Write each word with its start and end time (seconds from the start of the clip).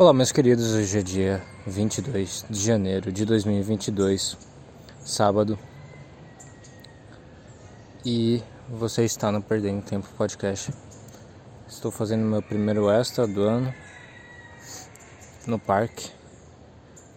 Olá, 0.00 0.14
meus 0.14 0.32
queridos. 0.32 0.72
Hoje 0.72 0.98
é 0.98 1.02
dia 1.02 1.42
22 1.66 2.46
de 2.48 2.58
janeiro 2.58 3.12
de 3.12 3.26
2022, 3.26 4.34
sábado. 5.04 5.58
E 8.02 8.42
você 8.66 9.04
está 9.04 9.30
no 9.30 9.42
Perdendo 9.42 9.84
Tempo 9.84 10.08
Podcast. 10.16 10.72
Estou 11.68 11.90
fazendo 11.90 12.24
meu 12.24 12.40
primeiro 12.40 12.88
extra 12.88 13.26
do 13.26 13.42
ano 13.42 13.74
no 15.46 15.58
parque, 15.58 16.10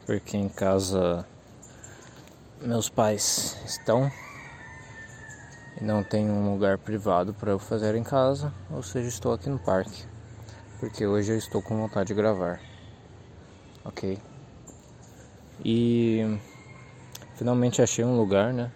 porque 0.05 0.35
em 0.35 0.49
casa 0.49 1.25
meus 2.61 2.89
pais 2.89 3.57
estão 3.65 4.11
e 5.79 5.83
não 5.85 6.03
tem 6.03 6.29
um 6.29 6.51
lugar 6.51 6.77
privado 6.77 7.33
para 7.33 7.51
eu 7.51 7.59
fazer 7.59 7.95
em 7.95 8.03
casa, 8.03 8.53
ou 8.69 8.83
seja, 8.83 9.07
estou 9.07 9.31
aqui 9.31 9.47
no 9.47 9.57
parque, 9.57 10.03
porque 10.81 11.07
hoje 11.07 11.31
eu 11.31 11.37
estou 11.37 11.61
com 11.61 11.77
vontade 11.77 12.09
de 12.09 12.13
gravar 12.13 12.72
ok? 13.85 14.17
E 15.63 16.37
finalmente 17.35 17.81
achei 17.81 18.03
um 18.03 18.17
lugar, 18.17 18.53
né? 18.53 18.71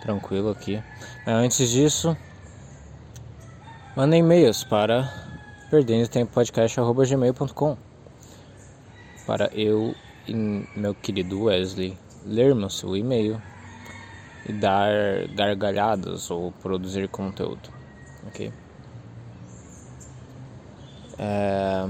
Tranquilo 0.00 0.50
aqui. 0.50 0.82
Antes 1.26 1.68
disso, 1.70 2.16
mandei 3.96 4.20
e-mails 4.20 4.64
para 4.64 5.12
perdendo 5.70 6.08
tempo 6.08 6.32
podcast@gmail.com 6.32 7.76
para 9.26 9.50
eu 9.52 9.94
e 10.26 10.34
meu 10.34 10.94
querido 10.94 11.42
Wesley 11.44 11.98
lermos 12.24 12.78
seu 12.78 12.96
e-mail 12.96 13.40
e 14.46 14.52
dar 14.52 15.28
gargalhadas 15.34 16.30
ou 16.30 16.52
produzir 16.52 17.08
conteúdo, 17.08 17.68
ok? 18.26 18.52
É... 21.18 21.88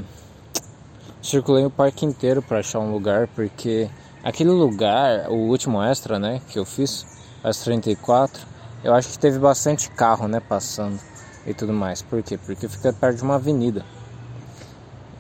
Circulei 1.29 1.67
o 1.67 1.71
parque 1.71 2.07
inteiro 2.07 2.41
para 2.41 2.61
achar 2.61 2.79
um 2.79 2.91
lugar, 2.91 3.29
porque 3.29 3.91
aquele 4.25 4.49
lugar, 4.49 5.29
o 5.29 5.35
último 5.35 5.83
extra, 5.83 6.19
né, 6.19 6.41
que 6.49 6.59
eu 6.59 6.65
fiz, 6.65 7.07
as 7.45 7.59
34, 7.59 8.47
eu 8.83 8.95
acho 8.95 9.11
que 9.11 9.19
teve 9.19 9.39
bastante 9.39 9.91
carro, 9.91 10.27
né, 10.27 10.41
passando 10.41 10.99
e 11.47 11.53
tudo 11.53 11.71
mais. 11.71 12.01
Por 12.01 12.23
quê? 12.23 12.39
Porque 12.39 12.67
fica 12.67 12.95
perto 12.95 13.19
de 13.19 13.23
uma 13.25 13.35
avenida. 13.35 13.85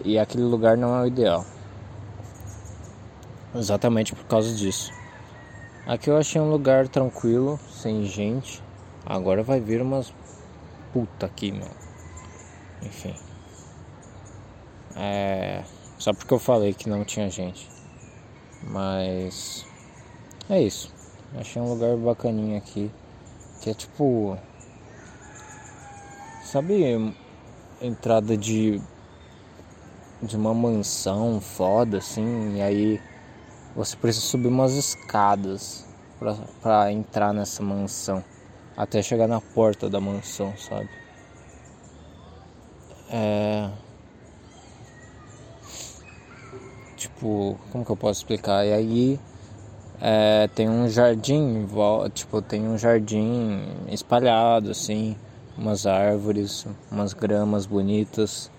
E 0.02 0.18
aquele 0.18 0.44
lugar 0.44 0.78
não 0.78 0.96
é 0.96 1.02
o 1.02 1.06
ideal. 1.06 1.44
Exatamente 3.54 4.14
por 4.14 4.24
causa 4.24 4.54
disso. 4.54 4.90
Aqui 5.86 6.08
eu 6.08 6.16
achei 6.16 6.40
um 6.40 6.48
lugar 6.48 6.88
tranquilo, 6.88 7.60
sem 7.70 8.06
gente. 8.06 8.62
Agora 9.04 9.42
vai 9.42 9.60
vir 9.60 9.82
umas 9.82 10.10
puta 10.90 11.26
aqui, 11.26 11.52
meu. 11.52 11.68
Enfim. 12.80 13.14
É 14.96 15.64
só 15.98 16.12
porque 16.12 16.32
eu 16.32 16.38
falei 16.38 16.72
que 16.72 16.88
não 16.88 17.04
tinha 17.04 17.28
gente. 17.28 17.68
Mas 18.62 19.66
é 20.48 20.62
isso. 20.62 20.92
Achei 21.36 21.60
um 21.60 21.68
lugar 21.68 21.96
bacaninho 21.96 22.56
aqui. 22.56 22.90
Que 23.60 23.70
é 23.70 23.74
tipo. 23.74 24.38
Sabe 26.44 27.14
entrada 27.80 28.36
de. 28.36 28.80
De 30.22 30.36
uma 30.36 30.54
mansão 30.54 31.40
foda 31.40 31.98
assim. 31.98 32.56
E 32.56 32.62
aí 32.62 33.00
você 33.74 33.96
precisa 33.96 34.24
subir 34.24 34.48
umas 34.48 34.72
escadas 34.72 35.86
pra, 36.18 36.34
pra 36.62 36.92
entrar 36.92 37.32
nessa 37.32 37.62
mansão. 37.62 38.24
Até 38.76 39.02
chegar 39.02 39.26
na 39.26 39.40
porta 39.40 39.90
da 39.90 40.00
mansão, 40.00 40.56
sabe? 40.56 40.88
É. 43.10 43.70
Tipo, 46.98 47.56
como 47.70 47.84
que 47.84 47.92
eu 47.92 47.96
posso 47.96 48.20
explicar? 48.20 48.66
E 48.66 48.72
aí 48.72 49.20
é, 50.00 50.48
tem 50.48 50.68
um 50.68 50.88
jardim, 50.88 51.64
tipo, 52.12 52.42
tem 52.42 52.66
um 52.66 52.76
jardim 52.76 53.62
espalhado, 53.88 54.72
assim, 54.72 55.16
umas 55.56 55.86
árvores, 55.86 56.66
umas 56.90 57.12
gramas 57.12 57.66
bonitas, 57.66 58.50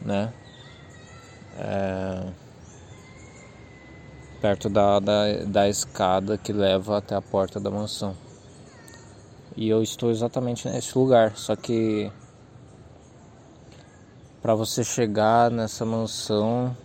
né? 0.00 0.32
É, 1.58 2.28
perto 4.40 4.68
da, 4.68 5.00
da, 5.00 5.44
da 5.44 5.68
escada 5.68 6.38
que 6.38 6.52
leva 6.52 6.98
até 6.98 7.16
a 7.16 7.20
porta 7.20 7.58
da 7.58 7.68
mansão. 7.68 8.14
E 9.56 9.68
eu 9.68 9.82
estou 9.82 10.12
exatamente 10.12 10.68
nesse 10.68 10.96
lugar, 10.96 11.36
só 11.36 11.56
que 11.56 12.12
para 14.40 14.54
você 14.54 14.84
chegar 14.84 15.50
nessa 15.50 15.84
mansão 15.84 16.76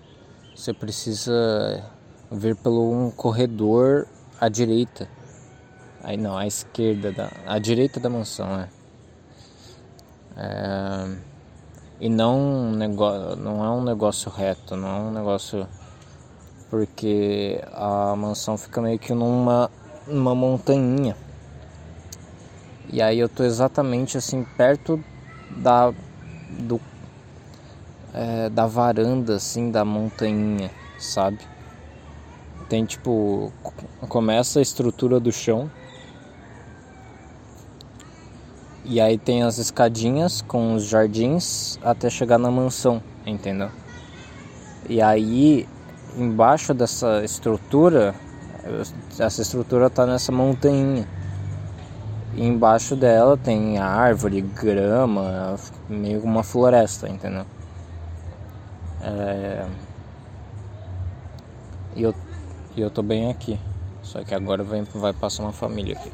você 0.61 0.73
precisa 0.73 1.83
vir 2.31 2.55
pelo 2.55 2.91
um 2.91 3.09
corredor 3.09 4.05
à 4.39 4.47
direita. 4.47 5.09
Aí 6.03 6.15
não, 6.15 6.37
à 6.37 6.45
esquerda, 6.45 7.11
da, 7.11 7.31
à 7.47 7.57
direita 7.57 7.99
da 7.99 8.07
mansão, 8.11 8.59
é. 8.59 8.69
é 10.37 11.31
e 11.99 12.09
não 12.09 12.39
um 12.39 12.71
negócio, 12.71 13.35
não 13.37 13.63
é 13.63 13.69
um 13.69 13.83
negócio 13.83 14.31
reto, 14.31 14.75
não 14.75 14.87
é 14.87 14.99
um 14.99 15.11
negócio 15.11 15.67
porque 16.69 17.59
a 17.73 18.15
mansão 18.15 18.57
fica 18.57 18.81
meio 18.81 18.99
que 18.99 19.13
numa 19.13 19.69
numa 20.07 20.35
montanha. 20.35 21.15
E 22.87 23.01
aí 23.01 23.19
eu 23.19 23.29
tô 23.29 23.43
exatamente 23.43 24.17
assim 24.17 24.43
perto 24.57 25.03
da 25.57 25.91
do 26.59 26.79
é, 28.13 28.49
da 28.49 28.65
varanda 28.67 29.35
assim 29.35 29.71
da 29.71 29.85
montanha, 29.85 30.69
sabe? 30.97 31.39
Tem 32.69 32.85
tipo 32.85 33.51
começa 34.07 34.59
a 34.59 34.61
estrutura 34.61 35.19
do 35.19 35.31
chão 35.31 35.69
e 38.83 38.99
aí 38.99 39.17
tem 39.17 39.43
as 39.43 39.57
escadinhas 39.57 40.41
com 40.41 40.73
os 40.73 40.85
jardins 40.85 41.79
até 41.83 42.09
chegar 42.09 42.37
na 42.37 42.49
mansão, 42.49 43.01
entendeu? 43.25 43.69
E 44.89 45.01
aí 45.01 45.67
embaixo 46.17 46.73
dessa 46.73 47.23
estrutura, 47.23 48.13
essa 49.19 49.41
estrutura 49.41 49.89
tá 49.89 50.05
nessa 50.05 50.31
montanha. 50.31 51.07
E 52.33 52.45
embaixo 52.45 52.95
dela 52.95 53.35
tem 53.35 53.77
árvore, 53.77 54.41
grama, 54.41 55.57
meio 55.89 56.21
uma 56.21 56.43
floresta, 56.43 57.09
entendeu? 57.09 57.45
É... 59.03 59.67
E 61.95 62.03
eu, 62.03 62.15
e 62.75 62.81
eu 62.81 62.89
tô 62.89 63.01
bem 63.01 63.29
aqui. 63.29 63.59
Só 64.03 64.23
que 64.23 64.33
agora 64.33 64.63
vai, 64.63 64.81
vai 64.81 65.13
passar 65.13 65.43
uma 65.43 65.53
família 65.53 65.95
aqui. 65.97 66.11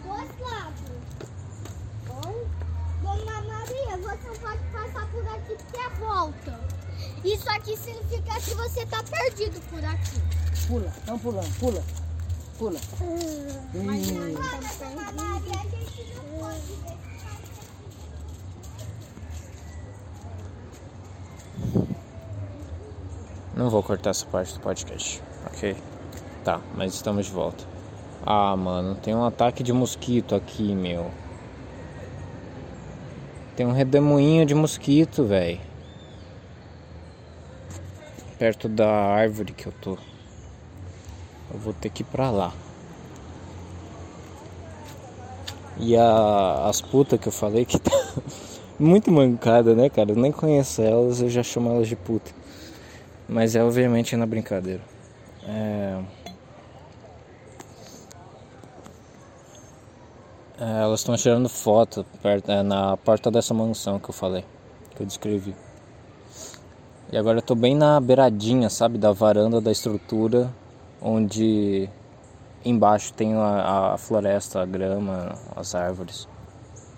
Dona 3.02 3.42
Maria, 3.42 3.98
você 3.98 4.28
não 4.28 4.36
pode 4.36 4.64
passar 4.72 5.08
por 5.12 5.28
aqui 5.28 5.56
porque 5.56 5.80
é 5.80 5.90
volta. 6.00 6.60
Isso 7.24 7.50
aqui 7.50 7.78
significa 7.78 8.40
que 8.40 8.56
você 8.56 8.86
tá 8.86 9.04
perdido 9.04 9.62
por 9.70 9.84
aqui. 9.84 10.22
Pula, 10.68 10.94
não 11.06 11.18
pulando, 11.18 11.60
pula. 11.60 11.84
Pula. 12.58 12.80
Mas 13.86 14.12
hum. 14.12 14.36
agora, 14.36 14.60
Dona 14.80 15.12
Maria, 15.12 15.60
a 15.60 15.64
gente 15.64 16.14
não 16.16 16.40
pode 16.40 16.74
ver. 16.84 17.07
Não 23.58 23.72
vou 23.72 23.82
cortar 23.82 24.12
essa 24.12 24.24
parte 24.28 24.54
do 24.54 24.60
podcast, 24.60 25.20
ok? 25.48 25.76
Tá, 26.44 26.62
mas 26.76 26.94
estamos 26.94 27.26
de 27.26 27.32
volta. 27.32 27.64
Ah, 28.24 28.56
mano, 28.56 28.94
tem 28.94 29.16
um 29.16 29.26
ataque 29.26 29.64
de 29.64 29.74
mosquito 29.74 30.36
aqui, 30.36 30.76
meu. 30.76 31.10
Tem 33.56 33.66
um 33.66 33.72
redemoinho 33.72 34.46
de 34.46 34.54
mosquito, 34.54 35.26
velho. 35.26 35.60
Perto 38.38 38.70
da 38.70 38.88
árvore 38.88 39.54
que 39.54 39.66
eu 39.66 39.74
tô. 39.82 39.98
Eu 41.52 41.60
vou 41.60 41.74
ter 41.74 41.90
que 41.90 42.04
ir 42.04 42.06
pra 42.06 42.30
lá. 42.30 42.54
E 45.80 45.98
a, 45.98 46.68
as 46.70 46.80
putas 46.80 47.20
que 47.20 47.28
eu 47.28 47.32
falei 47.32 47.66
que 47.66 47.80
tá 47.82 47.92
muito 48.78 49.12
mancada, 49.12 49.74
né, 49.74 49.90
cara? 49.90 50.12
Eu 50.12 50.16
nem 50.16 50.32
conheço 50.32 50.84
elas, 50.84 51.22
eu 51.22 51.30
já 51.30 51.42
chamo 51.42 51.72
elas 51.72 51.88
de 51.88 51.96
puta. 51.96 52.37
Mas 53.28 53.56
é 53.56 53.64
obviamente 53.64 54.16
na 54.16 54.26
brincadeira. 54.26 54.82
É... 55.44 56.02
É, 60.60 60.82
elas 60.82 61.02
estão 61.02 61.16
tirando 61.16 61.48
foto 61.48 62.04
perto, 62.22 62.52
é, 62.52 62.64
na 62.64 62.98
porta 62.98 63.30
dessa 63.30 63.54
mansão 63.54 64.00
que 64.00 64.10
eu 64.10 64.14
falei, 64.14 64.44
que 64.96 65.04
eu 65.04 65.06
descrevi. 65.06 65.56
E 67.12 67.18
agora 67.18 67.38
eu 67.38 67.42
tô 67.44 67.54
bem 67.54 67.76
na 67.76 68.00
beiradinha, 68.00 68.68
sabe, 68.68 68.98
da 68.98 69.12
varanda 69.12 69.62
da 69.62 69.72
estrutura, 69.72 70.52
onde 71.00 71.88
embaixo 72.66 73.14
tem 73.14 73.36
a, 73.36 73.94
a 73.94 73.98
floresta, 74.00 74.62
a 74.62 74.66
grama, 74.66 75.36
as 75.56 75.76
árvores. 75.76 76.28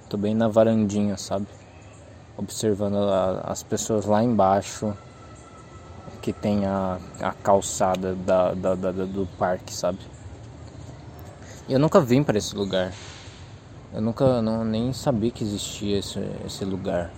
Tô 0.07 0.15
bem 0.15 0.33
na 0.33 0.47
varandinha, 0.47 1.17
sabe? 1.17 1.45
Observando 2.37 2.95
a, 2.95 3.41
as 3.41 3.61
pessoas 3.61 4.05
lá 4.05 4.23
embaixo 4.23 4.95
que 6.21 6.33
tem 6.33 6.65
a, 6.65 6.97
a 7.21 7.31
calçada 7.33 8.15
da, 8.15 8.53
da, 8.53 8.75
da, 8.75 8.91
do 8.91 9.27
parque, 9.37 9.73
sabe? 9.73 9.99
Eu 11.67 11.79
nunca 11.79 12.01
vim 12.01 12.23
para 12.23 12.37
esse 12.37 12.55
lugar. 12.55 12.93
Eu 13.93 14.01
nunca 14.01 14.41
não, 14.41 14.63
nem 14.63 14.91
sabia 14.93 15.31
que 15.31 15.43
existia 15.43 15.99
esse, 15.99 16.19
esse 16.45 16.65
lugar. 16.65 17.11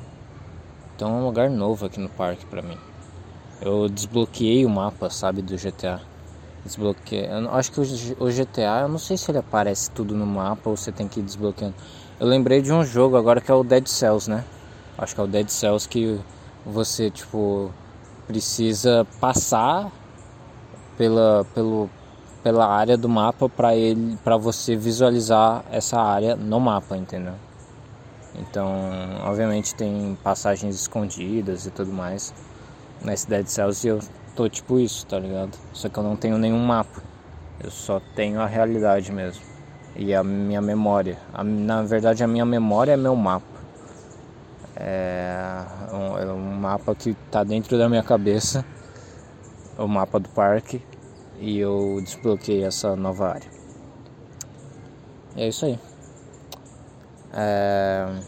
Então 0.96 1.10
é 1.10 1.14
um 1.14 1.26
lugar 1.26 1.50
novo 1.50 1.86
aqui 1.86 2.00
no 2.00 2.10
parque 2.10 2.46
para 2.46 2.62
mim. 2.62 2.78
Eu 3.62 3.88
desbloqueei 3.90 4.66
o 4.66 4.70
mapa, 4.70 5.10
sabe, 5.10 5.42
do 5.42 5.56
GTA. 5.56 6.02
Desbloqueei. 6.66 7.28
Eu 7.30 7.54
acho 7.54 7.72
que 7.72 7.80
o 7.80 8.28
GTA, 8.28 8.82
eu 8.82 8.88
não 8.88 8.98
sei 8.98 9.18
se 9.18 9.32
ele 9.32 9.38
aparece 9.38 9.92
tudo 9.92 10.16
no 10.16 10.26
mapa 10.26 10.70
ou 10.70 10.78
você 10.78 10.92
tem 10.92 11.08
que 11.08 11.20
ir 11.20 11.24
desbloqueando. 11.24 11.76
Eu 12.20 12.28
lembrei 12.28 12.62
de 12.62 12.72
um 12.72 12.84
jogo 12.84 13.18
agora 13.18 13.42
que 13.42 13.50
é 13.50 13.54
o 13.54 13.64
Dead 13.64 13.88
Cells, 13.88 14.30
né? 14.30 14.44
Acho 14.98 15.16
que 15.16 15.22
é 15.22 15.24
o 15.24 15.28
Dead 15.28 15.50
Cells 15.50 15.88
que 15.88 16.20
você, 16.66 17.10
tipo, 17.10 17.72
precisa 18.28 19.06
passar 19.20 19.92
pela, 20.98 21.46
pelo, 21.54 21.90
pela 22.44 22.68
área 22.68 22.98
do 22.98 23.10
mapa 23.10 23.50
para 23.50 23.76
ele 23.76 24.18
para 24.24 24.38
você 24.38 24.76
visualizar 24.76 25.64
essa 25.72 26.00
área 26.00 26.36
no 26.36 26.60
mapa, 26.60 26.98
entendeu? 26.98 27.34
Então, 28.36 28.72
obviamente 29.24 29.76
tem 29.76 30.18
passagens 30.24 30.76
escondidas 30.76 31.66
e 31.66 31.72
tudo 31.72 31.92
mais 31.92 32.34
nesse 33.04 33.28
Dead 33.28 33.48
Cells 33.48 33.86
e 33.86 33.90
eu 33.90 34.00
tô 34.36 34.48
tipo 34.48 34.80
isso, 34.80 35.06
tá 35.06 35.20
ligado? 35.20 35.58
Só 35.74 35.90
que 35.90 35.98
eu 35.98 36.04
não 36.04 36.16
tenho 36.16 36.38
nenhum 36.38 36.60
mapa. 36.60 37.02
Eu 37.64 37.70
só 37.70 38.02
tenho 38.16 38.40
a 38.40 38.46
realidade 38.46 39.12
mesmo. 39.12 39.44
E 39.96 40.14
a 40.16 40.24
minha 40.24 40.62
memória. 40.62 41.18
A, 41.34 41.44
na 41.44 41.84
verdade 41.84 42.24
a 42.24 42.28
minha 42.28 42.46
memória 42.46 42.94
é 42.94 42.98
meu 42.98 43.16
mapa. 43.16 43.46
É 44.76 45.32
mapa 46.72 46.96
que 46.96 47.14
tá 47.30 47.44
dentro 47.44 47.78
da 47.78 47.90
minha 47.90 48.04
cabeça. 48.04 48.66
O 49.78 49.88
mapa 49.88 50.20
do 50.20 50.30
parque. 50.30 50.82
E 51.40 51.58
eu 51.60 52.00
desbloqueei 52.02 52.64
essa 52.64 52.96
nova 52.96 53.30
área. 53.30 53.50
E 55.36 55.42
é 55.42 55.48
isso 55.50 55.66
aí. 55.66 55.80
É... 57.34 58.20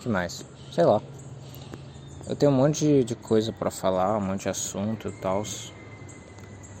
que 0.00 0.08
mais? 0.08 0.46
Sei 0.72 0.84
lá. 0.84 1.02
Eu 2.26 2.36
tenho 2.36 2.52
um 2.52 2.54
monte 2.54 3.04
de 3.04 3.14
coisa 3.14 3.52
para 3.52 3.70
falar, 3.70 4.16
um 4.16 4.20
monte 4.20 4.42
de 4.42 4.48
assunto 4.48 5.08
e 5.08 5.12
tal. 5.12 5.42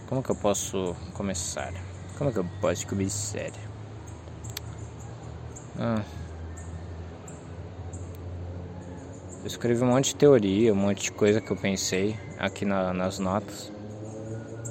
Como 0.08 0.22
que 0.22 0.30
eu 0.30 0.36
posso 0.36 0.96
começar? 1.12 1.72
Como 2.16 2.32
que 2.32 2.38
eu 2.38 2.46
posso 2.60 2.86
começar? 2.86 3.50
Ah. 5.78 6.23
Eu 9.44 9.48
escrevi 9.48 9.84
um 9.84 9.88
monte 9.88 10.06
de 10.06 10.16
teoria, 10.16 10.72
um 10.72 10.76
monte 10.76 11.02
de 11.02 11.12
coisa 11.12 11.38
que 11.38 11.50
eu 11.50 11.56
pensei 11.56 12.18
aqui 12.38 12.64
na, 12.64 12.94
nas 12.94 13.18
notas. 13.18 13.70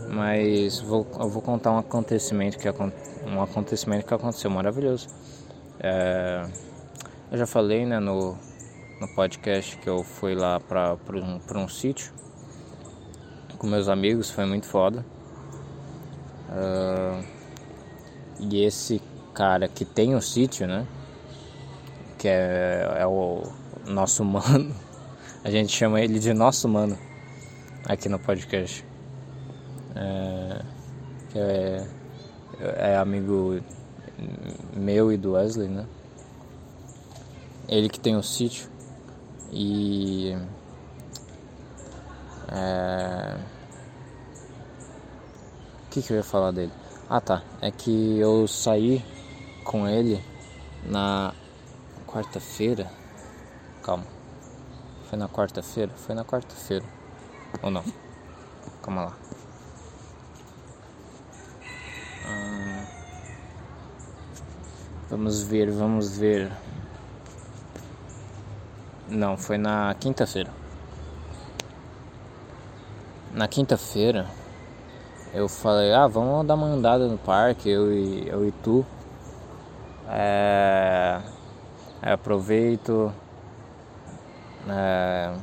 Mas 0.10 0.80
vou, 0.80 1.06
eu 1.20 1.30
vou 1.30 1.44
contar 1.44 1.72
um 1.74 1.78
acontecimento 1.78 2.58
que 2.58 2.68
um 3.28 3.40
acontecimento 3.40 4.04
que 4.04 4.12
aconteceu 4.16 4.50
maravilhoso. 4.50 5.10
É, 5.80 6.44
eu 7.32 7.38
já 7.38 7.46
falei 7.46 7.86
né, 7.86 8.00
no, 8.00 8.36
no 9.00 9.08
podcast 9.14 9.78
que 9.78 9.88
eu 9.88 10.04
fui 10.04 10.34
lá 10.34 10.60
para 10.60 10.98
um, 11.18 11.40
um 11.56 11.68
sítio 11.68 12.12
com 13.60 13.68
meus 13.68 13.88
amigos, 13.88 14.32
foi 14.32 14.48
muito 14.48 14.66
foda. 14.66 15.06
Uh, 16.50 17.24
e 18.40 18.64
esse 18.64 19.00
cara 19.36 19.68
que 19.68 19.86
tem 19.86 20.16
o 20.16 20.18
um 20.18 20.22
sítio, 20.22 20.66
né? 20.66 20.88
Que 22.18 22.28
é, 22.28 22.96
é 22.98 23.06
o 23.06 23.62
nosso 23.86 24.24
mano. 24.24 24.74
A 25.44 25.52
gente 25.52 25.76
chama 25.76 26.00
ele 26.00 26.20
de 26.20 26.34
nosso 26.34 26.68
mano 26.70 26.98
aqui 27.86 28.08
no 28.08 28.18
podcast. 28.18 28.86
É, 29.96 30.62
é, 31.36 31.88
é 32.92 32.98
amigo 32.98 33.60
meu 34.76 35.12
e 35.12 35.18
do 35.18 35.34
Wesley, 35.34 35.68
né? 35.68 35.86
Ele 37.68 37.90
que 37.90 38.00
tem 38.00 38.16
o 38.16 38.24
sítio 38.24 38.70
e 39.52 40.36
é, 42.52 43.38
o 45.86 45.90
que, 45.90 46.02
que 46.02 46.12
eu 46.12 46.18
ia 46.18 46.24
falar 46.24 46.52
dele? 46.52 46.72
Ah 47.10 47.22
tá, 47.22 47.44
é 47.62 47.70
que 47.72 48.18
eu 48.18 48.48
saí 48.48 49.04
com 49.64 49.88
ele 49.88 50.24
na 50.86 51.34
quarta-feira. 52.08 52.90
Calma. 53.84 54.06
Foi 55.10 55.20
na 55.20 55.28
quarta-feira? 55.28 55.92
Foi 55.96 56.16
na 56.16 56.24
quarta-feira. 56.24 56.86
Ou 57.62 57.70
não? 57.70 57.84
Calma 58.82 59.06
lá. 59.06 59.14
Vamos 65.10 65.44
ver, 65.44 65.70
vamos 65.70 66.18
ver. 66.18 66.52
Não, 69.08 69.38
foi 69.38 69.60
na 69.60 69.94
quinta-feira. 69.94 70.50
Na 73.32 73.48
quinta-feira 73.48 74.26
eu 75.34 75.48
falei, 75.48 75.94
ah, 75.94 76.08
vamos 76.08 76.48
dar 76.48 76.56
uma 76.56 76.68
andada 76.68 77.08
no 77.08 77.18
parque, 77.18 77.70
eu 77.70 77.92
e, 77.92 78.28
eu 78.28 78.48
e 78.48 78.52
tu. 78.64 78.84
É, 80.10 81.22
aproveito. 82.02 83.14
É, 84.70 85.34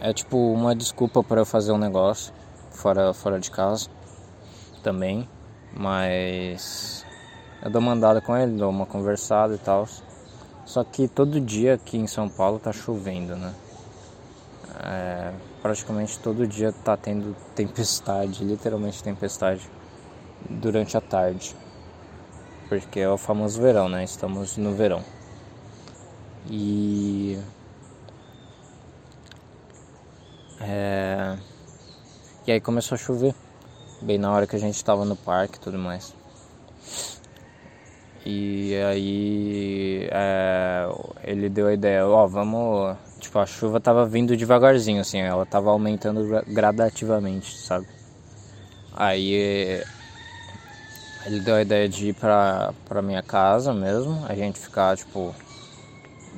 é 0.00 0.12
tipo 0.12 0.36
uma 0.52 0.74
desculpa 0.74 1.22
para 1.22 1.44
fazer 1.44 1.72
um 1.72 1.78
negócio 1.78 2.32
fora, 2.70 3.12
fora 3.12 3.38
de 3.38 3.50
casa 3.50 3.88
também. 4.82 5.28
Mas 5.74 7.04
eu 7.62 7.70
dou 7.70 7.80
uma 7.80 7.92
andada 7.92 8.20
com 8.20 8.36
ele, 8.36 8.56
dou 8.56 8.70
uma 8.70 8.86
conversada 8.86 9.54
e 9.54 9.58
tal. 9.58 9.86
Só 10.64 10.84
que 10.84 11.08
todo 11.08 11.40
dia 11.40 11.74
aqui 11.74 11.96
em 11.96 12.06
São 12.06 12.28
Paulo 12.28 12.58
tá 12.58 12.72
chovendo, 12.72 13.36
né? 13.36 13.54
É, 14.84 15.32
praticamente 15.60 16.18
todo 16.20 16.46
dia 16.46 16.72
tá 16.72 16.96
tendo 16.96 17.34
tempestade, 17.54 18.44
literalmente 18.44 19.02
tempestade, 19.02 19.68
durante 20.48 20.96
a 20.96 21.00
tarde. 21.00 21.56
Porque 22.68 23.00
é 23.00 23.08
o 23.08 23.16
famoso 23.16 23.60
verão, 23.60 23.88
né? 23.88 24.04
Estamos 24.04 24.56
no 24.56 24.74
verão. 24.74 25.02
E. 26.50 27.38
É, 30.60 31.36
e 32.46 32.52
aí 32.52 32.60
começou 32.60 32.96
a 32.96 32.98
chover, 32.98 33.34
bem 34.00 34.16
na 34.16 34.32
hora 34.32 34.46
que 34.46 34.56
a 34.56 34.58
gente 34.58 34.74
estava 34.74 35.04
no 35.04 35.16
parque 35.16 35.56
e 35.56 35.60
tudo 35.60 35.78
mais. 35.78 36.14
E 38.24 38.74
aí 38.86 40.08
é, 40.10 40.86
ele 41.24 41.48
deu 41.48 41.66
a 41.66 41.74
ideia, 41.74 42.06
ó, 42.06 42.24
oh, 42.24 42.28
vamos. 42.28 42.96
Tipo, 43.20 43.38
a 43.38 43.46
chuva 43.46 43.80
tava 43.80 44.06
vindo 44.06 44.36
devagarzinho, 44.36 45.00
assim, 45.00 45.18
ela 45.18 45.44
tava 45.44 45.70
aumentando 45.70 46.26
gradativamente, 46.46 47.56
sabe? 47.58 47.86
Aí 48.96 49.82
ele 51.26 51.40
deu 51.40 51.56
a 51.56 51.62
ideia 51.62 51.88
de 51.88 52.08
ir 52.08 52.14
pra, 52.14 52.72
pra 52.86 53.02
minha 53.02 53.22
casa 53.22 53.74
mesmo, 53.74 54.24
a 54.26 54.34
gente 54.34 54.58
ficar, 54.58 54.96
tipo, 54.96 55.34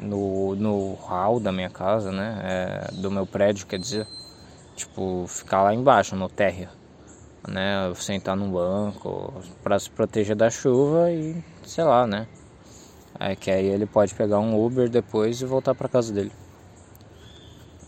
no, 0.00 0.54
no 0.57 0.95
hall 0.95 1.38
da 1.38 1.52
minha 1.52 1.71
casa, 1.71 2.11
né? 2.11 2.40
É, 2.42 2.92
do 2.95 3.11
meu 3.11 3.26
prédio, 3.26 3.66
quer 3.66 3.78
dizer. 3.78 4.07
Tipo, 4.76 5.26
ficar 5.28 5.62
lá 5.62 5.75
embaixo, 5.75 6.16
no 6.16 6.28
térreo 6.28 6.69
né? 7.49 7.92
Sentar 7.95 8.37
num 8.37 8.50
banco 8.50 9.33
para 9.62 9.78
se 9.78 9.90
proteger 9.90 10.37
da 10.37 10.50
chuva 10.50 11.11
e 11.11 11.42
sei 11.64 11.85
lá, 11.85 12.07
né? 12.07 12.26
É 13.19 13.37
que 13.37 13.50
aí 13.50 13.66
ele 13.66 13.87
pode 13.87 14.14
pegar 14.14 14.38
um 14.38 14.64
Uber 14.64 14.88
depois 14.88 15.40
e 15.40 15.45
voltar 15.45 15.75
para 15.75 15.88
casa 15.88 16.12
dele. 16.12 16.33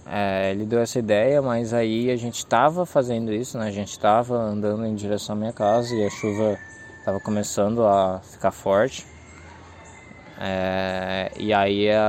É, 0.04 0.50
ele 0.50 0.66
deu 0.66 0.80
essa 0.80 0.98
ideia, 0.98 1.40
mas 1.40 1.72
aí 1.72 2.10
a 2.10 2.16
gente 2.16 2.38
estava 2.38 2.84
fazendo 2.84 3.32
isso, 3.32 3.56
né? 3.56 3.68
A 3.68 3.70
gente 3.70 3.92
estava 3.92 4.36
andando 4.36 4.84
em 4.84 4.94
direção 4.94 5.34
à 5.34 5.38
minha 5.38 5.52
casa 5.52 5.94
e 5.94 6.04
a 6.04 6.10
chuva 6.10 6.58
estava 6.98 7.18
começando 7.18 7.82
a 7.86 8.20
ficar 8.20 8.50
forte. 8.50 9.06
É, 10.44 11.30
e 11.38 11.54
aí, 11.54 11.86
é, 11.86 12.00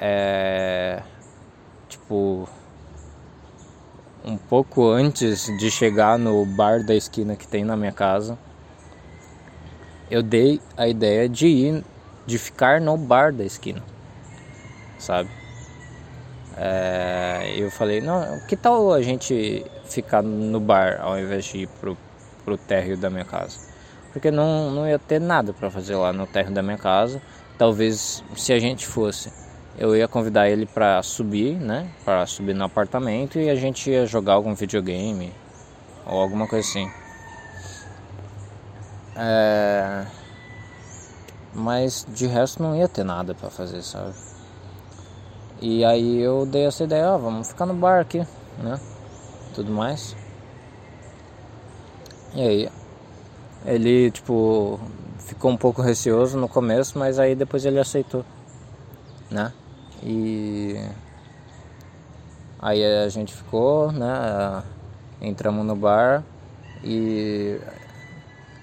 é, 0.00 1.02
tipo, 1.88 2.48
um 4.24 4.36
pouco 4.36 4.88
antes 4.92 5.46
de 5.58 5.68
chegar 5.72 6.16
no 6.16 6.46
bar 6.46 6.84
da 6.84 6.94
esquina 6.94 7.34
que 7.34 7.48
tem 7.48 7.64
na 7.64 7.76
minha 7.76 7.90
casa, 7.90 8.38
eu 10.08 10.22
dei 10.22 10.60
a 10.76 10.86
ideia 10.86 11.28
de 11.28 11.48
ir, 11.48 11.84
de 12.24 12.38
ficar 12.38 12.80
no 12.80 12.96
bar 12.96 13.32
da 13.32 13.44
esquina, 13.44 13.82
sabe? 14.96 15.28
É, 16.56 17.56
eu 17.56 17.72
falei, 17.72 18.00
não, 18.00 18.38
que 18.46 18.56
tal 18.56 18.92
a 18.92 19.02
gente 19.02 19.66
ficar 19.86 20.22
no 20.22 20.60
bar 20.60 21.00
ao 21.00 21.18
invés 21.18 21.46
de 21.46 21.62
ir 21.62 21.68
pro, 21.80 21.98
pro 22.44 22.56
térreo 22.56 22.96
da 22.96 23.10
minha 23.10 23.24
casa? 23.24 23.58
Porque 24.12 24.30
não, 24.30 24.70
não 24.70 24.88
ia 24.88 24.96
ter 24.96 25.20
nada 25.20 25.52
para 25.52 25.68
fazer 25.68 25.96
lá 25.96 26.12
no 26.12 26.24
térreo 26.24 26.54
da 26.54 26.62
minha 26.62 26.78
casa. 26.78 27.20
Talvez 27.56 28.22
se 28.36 28.52
a 28.52 28.58
gente 28.58 28.86
fosse 28.86 29.30
eu 29.76 29.96
ia 29.96 30.06
convidar 30.06 30.48
ele 30.48 30.66
para 30.66 31.02
subir, 31.02 31.56
né? 31.56 31.90
Para 32.04 32.26
subir 32.26 32.54
no 32.54 32.64
apartamento 32.64 33.38
e 33.38 33.50
a 33.50 33.56
gente 33.56 33.90
ia 33.90 34.06
jogar 34.06 34.34
algum 34.34 34.54
videogame 34.54 35.32
ou 36.06 36.20
alguma 36.20 36.46
coisa 36.46 36.68
assim. 36.68 36.90
É... 39.16 40.06
Mas 41.52 42.06
de 42.08 42.26
resto 42.26 42.62
não 42.62 42.76
ia 42.76 42.88
ter 42.88 43.04
nada 43.04 43.34
para 43.34 43.50
fazer, 43.50 43.82
sabe? 43.82 44.14
E 45.60 45.84
aí 45.84 46.20
eu 46.20 46.46
dei 46.46 46.66
essa 46.66 46.84
ideia, 46.84 47.10
ó, 47.10 47.18
vamos 47.18 47.48
ficar 47.48 47.66
no 47.66 47.74
bar 47.74 48.00
aqui, 48.00 48.18
né? 48.58 48.78
Tudo 49.54 49.72
mais. 49.72 50.16
E 52.34 52.42
aí 52.42 52.68
ele 53.64 54.10
tipo 54.10 54.78
ficou 55.24 55.50
um 55.50 55.56
pouco 55.56 55.82
receoso 55.82 56.38
no 56.38 56.48
começo, 56.48 56.98
mas 56.98 57.18
aí 57.18 57.34
depois 57.34 57.64
ele 57.64 57.78
aceitou, 57.78 58.24
né? 59.30 59.52
E 60.02 60.78
aí 62.58 62.84
a 62.84 63.08
gente 63.08 63.34
ficou, 63.34 63.90
né? 63.90 64.62
Entramos 65.20 65.64
no 65.64 65.74
bar 65.74 66.22
e 66.82 67.58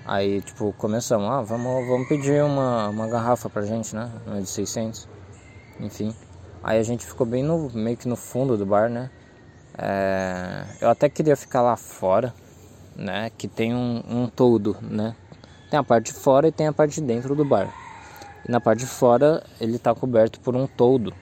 aí 0.06 0.42
tipo 0.42 0.74
começamos, 0.78 1.28
ah, 1.30 1.42
vamos, 1.42 1.88
vamos 1.88 2.08
pedir 2.08 2.44
uma, 2.44 2.90
uma 2.90 3.08
garrafa 3.08 3.50
pra 3.50 3.64
gente, 3.64 3.96
né? 3.96 4.12
Uma 4.28 4.42
de 4.42 4.50
600, 4.50 5.08
enfim. 5.80 6.16
Aí 6.64 6.80
a 6.80 6.84
gente 6.84 7.06
ficou 7.06 7.26
bem 7.26 7.44
no 7.44 7.70
meio 7.72 7.98
que 7.98 8.08
no 8.08 8.16
fundo 8.16 8.56
do 8.56 8.66
bar, 8.66 8.90
né? 8.90 9.10
É, 9.76 10.64
eu 10.80 10.90
até 10.90 11.10
queria 11.10 11.36
ficar 11.36 11.62
lá 11.62 11.76
fora, 11.76 12.34
né? 12.96 13.32
Que 13.36 13.48
tem 13.48 13.74
um, 13.74 14.04
um 14.08 14.28
todo, 14.28 14.78
né? 14.82 15.16
Tem 15.72 15.80
a 15.80 15.84
parte 15.84 16.12
de 16.12 16.20
fora 16.20 16.50
e 16.50 16.52
tem 16.52 16.68
a 16.68 16.74
parte 16.74 16.96
de 16.96 17.08
dentro 17.08 17.34
do 17.34 17.46
bar. 17.46 17.74
E 18.46 18.52
na 18.52 18.60
parte 18.60 18.80
de 18.80 18.88
fora 18.88 19.42
ele 19.58 19.78
está 19.78 19.96
coberto 19.96 20.38
por 20.42 20.54
um 20.54 20.68
toldo, 20.68 21.14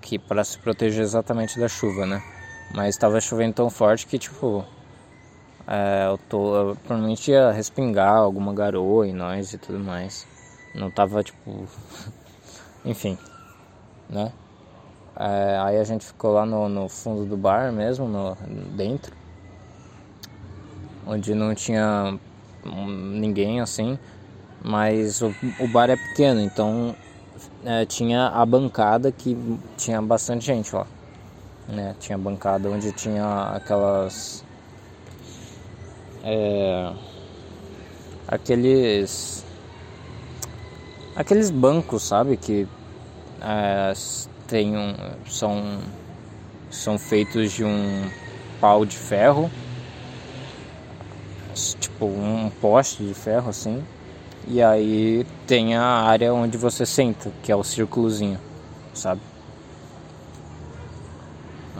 que 0.00 0.18
para 0.18 0.42
se 0.42 0.58
proteger 0.58 1.02
exatamente 1.02 1.60
da 1.60 1.68
chuva, 1.68 2.06
né? 2.06 2.22
Mas 2.74 2.94
estava 2.94 3.20
chovendo 3.20 3.52
tão 3.52 3.68
forte 3.68 4.06
que 4.06 4.18
tipo 4.18 4.64
é, 5.66 6.06
eu, 6.06 6.16
tô, 6.16 6.56
eu 6.56 6.76
provavelmente 6.76 7.30
ia 7.30 7.50
respingar 7.50 8.16
alguma 8.16 8.54
garoa 8.54 9.06
em 9.06 9.12
nós 9.12 9.52
e 9.52 9.58
tudo 9.58 9.78
mais. 9.78 10.26
Não 10.74 10.90
tava 10.90 11.22
tipo, 11.22 11.66
enfim, 12.82 13.18
né? 14.08 14.32
É, 15.16 15.58
aí 15.58 15.78
a 15.78 15.84
gente 15.84 16.06
ficou 16.06 16.32
lá 16.32 16.46
no, 16.46 16.66
no 16.66 16.88
fundo 16.88 17.26
do 17.26 17.36
bar 17.36 17.70
mesmo, 17.70 18.08
no, 18.08 18.34
dentro, 18.74 19.14
onde 21.06 21.34
não 21.34 21.54
tinha 21.54 22.18
ninguém 22.64 23.60
assim, 23.60 23.98
mas 24.62 25.20
o, 25.22 25.34
o 25.60 25.68
bar 25.68 25.90
é 25.90 25.96
pequeno, 25.96 26.40
então 26.40 26.94
é, 27.64 27.84
tinha 27.84 28.28
a 28.28 28.44
bancada 28.44 29.10
que 29.10 29.36
tinha 29.76 30.00
bastante 30.00 30.44
gente 30.44 30.74
lá. 30.74 30.86
Né? 31.68 31.94
Tinha 31.98 32.18
bancada 32.18 32.68
onde 32.68 32.92
tinha 32.92 33.52
aquelas. 33.54 34.44
É, 36.22 36.92
aqueles. 38.28 39.44
Aqueles 41.16 41.50
bancos, 41.50 42.02
sabe? 42.02 42.36
Que 42.36 42.68
é, 43.40 43.92
tem 44.46 44.76
um, 44.76 44.94
são, 45.26 45.78
são 46.70 46.98
feitos 46.98 47.52
de 47.52 47.64
um 47.64 48.10
pau 48.60 48.84
de 48.84 48.96
ferro, 48.96 49.50
tipo 51.54 52.06
um 52.06 52.50
poste 52.60 53.04
de 53.04 53.14
ferro 53.14 53.48
assim 53.48 53.84
e 54.46 54.62
aí 54.62 55.26
tem 55.46 55.74
a 55.74 55.82
área 55.82 56.32
onde 56.34 56.58
você 56.58 56.84
senta, 56.84 57.32
que 57.42 57.50
é 57.50 57.56
o 57.56 57.64
círculozinho, 57.64 58.38
sabe? 58.92 59.22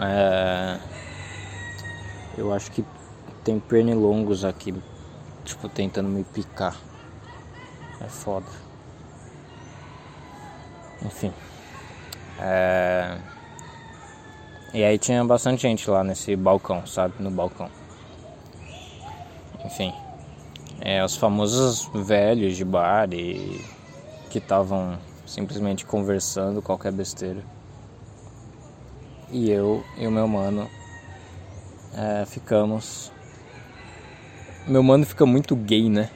É... 0.00 0.78
Eu 2.38 2.54
acho 2.54 2.70
que 2.72 2.82
tem 3.44 3.60
pernilongos 3.60 4.44
aqui, 4.44 4.74
tipo, 5.44 5.68
tentando 5.68 6.08
me 6.08 6.24
picar. 6.24 6.74
É 8.00 8.08
foda. 8.08 8.46
Enfim. 11.04 11.32
É... 12.40 13.18
E 14.72 14.82
aí 14.82 14.98
tinha 14.98 15.22
bastante 15.22 15.62
gente 15.62 15.88
lá 15.90 16.02
nesse 16.02 16.34
balcão, 16.34 16.86
sabe? 16.86 17.14
No 17.20 17.30
balcão. 17.30 17.68
Enfim 19.64 19.92
é, 20.80 21.02
os 21.04 21.16
famosos 21.16 21.88
velhos 21.94 22.56
de 22.56 22.64
bar 22.64 23.08
e 23.12 23.60
que 24.28 24.38
estavam 24.38 24.98
simplesmente 25.26 25.86
conversando 25.86 26.60
qualquer 26.60 26.92
besteira. 26.92 27.42
E 29.30 29.50
eu 29.50 29.82
e 29.96 30.06
o 30.06 30.10
meu 30.10 30.28
mano 30.28 30.68
é, 31.94 32.26
ficamos. 32.26 33.10
Meu 34.66 34.82
mano 34.82 35.04
fica 35.06 35.24
muito 35.24 35.56
gay, 35.56 35.88
né? 35.88 36.10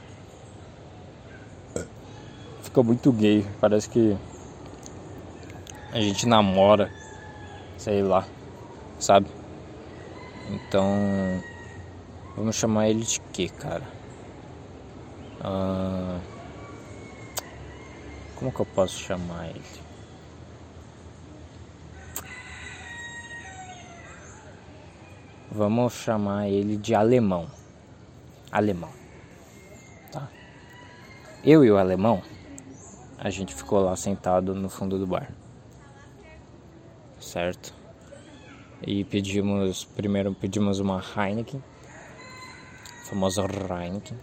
Fica 2.62 2.82
muito 2.82 3.10
gay. 3.12 3.46
Parece 3.60 3.88
que 3.88 4.16
a 5.92 6.00
gente 6.00 6.26
namora, 6.26 6.90
sei 7.78 8.02
lá, 8.02 8.26
sabe? 8.98 9.28
Então, 10.50 11.42
vamos 12.38 12.54
chamar 12.54 12.88
ele 12.88 13.04
de 13.04 13.20
quê, 13.32 13.48
cara? 13.48 13.82
Ah, 15.40 16.20
como 18.36 18.52
que 18.52 18.60
eu 18.60 18.66
posso 18.66 18.96
chamar 18.96 19.48
ele? 19.48 19.62
Vamos 25.50 25.92
chamar 25.94 26.48
ele 26.48 26.76
de 26.76 26.94
alemão. 26.94 27.48
Alemão. 28.52 28.90
Tá? 30.12 30.28
Eu 31.44 31.64
e 31.64 31.70
o 31.70 31.76
alemão, 31.76 32.22
a 33.18 33.30
gente 33.30 33.54
ficou 33.54 33.80
lá 33.80 33.96
sentado 33.96 34.54
no 34.54 34.68
fundo 34.68 34.98
do 34.98 35.06
bar. 35.06 35.32
Certo? 37.18 37.74
E 38.86 39.02
pedimos, 39.04 39.84
primeiro 39.84 40.32
pedimos 40.32 40.78
uma 40.78 41.02
Heineken, 41.02 41.60
famosa 43.08 43.42
Heineken 43.42 44.16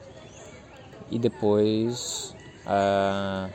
e 1.12 1.20
depois 1.20 2.36
a 2.65 3.50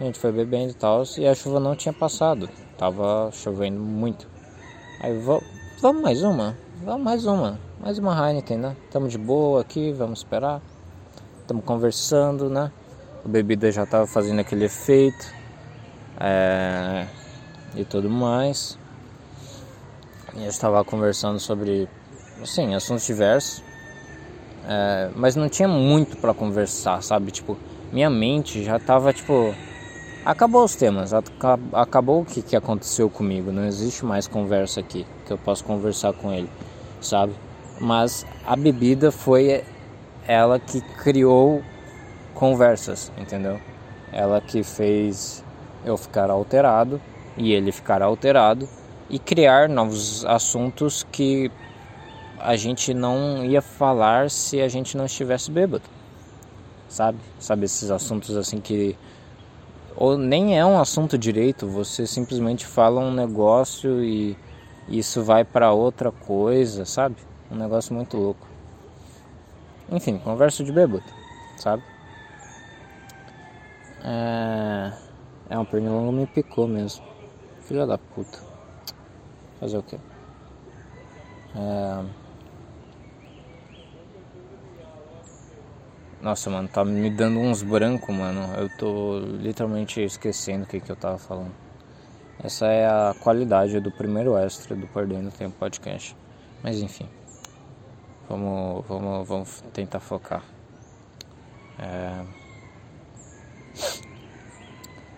gente 0.00 0.18
foi 0.18 0.32
bebendo 0.32 0.70
e 0.70 0.74
tal, 0.74 1.02
e 1.16 1.26
a 1.26 1.34
chuva 1.34 1.60
não 1.60 1.76
tinha 1.76 1.92
passado, 1.92 2.48
tava 2.76 3.30
chovendo 3.32 3.78
muito. 3.80 4.26
Aí 5.00 5.16
vamos 5.80 6.02
mais 6.02 6.22
uma, 6.22 6.56
vamos 6.82 7.02
mais 7.02 7.26
uma, 7.26 7.58
mais 7.80 7.98
uma 7.98 8.28
Heineken, 8.28 8.58
né? 8.58 8.76
Tamo 8.90 9.08
de 9.08 9.18
boa 9.18 9.60
aqui, 9.60 9.92
vamos 9.92 10.20
esperar. 10.20 10.60
Estamos 11.40 11.64
conversando, 11.64 12.48
né? 12.48 12.70
A 13.24 13.28
bebida 13.28 13.70
já 13.70 13.84
tava 13.84 14.06
fazendo 14.06 14.40
aquele 14.40 14.64
efeito 14.64 15.32
é, 16.20 17.06
e 17.74 17.84
tudo 17.84 18.08
mais. 18.08 18.78
E 20.34 20.38
gente 20.38 20.48
estava 20.48 20.84
conversando 20.84 21.38
sobre, 21.38 21.88
assim, 22.40 22.74
assuntos 22.74 23.06
diversos. 23.06 23.62
É, 24.66 25.10
mas 25.14 25.34
não 25.34 25.48
tinha 25.48 25.68
muito 25.68 26.16
para 26.16 26.32
conversar, 26.32 27.02
sabe? 27.02 27.30
Tipo, 27.30 27.56
minha 27.92 28.08
mente 28.08 28.62
já 28.62 28.78
tava 28.78 29.12
tipo. 29.12 29.54
Acabou 30.24 30.62
os 30.62 30.76
temas, 30.76 31.12
acabou 31.72 32.22
o 32.22 32.24
que, 32.24 32.42
que 32.42 32.54
aconteceu 32.54 33.10
comigo. 33.10 33.50
Não 33.50 33.64
existe 33.64 34.04
mais 34.04 34.28
conversa 34.28 34.78
aqui 34.78 35.04
que 35.26 35.32
eu 35.32 35.38
posso 35.38 35.64
conversar 35.64 36.12
com 36.12 36.32
ele, 36.32 36.48
sabe? 37.00 37.32
Mas 37.80 38.24
a 38.46 38.54
bebida 38.54 39.10
foi 39.10 39.64
ela 40.26 40.60
que 40.60 40.80
criou 40.80 41.60
conversas, 42.34 43.10
entendeu? 43.18 43.60
Ela 44.12 44.40
que 44.40 44.62
fez 44.62 45.42
eu 45.84 45.96
ficar 45.96 46.30
alterado 46.30 47.00
e 47.36 47.52
ele 47.52 47.72
ficar 47.72 48.00
alterado 48.00 48.68
e 49.10 49.18
criar 49.18 49.68
novos 49.68 50.24
assuntos 50.24 51.04
que 51.10 51.50
a 52.42 52.56
gente 52.56 52.92
não 52.92 53.44
ia 53.44 53.62
falar 53.62 54.28
se 54.30 54.60
a 54.60 54.68
gente 54.68 54.96
não 54.96 55.06
estivesse 55.06 55.50
bêbado. 55.50 55.84
Sabe? 56.88 57.18
Sabe 57.38 57.64
esses 57.64 57.90
assuntos 57.90 58.36
assim 58.36 58.60
que 58.60 58.96
ou 59.96 60.16
nem 60.16 60.58
é 60.58 60.64
um 60.64 60.80
assunto 60.80 61.16
direito, 61.18 61.66
você 61.66 62.06
simplesmente 62.06 62.66
fala 62.66 63.00
um 63.00 63.12
negócio 63.12 64.02
e 64.02 64.36
isso 64.88 65.22
vai 65.22 65.44
para 65.44 65.72
outra 65.72 66.10
coisa, 66.10 66.84
sabe? 66.84 67.16
Um 67.50 67.56
negócio 67.56 67.94
muito 67.94 68.16
louco. 68.16 68.46
Enfim, 69.90 70.18
conversa 70.18 70.64
de 70.64 70.72
bêbado, 70.72 71.04
sabe? 71.56 71.82
É, 74.02 74.92
é 75.50 75.58
um 75.58 75.64
pernilongo 75.64 76.10
me 76.10 76.26
picou 76.26 76.66
mesmo. 76.66 77.04
Filha 77.60 77.86
da 77.86 77.98
puta. 77.98 78.38
Fazer 79.60 79.78
o 79.78 79.82
quê? 79.82 79.98
É... 81.54 82.21
Nossa, 86.22 86.48
mano, 86.48 86.68
tá 86.68 86.84
me 86.84 87.10
dando 87.10 87.40
uns 87.40 87.64
brancos, 87.64 88.14
mano. 88.14 88.54
Eu 88.54 88.68
tô 88.78 89.18
literalmente 89.18 90.00
esquecendo 90.00 90.62
o 90.62 90.66
que, 90.68 90.78
que 90.78 90.88
eu 90.88 90.94
tava 90.94 91.18
falando. 91.18 91.50
Essa 92.40 92.66
é 92.66 92.86
a 92.86 93.12
qualidade 93.20 93.80
do 93.80 93.90
primeiro 93.90 94.36
extra 94.36 94.76
do 94.76 94.86
Perdendo 94.86 95.32
Tempo 95.32 95.56
Podcast. 95.58 96.16
Mas 96.62 96.80
enfim, 96.80 97.08
vamos, 98.28 98.86
vamos, 98.86 99.28
vamos 99.28 99.64
tentar 99.72 99.98
focar. 99.98 100.44
É... 101.76 102.24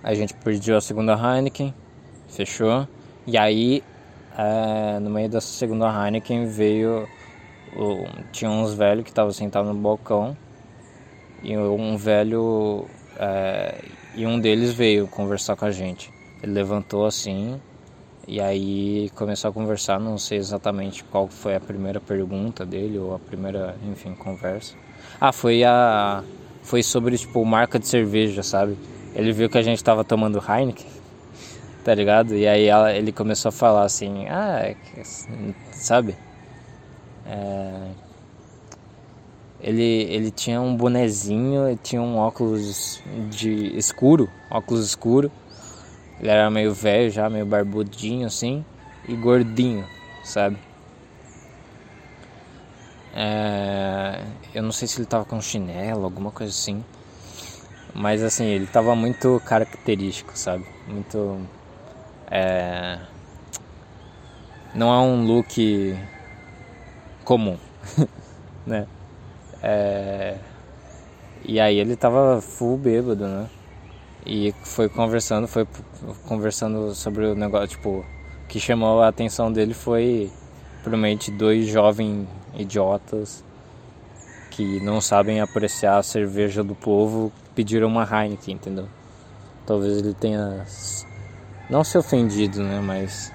A 0.02 0.14
gente 0.14 0.32
pediu 0.32 0.74
a 0.74 0.80
segunda 0.80 1.12
Heineken, 1.12 1.74
fechou. 2.28 2.88
E 3.26 3.36
aí, 3.36 3.84
é, 4.38 4.98
no 5.00 5.10
meio 5.10 5.28
dessa 5.28 5.48
segunda 5.48 5.86
Heineken 5.86 6.46
veio. 6.46 7.06
O, 7.76 8.06
tinha 8.32 8.50
uns 8.50 8.72
velhos 8.72 9.04
que 9.04 9.10
estavam 9.10 9.32
sentados 9.32 9.68
no 9.68 9.78
balcão. 9.78 10.34
E 11.44 11.56
um 11.56 11.96
velho. 11.96 12.86
É, 13.18 13.84
e 14.16 14.26
um 14.26 14.40
deles 14.40 14.72
veio 14.72 15.06
conversar 15.06 15.54
com 15.54 15.66
a 15.66 15.70
gente. 15.70 16.10
Ele 16.42 16.52
levantou 16.52 17.04
assim. 17.04 17.60
E 18.26 18.40
aí 18.40 19.10
começou 19.14 19.50
a 19.50 19.52
conversar, 19.52 20.00
não 20.00 20.16
sei 20.16 20.38
exatamente 20.38 21.04
qual 21.04 21.28
foi 21.28 21.54
a 21.54 21.60
primeira 21.60 22.00
pergunta 22.00 22.64
dele 22.64 22.98
ou 22.98 23.14
a 23.14 23.18
primeira, 23.18 23.76
enfim, 23.86 24.14
conversa. 24.14 24.74
Ah, 25.20 25.30
foi 25.30 25.62
a 25.62 26.24
foi 26.62 26.82
sobre 26.82 27.18
tipo 27.18 27.44
marca 27.44 27.78
de 27.78 27.86
cerveja, 27.86 28.42
sabe? 28.42 28.78
Ele 29.14 29.30
viu 29.30 29.50
que 29.50 29.58
a 29.58 29.62
gente 29.62 29.84
tava 29.84 30.02
tomando 30.02 30.38
Heineken, 30.38 30.86
tá 31.84 31.94
ligado? 31.94 32.34
E 32.34 32.48
aí 32.48 32.64
ela, 32.64 32.92
ele 32.94 33.12
começou 33.12 33.50
a 33.50 33.52
falar 33.52 33.84
assim, 33.84 34.26
ah, 34.28 34.60
é 34.60 34.76
sabe? 35.72 36.16
É... 37.26 38.03
Ele, 39.64 39.82
ele 39.82 40.30
tinha 40.30 40.60
um 40.60 40.76
bonezinho, 40.76 41.74
tinha 41.82 42.02
um 42.02 42.18
óculos 42.18 43.02
de 43.30 43.74
escuro, 43.78 44.28
óculos 44.50 44.84
escuro. 44.84 45.32
Ele 46.20 46.28
era 46.28 46.50
meio 46.50 46.74
velho 46.74 47.10
já, 47.10 47.30
meio 47.30 47.46
barbudinho 47.46 48.26
assim, 48.26 48.62
e 49.08 49.14
gordinho, 49.16 49.86
sabe? 50.22 50.58
É, 53.14 54.22
eu 54.54 54.62
não 54.62 54.70
sei 54.70 54.86
se 54.86 54.98
ele 54.98 55.06
tava 55.06 55.24
com 55.24 55.40
chinelo, 55.40 56.04
alguma 56.04 56.30
coisa 56.30 56.52
assim. 56.52 56.84
Mas 57.94 58.22
assim, 58.22 58.44
ele 58.44 58.66
tava 58.66 58.94
muito 58.94 59.40
característico, 59.46 60.36
sabe? 60.36 60.66
Muito. 60.86 61.40
É, 62.30 62.98
não 64.74 64.92
é 64.92 64.98
um 64.98 65.24
look 65.24 65.98
comum, 67.24 67.56
né? 68.66 68.86
É, 69.66 70.36
e 71.42 71.58
aí 71.58 71.78
ele 71.78 71.96
tava 71.96 72.38
full 72.42 72.76
bêbado, 72.76 73.26
né? 73.26 73.48
E 74.26 74.54
foi 74.62 74.90
conversando, 74.90 75.48
foi 75.48 75.66
conversando 76.28 76.94
sobre 76.94 77.24
o 77.24 77.34
negócio, 77.34 77.68
tipo, 77.68 77.88
o 77.88 78.04
que 78.46 78.60
chamou 78.60 79.00
a 79.00 79.08
atenção 79.08 79.50
dele 79.50 79.72
foi 79.72 80.30
provavelmente 80.82 81.30
dois 81.30 81.66
jovens 81.66 82.28
idiotas 82.54 83.42
que 84.50 84.80
não 84.80 85.00
sabem 85.00 85.40
apreciar 85.40 85.96
a 85.96 86.02
cerveja 86.02 86.62
do 86.62 86.74
povo 86.74 87.32
pediram 87.54 87.88
uma 87.88 88.04
Heineken, 88.04 88.56
entendeu? 88.56 88.86
Talvez 89.64 89.96
ele 89.96 90.12
tenha 90.12 90.66
não 91.70 91.82
se 91.82 91.96
ofendido, 91.96 92.62
né, 92.62 92.80
mas 92.84 93.32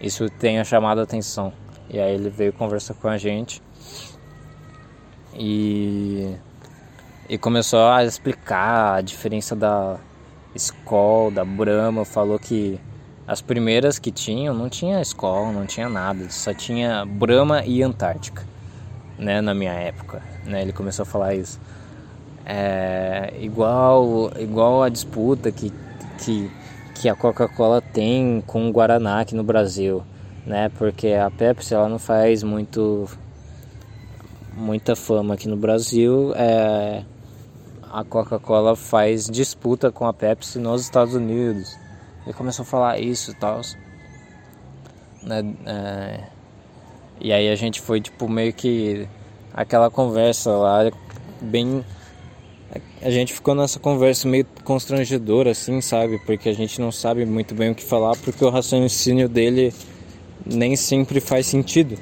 isso 0.00 0.30
tenha 0.30 0.64
chamado 0.64 1.00
a 1.00 1.02
atenção. 1.02 1.52
E 1.90 1.98
aí 1.98 2.14
ele 2.14 2.30
veio 2.30 2.52
conversar 2.52 2.94
com 2.94 3.08
a 3.08 3.18
gente 3.18 3.65
e 5.38 6.36
e 7.28 7.36
começou 7.36 7.88
a 7.88 8.04
explicar 8.04 8.96
a 8.96 9.00
diferença 9.00 9.56
da 9.56 9.98
Skol, 10.54 11.30
da 11.30 11.44
Brahma, 11.44 12.04
falou 12.04 12.38
que 12.38 12.80
as 13.26 13.42
primeiras 13.42 13.98
que 13.98 14.12
tinham 14.12 14.54
não 14.54 14.68
tinha 14.68 15.00
Skol, 15.02 15.52
não 15.52 15.66
tinha 15.66 15.88
nada, 15.88 16.30
só 16.30 16.54
tinha 16.54 17.04
Brahma 17.04 17.64
e 17.64 17.82
Antártica, 17.82 18.44
né, 19.18 19.40
na 19.40 19.52
minha 19.54 19.72
época, 19.72 20.22
né? 20.44 20.62
Ele 20.62 20.72
começou 20.72 21.02
a 21.02 21.06
falar 21.06 21.34
isso. 21.34 21.58
É, 22.44 23.34
igual 23.40 24.30
igual 24.38 24.82
a 24.84 24.88
disputa 24.88 25.50
que 25.50 25.72
que 26.18 26.48
que 26.94 27.08
a 27.08 27.14
Coca-Cola 27.16 27.82
tem 27.82 28.42
com 28.46 28.68
o 28.68 28.72
Guaraná 28.72 29.20
aqui 29.20 29.34
no 29.34 29.42
Brasil, 29.42 30.04
né? 30.46 30.70
Porque 30.78 31.08
a 31.08 31.30
Pepsi 31.30 31.74
ela 31.74 31.88
não 31.88 31.98
faz 31.98 32.44
muito 32.44 33.08
muita 34.56 34.96
fama 34.96 35.34
aqui 35.34 35.46
no 35.46 35.56
Brasil, 35.56 36.32
é, 36.34 37.04
a 37.92 38.02
Coca-Cola 38.02 38.74
faz 38.74 39.26
disputa 39.26 39.92
com 39.92 40.06
a 40.06 40.12
Pepsi 40.12 40.58
nos 40.58 40.82
Estados 40.82 41.14
Unidos. 41.14 41.78
Ele 42.24 42.32
começou 42.32 42.62
a 42.62 42.66
falar 42.66 42.98
isso 42.98 43.30
e 43.30 43.34
tal. 43.34 43.60
Né? 45.22 45.54
É, 45.66 46.24
e 47.20 47.32
aí 47.32 47.50
a 47.50 47.54
gente 47.54 47.80
foi 47.80 48.00
tipo 48.00 48.28
meio 48.28 48.52
que 48.52 49.06
aquela 49.52 49.90
conversa 49.90 50.50
lá, 50.50 50.90
bem. 51.40 51.84
A 53.00 53.10
gente 53.10 53.32
ficou 53.32 53.54
nessa 53.54 53.78
conversa 53.78 54.26
meio 54.26 54.46
constrangedora, 54.64 55.50
assim, 55.50 55.80
sabe? 55.80 56.18
Porque 56.26 56.48
a 56.48 56.54
gente 56.54 56.80
não 56.80 56.90
sabe 56.90 57.24
muito 57.24 57.54
bem 57.54 57.70
o 57.70 57.74
que 57.74 57.84
falar, 57.84 58.16
porque 58.16 58.44
o 58.44 58.50
raciocínio 58.50 59.28
dele 59.28 59.72
nem 60.44 60.76
sempre 60.76 61.20
faz 61.20 61.46
sentido, 61.46 61.96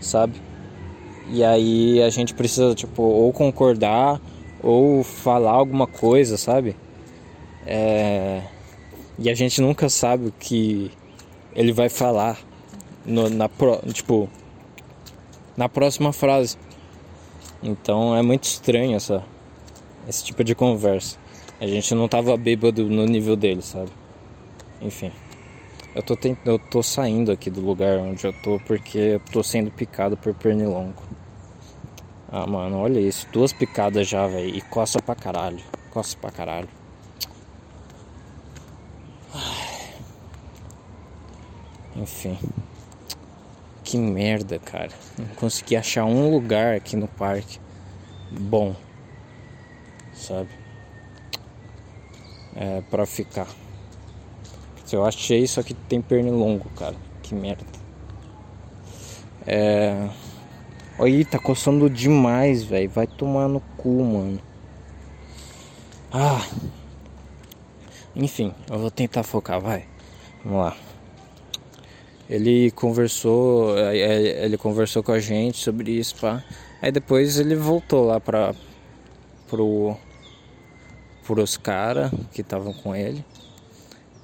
sabe? 0.00 0.49
E 1.32 1.44
aí 1.44 2.02
a 2.02 2.10
gente 2.10 2.34
precisa, 2.34 2.74
tipo, 2.74 3.02
ou 3.02 3.32
concordar 3.32 4.20
ou 4.62 5.02
falar 5.04 5.52
alguma 5.52 5.86
coisa, 5.86 6.36
sabe? 6.36 6.76
É... 7.66 8.42
E 9.18 9.30
a 9.30 9.34
gente 9.34 9.60
nunca 9.60 9.88
sabe 9.88 10.26
o 10.28 10.32
que 10.32 10.90
ele 11.54 11.72
vai 11.72 11.88
falar 11.88 12.38
no, 13.04 13.28
na 13.28 13.48
pro, 13.48 13.78
tipo 13.92 14.28
na 15.56 15.68
próxima 15.68 16.12
frase. 16.12 16.56
Então 17.62 18.16
é 18.16 18.22
muito 18.22 18.44
estranho 18.44 18.96
essa 18.96 19.22
esse 20.08 20.24
tipo 20.24 20.42
de 20.42 20.54
conversa. 20.54 21.18
A 21.60 21.66
gente 21.66 21.94
não 21.94 22.08
tava 22.08 22.36
bêbado 22.36 22.88
no 22.88 23.04
nível 23.04 23.36
dele, 23.36 23.62
sabe? 23.62 23.90
Enfim. 24.80 25.12
Eu 25.94 26.02
tô, 26.02 26.16
tent... 26.16 26.38
eu 26.44 26.58
tô 26.58 26.82
saindo 26.82 27.30
aqui 27.30 27.50
do 27.50 27.60
lugar 27.60 27.98
onde 27.98 28.24
eu 28.26 28.32
tô 28.42 28.58
porque 28.60 28.98
eu 28.98 29.20
tô 29.30 29.42
sendo 29.42 29.70
picado 29.70 30.16
por 30.16 30.32
pernilongo. 30.34 31.19
Ah, 32.32 32.46
mano, 32.46 32.78
olha 32.78 33.00
isso. 33.00 33.26
Duas 33.32 33.52
picadas 33.52 34.08
já, 34.08 34.26
velho. 34.26 34.54
E 34.54 34.60
coça 34.60 35.00
pra 35.02 35.14
caralho. 35.14 35.60
Coça 35.90 36.16
pra 36.16 36.30
caralho. 36.30 36.68
Enfim. 41.96 42.38
Que 43.82 43.98
merda, 43.98 44.58
cara. 44.58 44.90
Não 45.18 45.26
consegui 45.34 45.76
achar 45.76 46.04
um 46.04 46.30
lugar 46.30 46.76
aqui 46.76 46.94
no 46.96 47.08
parque 47.08 47.58
bom. 48.30 48.76
Sabe? 50.14 50.50
É, 52.54 52.80
pra 52.82 53.04
ficar. 53.06 53.48
Eu 54.92 55.04
achei, 55.04 55.46
só 55.46 55.62
que 55.62 55.72
tem 55.72 56.00
pernilongo, 56.00 56.68
cara. 56.70 56.96
Que 57.22 57.34
merda. 57.34 57.64
É. 59.46 60.08
Olha, 61.02 61.24
tá 61.24 61.38
coçando 61.38 61.88
demais, 61.88 62.62
velho. 62.62 62.90
Vai 62.90 63.06
tomar 63.06 63.48
no 63.48 63.58
cu, 63.78 64.04
mano. 64.04 64.38
Ah. 66.12 66.46
Enfim, 68.14 68.52
eu 68.70 68.78
vou 68.78 68.90
tentar 68.90 69.22
focar, 69.22 69.58
vai. 69.58 69.86
Vamos 70.44 70.60
lá. 70.60 70.76
Ele 72.28 72.70
conversou, 72.72 73.78
é, 73.78 73.96
é, 73.96 74.44
ele 74.44 74.58
conversou 74.58 75.02
com 75.02 75.12
a 75.12 75.18
gente 75.18 75.56
sobre 75.56 75.90
isso, 75.90 76.16
pá. 76.16 76.44
Aí 76.82 76.92
depois 76.92 77.38
ele 77.38 77.56
voltou 77.56 78.04
lá 78.04 78.20
pra 78.20 78.54
pro 79.48 79.96
pros 81.26 81.56
caras 81.56 82.10
que 82.30 82.42
estavam 82.42 82.74
com 82.74 82.94
ele. 82.94 83.24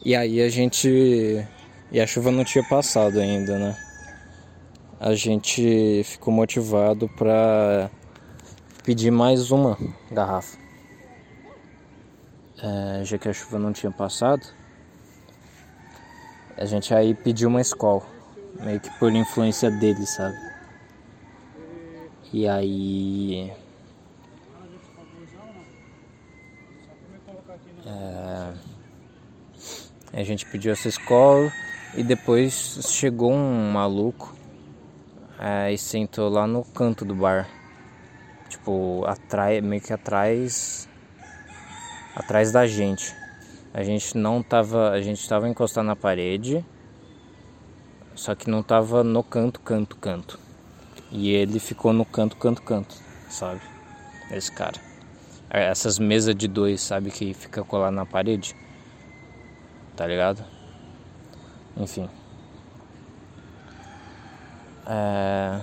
E 0.04 0.14
aí 0.14 0.42
a 0.42 0.50
gente 0.50 1.42
e 1.90 1.98
a 1.98 2.06
chuva 2.06 2.30
não 2.30 2.44
tinha 2.44 2.62
passado 2.68 3.18
ainda, 3.18 3.58
né? 3.58 3.85
A 4.98 5.14
gente 5.14 6.02
ficou 6.04 6.32
motivado 6.32 7.06
para 7.06 7.90
pedir 8.82 9.10
mais 9.10 9.50
uma 9.50 9.76
garrafa. 10.10 10.56
É, 12.58 13.04
já 13.04 13.18
que 13.18 13.28
a 13.28 13.32
chuva 13.32 13.58
não 13.58 13.74
tinha 13.74 13.92
passado, 13.92 14.46
a 16.56 16.64
gente 16.64 16.94
aí 16.94 17.14
pediu 17.14 17.50
uma 17.50 17.60
escola, 17.60 18.02
meio 18.58 18.80
que 18.80 18.88
por 18.98 19.12
influência 19.12 19.70
dele, 19.70 20.06
sabe? 20.06 20.38
E 22.32 22.48
aí. 22.48 23.52
É, 27.84 28.54
a 30.14 30.22
gente 30.22 30.46
pediu 30.46 30.72
essa 30.72 30.88
escola 30.88 31.52
e 31.94 32.02
depois 32.02 32.78
chegou 32.82 33.30
um 33.30 33.70
maluco 33.70 34.35
é, 35.38 35.72
e 35.72 35.78
sentou 35.78 36.28
lá 36.28 36.46
no 36.46 36.64
canto 36.64 37.04
do 37.04 37.14
bar. 37.14 37.48
Tipo, 38.48 39.04
atrás, 39.06 39.62
meio 39.62 39.82
que 39.82 39.92
atrás. 39.92 40.88
Atrás 42.14 42.52
da 42.52 42.66
gente. 42.66 43.14
A 43.74 43.82
gente 43.82 44.16
não 44.16 44.42
tava. 44.42 44.90
A 44.90 45.00
gente 45.00 45.28
tava 45.28 45.48
encostado 45.48 45.84
na 45.84 45.96
parede. 45.96 46.64
Só 48.14 48.34
que 48.34 48.48
não 48.48 48.62
tava 48.62 49.04
no 49.04 49.22
canto, 49.22 49.60
canto, 49.60 49.96
canto. 49.96 50.38
E 51.10 51.30
ele 51.30 51.58
ficou 51.58 51.92
no 51.92 52.04
canto, 52.04 52.36
canto, 52.36 52.62
canto, 52.62 52.94
sabe? 53.28 53.60
Esse 54.30 54.50
cara. 54.50 54.80
Essas 55.50 55.98
mesas 55.98 56.34
de 56.34 56.48
dois, 56.48 56.80
sabe? 56.80 57.10
Que 57.10 57.34
fica 57.34 57.62
colado 57.62 57.92
na 57.92 58.06
parede. 58.06 58.56
Tá 59.94 60.06
ligado? 60.06 60.42
Enfim. 61.76 62.08
É... 64.86 65.60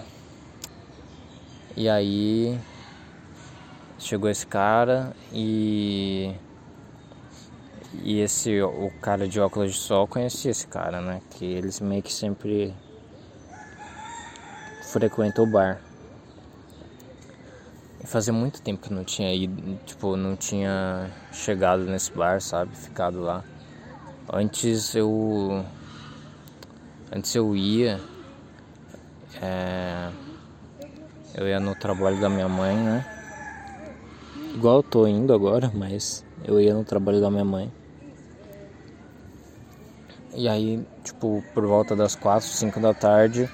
E 1.75 1.89
aí 1.89 2.59
chegou 3.97 4.29
esse 4.29 4.45
cara 4.45 5.15
e 5.31 6.35
e 8.03 8.19
esse 8.19 8.61
o 8.61 8.91
cara 9.01 9.27
de 9.27 9.39
óculos 9.39 9.73
de 9.73 9.79
sol 9.79 10.07
conhecia 10.07 10.51
esse 10.51 10.67
cara, 10.67 11.01
né? 11.01 11.21
Que 11.31 11.45
eles 11.45 11.79
meio 11.79 12.03
que 12.03 12.11
sempre 12.11 12.73
frequentam 14.83 15.45
o 15.45 15.47
bar. 15.47 15.79
E 18.03 18.07
fazia 18.07 18.33
muito 18.33 18.61
tempo 18.61 18.81
que 18.81 18.93
não 18.93 19.03
tinha 19.03 19.33
ido, 19.33 19.79
tipo, 19.85 20.17
não 20.17 20.35
tinha 20.35 21.09
chegado 21.31 21.83
nesse 21.85 22.11
bar, 22.11 22.41
sabe? 22.41 22.75
Ficado 22.75 23.21
lá. 23.21 23.43
Antes 24.31 24.93
eu 24.95 25.65
antes 27.11 27.33
eu 27.35 27.55
ia 27.55 27.99
é, 29.41 30.09
eu 31.35 31.47
ia 31.47 31.59
no 31.59 31.75
trabalho 31.75 32.19
da 32.19 32.29
minha 32.29 32.47
mãe, 32.47 32.75
né? 32.75 33.05
Igual 34.53 34.77
eu 34.77 34.83
tô 34.83 35.07
indo 35.07 35.33
agora, 35.33 35.71
mas 35.73 36.23
eu 36.43 36.61
ia 36.61 36.73
no 36.73 36.83
trabalho 36.83 37.19
da 37.19 37.31
minha 37.31 37.45
mãe. 37.45 37.71
E 40.35 40.47
aí, 40.47 40.85
tipo, 41.03 41.43
por 41.53 41.65
volta 41.65 41.95
das 41.95 42.15
4, 42.15 42.47
5 42.47 42.79
da 42.79 42.93
tarde, 42.93 43.49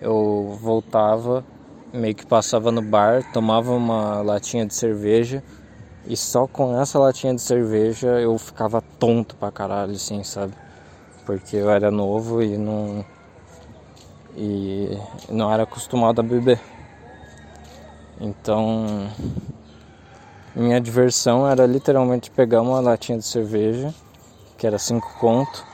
eu 0.00 0.58
voltava, 0.60 1.44
meio 1.92 2.14
que 2.14 2.26
passava 2.26 2.70
no 2.70 2.82
bar, 2.82 3.22
tomava 3.32 3.72
uma 3.72 4.20
latinha 4.20 4.66
de 4.66 4.74
cerveja 4.74 5.42
e 6.06 6.16
só 6.16 6.46
com 6.46 6.80
essa 6.80 6.98
latinha 6.98 7.34
de 7.34 7.42
cerveja 7.42 8.08
eu 8.20 8.36
ficava 8.38 8.82
tonto 8.98 9.36
pra 9.36 9.50
caralho, 9.50 9.92
assim, 9.92 10.22
sabe? 10.22 10.54
Porque 11.26 11.56
eu 11.56 11.70
era 11.70 11.90
novo 11.90 12.42
e 12.42 12.56
não. 12.56 13.04
E 14.40 14.96
não 15.28 15.52
era 15.52 15.64
acostumado 15.64 16.20
a 16.20 16.22
beber. 16.22 16.60
Então, 18.20 19.10
minha 20.54 20.80
diversão 20.80 21.48
era 21.48 21.66
literalmente 21.66 22.30
pegar 22.30 22.62
uma 22.62 22.78
latinha 22.78 23.18
de 23.18 23.24
cerveja, 23.24 23.92
que 24.56 24.64
era 24.64 24.78
5 24.78 25.18
conto, 25.18 25.66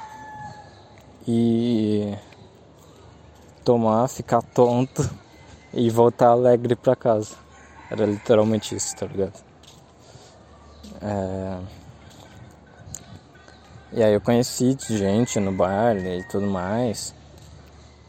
e 1.29 2.16
tomar, 3.62 4.09
ficar 4.09 4.40
tonto 4.40 5.11
e 5.70 5.90
voltar 5.90 6.29
alegre 6.29 6.74
para 6.74 6.96
casa. 6.96 7.35
Era 7.90 8.07
literalmente 8.07 8.74
isso, 8.74 8.96
tá 8.96 9.05
ligado? 9.05 9.44
É... 11.03 11.59
E 13.92 14.03
aí 14.03 14.14
eu 14.14 14.22
conheci 14.22 14.74
gente 14.88 15.38
no 15.38 15.53
bar 15.53 15.96
e 15.98 16.24
tudo 16.24 16.46
mais. 16.46 17.14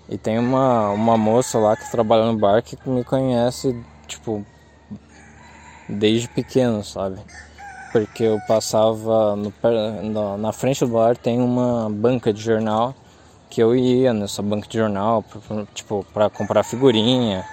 E 0.08 0.18
tem 0.18 0.38
uma, 0.38 0.92
uma 0.92 1.18
moça 1.18 1.58
lá 1.58 1.76
que 1.76 1.90
trabalha 1.90 2.26
no 2.26 2.38
bar 2.38 2.62
que 2.62 2.78
me 2.88 3.04
conhece, 3.04 3.76
tipo, 4.08 4.46
desde 5.90 6.28
pequeno, 6.28 6.84
sabe? 6.84 7.20
Porque 7.92 8.24
eu 8.24 8.40
passava 8.48 9.36
no, 9.36 10.38
na 10.38 10.52
frente 10.52 10.82
do 10.82 10.92
bar 10.92 11.18
tem 11.18 11.42
uma 11.42 11.90
banca 11.90 12.32
de 12.32 12.42
jornal 12.42 12.94
que 13.50 13.62
eu 13.62 13.76
ia 13.76 14.14
nessa 14.14 14.42
banca 14.42 14.68
de 14.68 14.78
jornal, 14.78 15.24
tipo, 15.74 16.06
para 16.14 16.30
comprar 16.30 16.64
figurinha, 16.64 17.46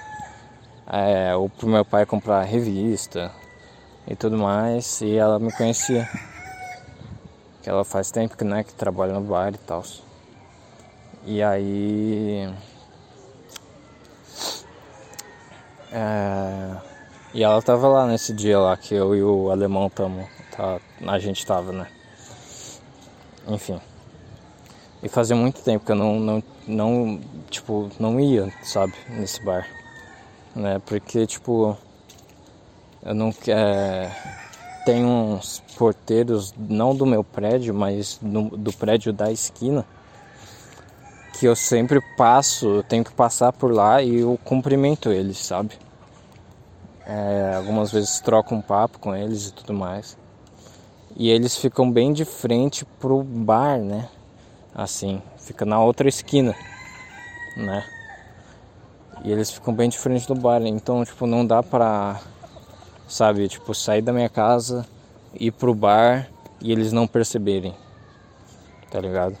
é, 0.85 1.35
ou 1.35 1.49
pro 1.49 1.67
meu 1.67 1.85
pai 1.85 2.05
comprar 2.05 2.43
revista 2.43 3.31
e 4.07 4.15
tudo 4.15 4.37
mais, 4.37 5.01
e 5.01 5.15
ela 5.15 5.39
me 5.39 5.51
conhecia. 5.51 6.07
Que 7.61 7.69
ela 7.69 7.85
faz 7.85 8.11
tempo 8.11 8.35
que, 8.35 8.43
né, 8.43 8.63
que 8.63 8.73
trabalha 8.73 9.13
no 9.13 9.21
bar 9.21 9.53
e 9.53 9.57
tal. 9.57 9.83
E 11.25 11.41
aí. 11.41 12.53
É, 15.91 16.75
e 17.33 17.43
ela 17.43 17.61
tava 17.61 17.87
lá 17.87 18.05
nesse 18.05 18.33
dia 18.33 18.59
lá 18.59 18.75
que 18.75 18.93
eu 18.93 19.15
e 19.15 19.23
o 19.23 19.49
alemão 19.49 19.89
tamo. 19.89 20.27
Tá, 20.55 20.79
a 21.07 21.19
gente 21.19 21.45
tava, 21.45 21.71
né? 21.71 21.87
Enfim. 23.47 23.79
E 25.01 25.09
fazia 25.09 25.35
muito 25.35 25.61
tempo 25.61 25.85
que 25.85 25.91
eu 25.91 25.95
não, 25.95 26.19
não, 26.19 26.43
não, 26.67 27.21
tipo, 27.49 27.89
não 27.99 28.19
ia, 28.19 28.51
sabe, 28.63 28.93
nesse 29.09 29.43
bar. 29.43 29.67
Né? 30.55 30.81
Porque, 30.85 31.25
tipo, 31.25 31.77
eu 33.03 33.13
não 33.13 33.31
quero. 33.31 34.11
Tem 34.85 35.05
uns 35.05 35.63
porteiros, 35.77 36.53
não 36.57 36.93
do 36.93 37.05
meu 37.05 37.23
prédio, 37.23 37.73
mas 37.73 38.19
do 38.21 38.73
prédio 38.73 39.13
da 39.13 39.31
esquina, 39.31 39.85
que 41.33 41.45
eu 41.45 41.55
sempre 41.55 41.99
passo, 42.15 42.67
eu 42.67 42.83
tenho 42.83 43.03
que 43.03 43.11
passar 43.11 43.51
por 43.51 43.73
lá 43.73 44.01
e 44.01 44.19
eu 44.19 44.39
cumprimento 44.43 45.11
eles, 45.11 45.37
sabe? 45.37 45.77
É, 47.05 47.55
algumas 47.57 47.91
vezes 47.91 48.19
troco 48.19 48.55
um 48.55 48.61
papo 48.61 48.99
com 48.99 49.15
eles 49.15 49.47
e 49.47 49.53
tudo 49.53 49.73
mais. 49.73 50.17
E 51.15 51.29
eles 51.29 51.57
ficam 51.57 51.91
bem 51.91 52.13
de 52.13 52.23
frente 52.23 52.85
pro 52.99 53.21
bar, 53.23 53.77
né? 53.77 54.07
assim, 54.73 55.21
fica 55.37 55.65
na 55.65 55.79
outra 55.79 56.09
esquina, 56.09 56.55
né? 57.55 57.85
E 59.23 59.31
eles 59.31 59.51
ficam 59.51 59.73
bem 59.73 59.89
diferente 59.89 60.27
do 60.27 60.35
bar, 60.35 60.61
então, 60.63 61.05
tipo, 61.05 61.25
não 61.25 61.45
dá 61.45 61.61
pra, 61.61 62.19
sabe, 63.07 63.47
tipo, 63.47 63.73
sair 63.73 64.01
da 64.01 64.11
minha 64.11 64.29
casa, 64.29 64.85
ir 65.33 65.51
pro 65.51 65.73
bar 65.73 66.27
e 66.59 66.71
eles 66.71 66.91
não 66.91 67.07
perceberem, 67.07 67.73
tá 68.89 68.99
ligado? 68.99 69.37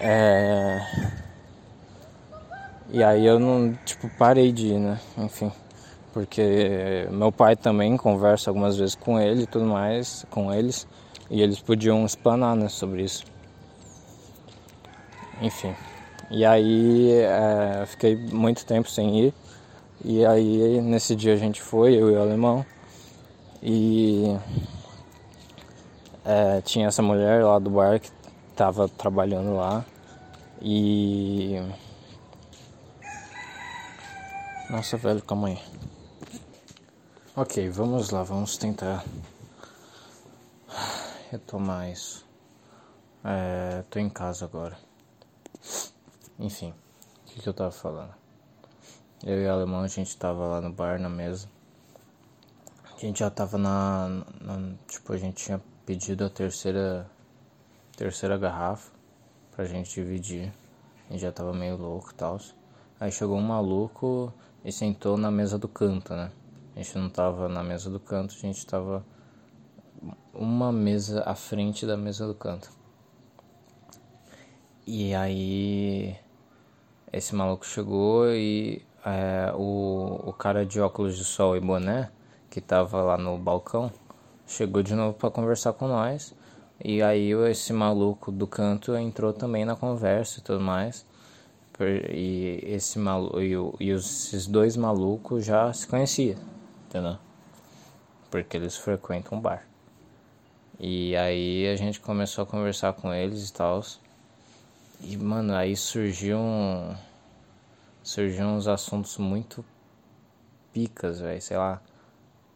É... 0.00 0.80
E 2.90 3.02
aí 3.02 3.26
eu 3.26 3.38
não, 3.38 3.74
tipo, 3.84 4.08
parei 4.16 4.52
de 4.52 4.68
ir, 4.68 4.78
né? 4.78 5.00
Enfim, 5.18 5.50
porque 6.12 7.06
meu 7.10 7.32
pai 7.32 7.56
também 7.56 7.96
conversa 7.96 8.50
algumas 8.50 8.76
vezes 8.76 8.94
com 8.94 9.18
ele 9.20 9.42
e 9.42 9.46
tudo 9.46 9.66
mais, 9.66 10.24
com 10.30 10.52
eles. 10.52 10.86
E 11.28 11.42
eles 11.42 11.60
podiam 11.60 12.04
explanar 12.04 12.54
né, 12.54 12.68
sobre 12.68 13.02
isso. 13.02 13.24
Enfim. 15.42 15.74
E 16.30 16.44
aí 16.44 17.10
é, 17.12 17.84
fiquei 17.86 18.16
muito 18.16 18.64
tempo 18.64 18.88
sem 18.88 19.26
ir. 19.26 19.34
E 20.04 20.24
aí 20.24 20.80
nesse 20.80 21.16
dia 21.16 21.34
a 21.34 21.36
gente 21.36 21.60
foi, 21.60 21.94
eu 21.94 22.10
e 22.10 22.14
o 22.14 22.20
alemão. 22.20 22.64
E 23.62 24.36
é, 26.24 26.60
tinha 26.62 26.86
essa 26.86 27.02
mulher 27.02 27.44
lá 27.44 27.58
do 27.58 27.70
bar 27.70 27.98
que 28.00 28.10
tava 28.56 28.88
trabalhando 28.88 29.54
lá. 29.54 29.84
E. 30.60 31.56
Nossa, 34.70 34.96
velho, 34.96 35.22
calma 35.22 35.48
aí. 35.48 35.62
Ok, 37.36 37.68
vamos 37.68 38.10
lá, 38.10 38.22
vamos 38.22 38.56
tentar 38.56 39.04
retomar 41.30 41.90
isso. 41.90 42.26
É, 43.22 43.82
tô 43.90 43.98
em 43.98 44.08
casa 44.08 44.46
agora. 44.46 44.76
Enfim, 46.38 46.70
o 46.70 47.26
que, 47.26 47.40
que 47.40 47.48
eu 47.48 47.52
tava 47.52 47.70
falando? 47.70 48.14
Eu 49.22 49.42
e 49.42 49.46
o 49.46 49.52
alemão, 49.52 49.82
a 49.82 49.88
gente 49.88 50.16
tava 50.16 50.46
lá 50.46 50.60
no 50.60 50.72
bar, 50.72 50.98
na 50.98 51.08
mesa. 51.08 51.48
A 52.94 52.98
gente 52.98 53.18
já 53.18 53.30
tava 53.30 53.58
na, 53.58 54.08
na, 54.40 54.74
Tipo, 54.88 55.12
a 55.12 55.18
gente 55.18 55.44
tinha 55.44 55.60
pedido 55.84 56.24
a 56.24 56.30
terceira. 56.30 57.10
Terceira 57.96 58.36
garrafa 58.36 58.92
pra 59.52 59.64
gente 59.64 59.94
dividir. 59.94 60.52
Gente 61.10 61.20
já 61.20 61.32
tava 61.32 61.54
meio 61.54 61.78
louco 61.78 62.10
e 62.10 62.14
tal. 62.14 62.38
Aí 63.00 63.10
chegou 63.10 63.38
um 63.38 63.42
maluco 63.42 64.30
e 64.62 64.70
sentou 64.70 65.16
na 65.16 65.30
mesa 65.30 65.58
do 65.58 65.66
canto, 65.66 66.12
né? 66.14 66.30
A 66.74 66.82
gente 66.82 66.98
não 66.98 67.08
tava 67.08 67.48
na 67.48 67.62
mesa 67.62 67.88
do 67.88 67.98
canto, 67.98 68.34
a 68.36 68.38
gente 68.38 68.66
tava 68.66 69.02
uma 70.34 70.70
mesa 70.70 71.22
à 71.24 71.34
frente 71.34 71.86
da 71.86 71.96
mesa 71.96 72.26
do 72.26 72.34
canto. 72.34 72.70
E 74.86 75.14
aí 75.14 76.14
esse 77.10 77.34
maluco 77.34 77.64
chegou 77.64 78.28
e 78.28 78.84
é, 79.06 79.54
o, 79.54 80.20
o 80.26 80.32
cara 80.34 80.66
de 80.66 80.78
óculos 80.78 81.16
de 81.16 81.24
sol 81.24 81.56
e 81.56 81.60
boné 81.60 82.10
que 82.50 82.60
tava 82.60 83.00
lá 83.02 83.16
no 83.16 83.38
balcão 83.38 83.90
chegou 84.46 84.82
de 84.82 84.94
novo 84.94 85.16
para 85.16 85.30
conversar 85.30 85.72
com 85.72 85.88
nós. 85.88 86.34
E 86.84 87.02
aí 87.02 87.32
esse 87.50 87.72
maluco 87.72 88.30
do 88.30 88.46
canto 88.46 88.94
entrou 88.96 89.32
também 89.32 89.64
na 89.64 89.76
conversa 89.76 90.40
e 90.40 90.42
tudo 90.42 90.60
mais. 90.60 91.04
E 92.10 92.60
esse 92.62 92.98
maluco 92.98 93.40
e, 93.40 93.54
e 93.80 93.90
esses 93.90 94.46
dois 94.46 94.76
malucos 94.76 95.44
já 95.44 95.72
se 95.72 95.86
conheciam, 95.86 96.38
entendeu? 96.86 97.18
Porque 98.30 98.56
eles 98.56 98.76
frequentam 98.76 99.38
um 99.38 99.40
bar. 99.40 99.66
E 100.78 101.16
aí 101.16 101.66
a 101.68 101.76
gente 101.76 102.00
começou 102.00 102.44
a 102.44 102.46
conversar 102.46 102.92
com 102.92 103.12
eles 103.12 103.48
e 103.48 103.52
tal. 103.52 103.82
E, 105.00 105.16
mano, 105.16 105.54
aí 105.54 105.76
surgiu 105.76 106.38
um. 106.38 106.94
Surgiu 108.02 108.46
uns 108.46 108.68
assuntos 108.68 109.16
muito 109.18 109.64
picas, 110.72 111.20
velho, 111.20 111.40
sei 111.40 111.56
lá. 111.56 111.80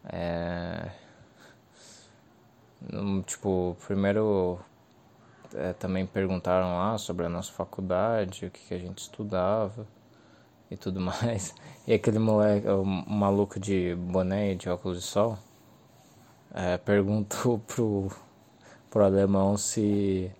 É. 0.04 0.90
Tipo, 3.27 3.77
primeiro 3.87 4.59
é, 5.55 5.73
também 5.75 6.07
perguntaram 6.07 6.77
lá 6.79 6.97
sobre 6.99 7.27
a 7.27 7.29
nossa 7.29 7.53
faculdade, 7.53 8.47
o 8.47 8.51
que, 8.51 8.61
que 8.61 8.75
a 8.75 8.79
gente 8.79 8.99
estudava 8.99 9.87
e 10.71 10.77
tudo 10.77 11.01
mais. 11.01 11.55
E 11.87 11.93
aquele 11.93 12.19
moleque, 12.19 12.69
o 12.69 12.85
maluco 12.85 13.59
de 13.59 13.95
boné 13.95 14.53
e 14.53 14.55
de 14.57 14.69
óculos 14.69 14.99
de 14.99 15.05
sol, 15.05 15.38
é, 16.55 16.79
perguntou 16.79 17.59
pro, 17.66 18.11
pro 18.90 19.05
alemão 19.05 19.57
se 19.57 20.31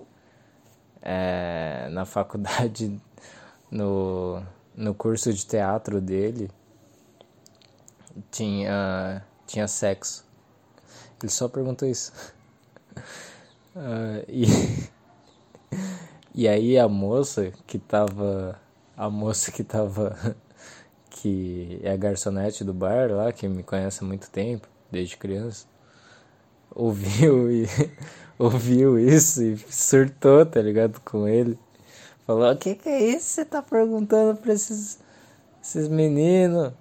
é, 1.03 1.88
na 1.90 2.05
faculdade, 2.05 3.00
no, 3.70 4.42
no 4.74 4.94
curso 4.94 5.33
de 5.33 5.46
teatro 5.46 6.00
dele, 6.00 6.50
tinha, 8.31 9.24
tinha 9.46 9.66
sexo. 9.66 10.29
Ele 11.22 11.30
só 11.30 11.48
perguntou 11.48 11.88
isso. 11.88 12.12
Uh, 13.76 14.24
e, 14.28 14.44
e 16.35 16.48
aí 16.48 16.78
a 16.78 16.88
moça 16.88 17.52
que 17.66 17.78
tava. 17.78 18.59
A 18.96 19.09
moça 19.11 19.50
que 19.50 19.64
tava. 19.64 20.16
Que 21.12 21.80
é 21.83 21.92
a 21.92 21.96
garçonete 21.96 22.62
do 22.64 22.72
bar 22.72 23.11
lá, 23.11 23.33
que 23.33 23.46
me 23.46 23.64
conhece 23.64 24.02
há 24.02 24.06
muito 24.06 24.30
tempo, 24.30 24.68
desde 24.90 25.16
criança 25.16 25.66
ouviu 26.74 27.50
e 27.50 27.66
ouviu 28.38 28.98
isso 28.98 29.42
e 29.42 29.56
surtou, 29.70 30.46
tá 30.46 30.61
ligado, 30.61 31.00
com 31.00 31.26
ele. 31.26 31.59
Falou, 32.26 32.52
o 32.52 32.56
que 32.56 32.74
que 32.74 32.88
é 32.88 33.02
isso 33.02 33.18
que 33.18 33.33
você 33.33 33.44
tá 33.44 33.62
perguntando 33.62 34.37
pra 34.38 34.52
esses, 34.52 34.98
esses 35.62 35.88
meninos? 35.88 36.72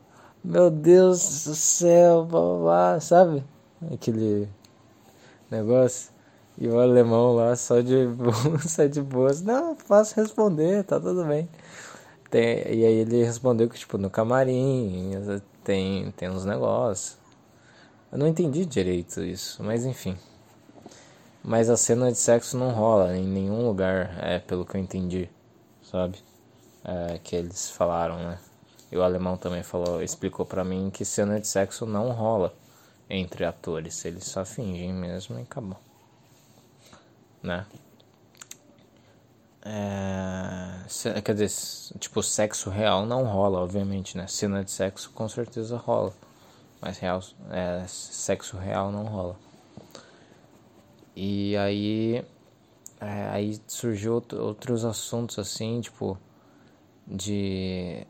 Meu 0.44 0.70
Deus 0.70 1.46
do 1.46 1.56
céu, 1.56 2.26
blá, 2.26 3.00
sabe? 3.00 3.44
Aquele 3.94 4.48
negócio. 5.50 6.12
E 6.58 6.68
o 6.68 6.78
alemão 6.78 7.34
lá 7.36 7.56
só 7.56 7.80
de 7.80 8.08
só 8.68 8.86
de 8.86 9.02
boas. 9.02 9.42
Não, 9.42 9.76
posso 9.76 10.16
responder, 10.20 10.84
tá 10.84 11.00
tudo 11.00 11.24
bem. 11.26 11.48
Tem, 12.30 12.58
e 12.58 12.86
aí 12.86 12.94
ele 13.00 13.24
respondeu 13.24 13.70
que, 13.70 13.80
tipo, 13.80 13.98
no 13.98 14.10
camarim 14.10 15.12
tem, 15.64 16.12
tem 16.12 16.30
uns 16.30 16.46
negócios. 16.46 17.18
Eu 18.12 18.18
não 18.18 18.28
entendi 18.28 18.66
direito 18.66 19.24
isso, 19.24 19.64
mas 19.64 19.86
enfim. 19.86 20.18
Mas 21.44 21.70
a 21.70 21.78
cena 21.78 22.12
de 22.12 22.18
sexo 22.18 22.58
não 22.58 22.72
rola 22.72 23.16
em 23.16 23.26
nenhum 23.26 23.66
lugar, 23.66 24.18
é 24.22 24.40
pelo 24.40 24.66
que 24.66 24.76
eu 24.76 24.82
entendi, 24.82 25.30
sabe? 25.82 26.18
É, 26.84 27.20
que 27.24 27.36
eles 27.36 27.72
falaram, 27.72 28.18
né? 28.18 28.38
E 28.92 28.98
o 28.98 29.04
alemão 29.04 29.38
também 29.38 29.64
falou, 29.64 30.04
explicou 30.04 30.46
para 30.46 30.64
mim 30.64 30.90
que 30.92 31.06
cena 31.06 31.40
de 31.40 31.48
sexo 31.48 31.86
não 31.86 32.12
rola 32.12 32.54
entre 33.10 33.44
atores, 33.46 34.06
eles 34.06 34.26
só 34.26 34.46
fingem 34.46 34.94
mesmo 34.94 35.40
e 35.40 35.42
acabou. 35.42 35.80
Né? 37.42 37.66
É, 39.62 41.22
quer 41.22 41.36
dizer, 41.36 41.98
tipo, 42.00 42.24
sexo 42.24 42.70
real 42.70 43.06
não 43.06 43.24
rola, 43.26 43.60
obviamente, 43.60 44.18
né? 44.18 44.26
Cena 44.28 44.64
de 44.64 44.72
sexo 44.72 45.12
com 45.12 45.28
certeza 45.28 45.78
rola. 45.78 46.14
Mas 46.82 46.98
real, 46.98 47.22
é, 47.52 47.86
sexo 47.88 48.58
real 48.58 48.92
não 48.92 49.04
rola. 49.04 49.36
E 51.16 51.58
aí, 51.58 52.24
é, 53.02 53.30
aí 53.32 53.60
surgiu 53.68 54.24
outros 54.40 54.86
assuntos 54.86 55.38
assim, 55.40 55.82
tipo, 55.82 56.18
de. 57.06 58.06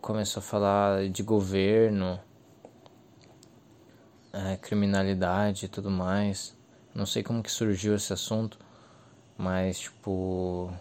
Começou 0.00 0.40
a 0.40 0.42
falar 0.42 1.08
de 1.08 1.22
governo, 1.22 2.20
é, 4.32 4.56
criminalidade 4.56 5.66
e 5.66 5.68
tudo 5.68 5.90
mais. 5.90 6.56
Não 6.94 7.06
sei 7.06 7.22
como 7.22 7.42
que 7.42 7.50
surgiu 7.50 7.94
esse 7.94 8.12
assunto, 8.12 8.58
mas 9.36 9.80
tipo. 9.80 10.72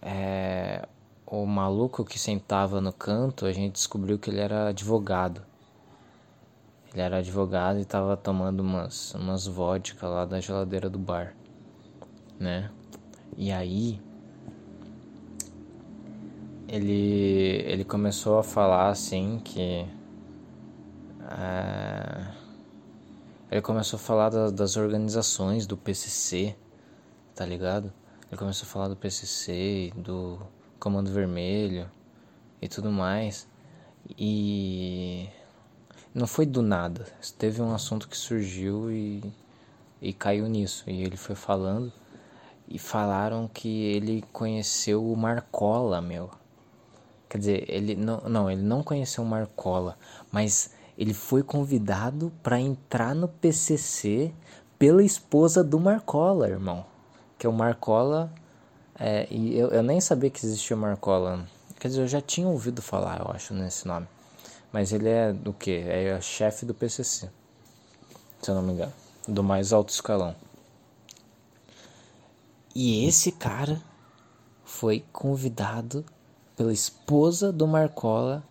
É, 0.00 0.86
o 1.26 1.44
maluco 1.44 2.04
que 2.04 2.18
sentava 2.18 2.80
no 2.80 2.92
canto, 2.92 3.46
a 3.46 3.52
gente 3.52 3.72
descobriu 3.72 4.18
que 4.18 4.30
ele 4.30 4.40
era 4.40 4.68
advogado. 4.68 5.42
Ele 6.92 7.02
era 7.02 7.18
advogado 7.18 7.78
e 7.78 7.82
estava 7.82 8.16
tomando 8.16 8.60
umas, 8.60 9.14
umas 9.14 9.46
vodka 9.46 10.06
lá 10.08 10.24
da 10.24 10.40
geladeira 10.40 10.88
do 10.88 10.98
bar, 10.98 11.34
né? 12.38 12.70
E 13.36 13.50
aí 13.52 14.00
ele 16.68 17.62
ele 17.66 17.84
começou 17.84 18.38
a 18.38 18.42
falar 18.42 18.88
assim 18.88 19.40
que 19.44 19.86
é, 21.30 22.32
ele 23.50 23.62
começou 23.62 23.96
a 23.96 24.00
falar 24.00 24.30
da, 24.30 24.50
das 24.50 24.76
organizações 24.76 25.66
do 25.66 25.76
PCC, 25.76 26.56
tá 27.34 27.44
ligado? 27.44 27.92
Ele 28.28 28.36
começou 28.36 28.66
a 28.66 28.68
falar 28.68 28.88
do 28.88 28.96
PCC, 28.96 29.92
do 29.96 30.38
Comando 30.80 31.10
Vermelho 31.10 31.90
e 32.60 32.68
tudo 32.68 32.90
mais. 32.90 33.48
E 34.18 35.28
não 36.14 36.26
foi 36.26 36.46
do 36.46 36.62
nada. 36.62 37.06
Teve 37.38 37.62
um 37.62 37.72
assunto 37.72 38.08
que 38.08 38.16
surgiu 38.16 38.90
e, 38.90 39.22
e 40.00 40.12
caiu 40.12 40.48
nisso. 40.48 40.88
E 40.88 41.02
ele 41.02 41.16
foi 41.16 41.36
falando 41.36 41.92
e 42.68 42.78
falaram 42.78 43.48
que 43.48 43.84
ele 43.84 44.24
conheceu 44.32 45.04
o 45.04 45.16
Marcola, 45.16 46.00
meu. 46.00 46.30
Quer 47.28 47.38
dizer, 47.38 47.64
ele 47.68 47.94
não, 47.94 48.20
não, 48.28 48.50
ele 48.50 48.62
não 48.62 48.82
conheceu 48.82 49.22
o 49.22 49.26
Marcola, 49.26 49.98
mas 50.30 50.70
ele 50.96 51.14
foi 51.14 51.42
convidado 51.42 52.32
para 52.42 52.58
entrar 52.58 53.14
no 53.14 53.28
PCC 53.28 54.32
pela 54.78 55.02
esposa 55.02 55.62
do 55.62 55.78
Marcola, 55.78 56.48
irmão. 56.48 56.84
Que 57.38 57.46
é 57.46 57.50
o 57.50 57.52
Marcola 57.52 58.32
é, 58.98 59.26
e 59.30 59.58
eu, 59.58 59.68
eu 59.68 59.82
nem 59.82 60.00
sabia 60.00 60.30
que 60.30 60.44
existia 60.44 60.74
o 60.74 60.78
Marcola. 60.78 61.46
Quer 61.78 61.88
dizer, 61.88 62.02
eu 62.02 62.08
já 62.08 62.20
tinha 62.20 62.48
ouvido 62.48 62.80
falar, 62.80 63.20
eu 63.20 63.30
acho, 63.30 63.52
nesse 63.52 63.86
nome. 63.86 64.06
Mas 64.72 64.92
ele 64.92 65.08
é 65.08 65.32
do 65.32 65.52
que? 65.52 65.70
É 65.70 66.18
chefe 66.20 66.64
do 66.64 66.74
PCC, 66.74 67.30
se 68.42 68.50
eu 68.50 68.54
não 68.54 68.62
me 68.62 68.72
engano, 68.72 68.92
do 69.28 69.42
mais 69.42 69.72
alto 69.72 69.90
escalão. 69.90 70.34
E 72.74 73.06
esse 73.06 73.32
cara 73.32 73.80
foi 74.64 75.04
convidado 75.12 76.04
pela 76.56 76.72
esposa 76.72 77.52
do 77.52 77.66
Marcola 77.66 78.42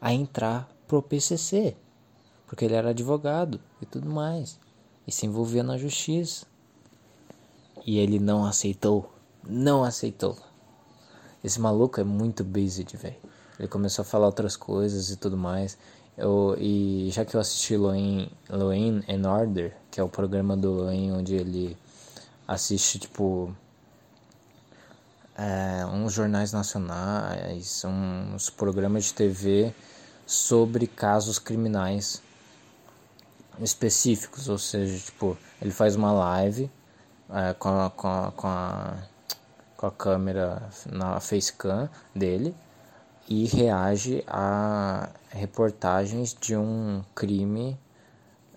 a 0.00 0.12
entrar 0.12 0.68
pro 0.86 1.02
PCC, 1.02 1.76
porque 2.46 2.64
ele 2.64 2.74
era 2.74 2.90
advogado 2.90 3.60
e 3.80 3.86
tudo 3.86 4.08
mais, 4.08 4.58
e 5.06 5.12
se 5.12 5.26
envolvia 5.26 5.62
na 5.62 5.76
justiça. 5.76 6.46
E 7.86 7.98
ele 7.98 8.18
não 8.18 8.46
aceitou 8.46 9.14
não 9.48 9.84
aceitou. 9.84 10.36
Esse 11.42 11.60
maluco 11.60 12.00
é 12.00 12.04
muito 12.04 12.42
based, 12.42 12.96
velho. 12.96 13.16
Ele 13.58 13.68
começou 13.68 14.02
a 14.02 14.06
falar 14.06 14.26
outras 14.26 14.56
coisas 14.56 15.10
e 15.10 15.16
tudo 15.16 15.36
mais. 15.36 15.76
Eu, 16.16 16.56
e 16.58 17.10
já 17.12 17.24
que 17.24 17.36
eu 17.36 17.40
assisti 17.40 17.76
Loin, 17.76 18.28
Loin 18.48 19.02
and 19.08 19.28
Order, 19.28 19.76
que 19.90 20.00
é 20.00 20.02
o 20.02 20.08
programa 20.08 20.56
do 20.56 20.70
Loin 20.70 21.12
onde 21.12 21.34
ele 21.34 21.76
assiste, 22.46 22.98
tipo, 22.98 23.54
é, 25.36 25.84
uns 25.86 26.12
jornais 26.12 26.52
nacionais, 26.52 27.82
uns 27.84 28.48
programas 28.48 29.04
de 29.04 29.14
TV 29.14 29.74
sobre 30.26 30.86
casos 30.86 31.38
criminais 31.38 32.22
específicos. 33.60 34.48
Ou 34.48 34.58
seja, 34.58 34.98
tipo, 35.04 35.36
ele 35.60 35.70
faz 35.70 35.96
uma 35.96 36.12
live 36.12 36.70
é, 37.30 37.52
com, 37.54 37.68
a, 37.68 37.90
com, 37.90 38.08
a, 38.08 38.32
com 38.32 38.46
a 38.46 38.96
com 39.84 39.88
a 39.88 39.90
câmera 39.90 40.70
na 40.90 41.20
facecam 41.20 41.90
dele 42.14 42.56
e 43.28 43.44
reage 43.44 44.24
a 44.26 45.10
reportagens 45.28 46.34
de 46.34 46.56
um 46.56 47.02
crime 47.14 47.78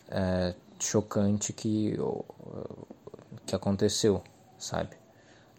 é, 0.10 0.54
chocante 0.80 1.52
que, 1.52 1.98
que 3.46 3.56
aconteceu, 3.56 4.24
sabe? 4.58 4.96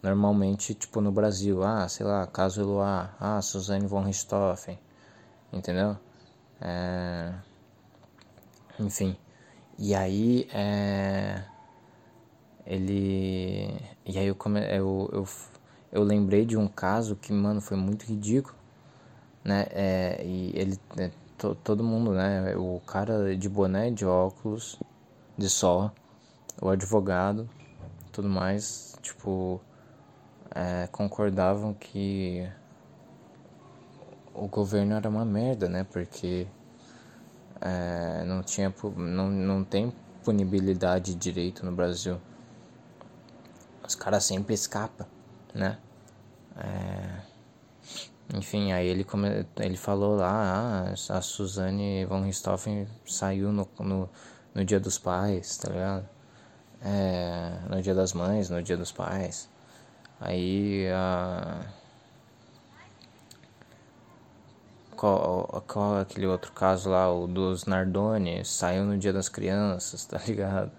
Normalmente, 0.02 0.74
tipo 0.74 1.02
no 1.02 1.12
Brasil, 1.12 1.62
ah, 1.62 1.86
sei 1.86 2.06
lá, 2.06 2.26
caso 2.26 2.62
Eloá, 2.62 3.14
ah, 3.20 3.42
Suzane 3.42 3.86
von 3.86 4.04
Richthofen, 4.04 4.78
entendeu? 5.52 5.96
É... 6.60 7.34
Enfim, 8.78 9.16
e 9.78 9.94
aí 9.94 10.48
é... 10.52 11.44
ele 12.66 13.74
e 14.04 14.18
aí 14.18 14.26
eu, 14.26 14.34
come, 14.34 14.60
eu, 14.74 15.08
eu, 15.12 15.28
eu 15.92 16.02
lembrei 16.02 16.46
de 16.46 16.56
um 16.56 16.66
caso 16.66 17.14
que, 17.14 17.30
mano, 17.32 17.60
foi 17.60 17.76
muito 17.76 18.04
ridículo, 18.06 18.56
né? 19.44 19.66
É, 19.70 20.22
e 20.24 20.52
ele, 20.54 20.78
é, 20.96 21.10
to, 21.36 21.54
todo 21.56 21.84
mundo, 21.84 22.12
né? 22.12 22.56
O 22.56 22.80
cara 22.86 23.36
de 23.36 23.48
boné, 23.50 23.90
de 23.90 24.06
óculos, 24.06 24.78
de 25.36 25.48
sol, 25.50 25.90
o 26.60 26.70
advogado, 26.70 27.48
tudo 28.10 28.28
mais, 28.30 28.96
tipo, 29.02 29.60
é, 30.54 30.88
concordavam 30.88 31.74
que 31.74 32.50
o 34.34 34.48
governo 34.48 34.94
era 34.94 35.08
uma 35.08 35.24
merda, 35.24 35.68
né? 35.68 35.84
Porque 35.84 36.46
é, 37.60 38.24
não 38.24 38.42
tinha 38.42 38.72
não, 38.96 39.30
não 39.30 39.64
tem 39.64 39.92
punibilidade 40.24 41.14
de 41.14 41.18
direito 41.18 41.64
no 41.64 41.72
Brasil. 41.72 42.20
Os 43.86 43.94
caras 43.94 44.24
sempre 44.24 44.54
escapam, 44.54 45.06
né? 45.54 45.78
É, 46.56 47.20
enfim, 48.34 48.72
aí 48.72 48.86
ele, 48.86 49.04
come, 49.04 49.46
ele 49.56 49.76
falou 49.76 50.16
lá, 50.16 50.90
ah, 50.90 51.16
a 51.16 51.22
Suzane 51.22 52.04
von 52.04 52.22
Richthofen 52.22 52.86
saiu 53.06 53.50
no, 53.50 53.66
no, 53.78 54.08
no 54.54 54.64
dia 54.64 54.78
dos 54.78 54.98
pais, 54.98 55.56
tá 55.56 55.70
ligado? 55.70 56.08
É, 56.82 57.58
no 57.70 57.80
dia 57.80 57.94
das 57.94 58.12
mães, 58.12 58.50
no 58.50 58.62
dia 58.62 58.76
dos 58.76 58.92
pais. 58.92 59.48
Aí 60.20 60.88
a. 60.92 61.60
Qual, 64.87 64.87
qual 64.87 64.87
é 64.87 64.87
aquele 66.00 66.26
outro 66.26 66.52
caso 66.52 66.90
lá, 66.90 67.12
o 67.12 67.26
dos 67.26 67.64
Nardoni, 67.66 68.44
saiu 68.44 68.84
no 68.84 68.98
dia 68.98 69.12
das 69.12 69.28
crianças, 69.28 70.04
tá 70.06 70.18
ligado? 70.26 70.70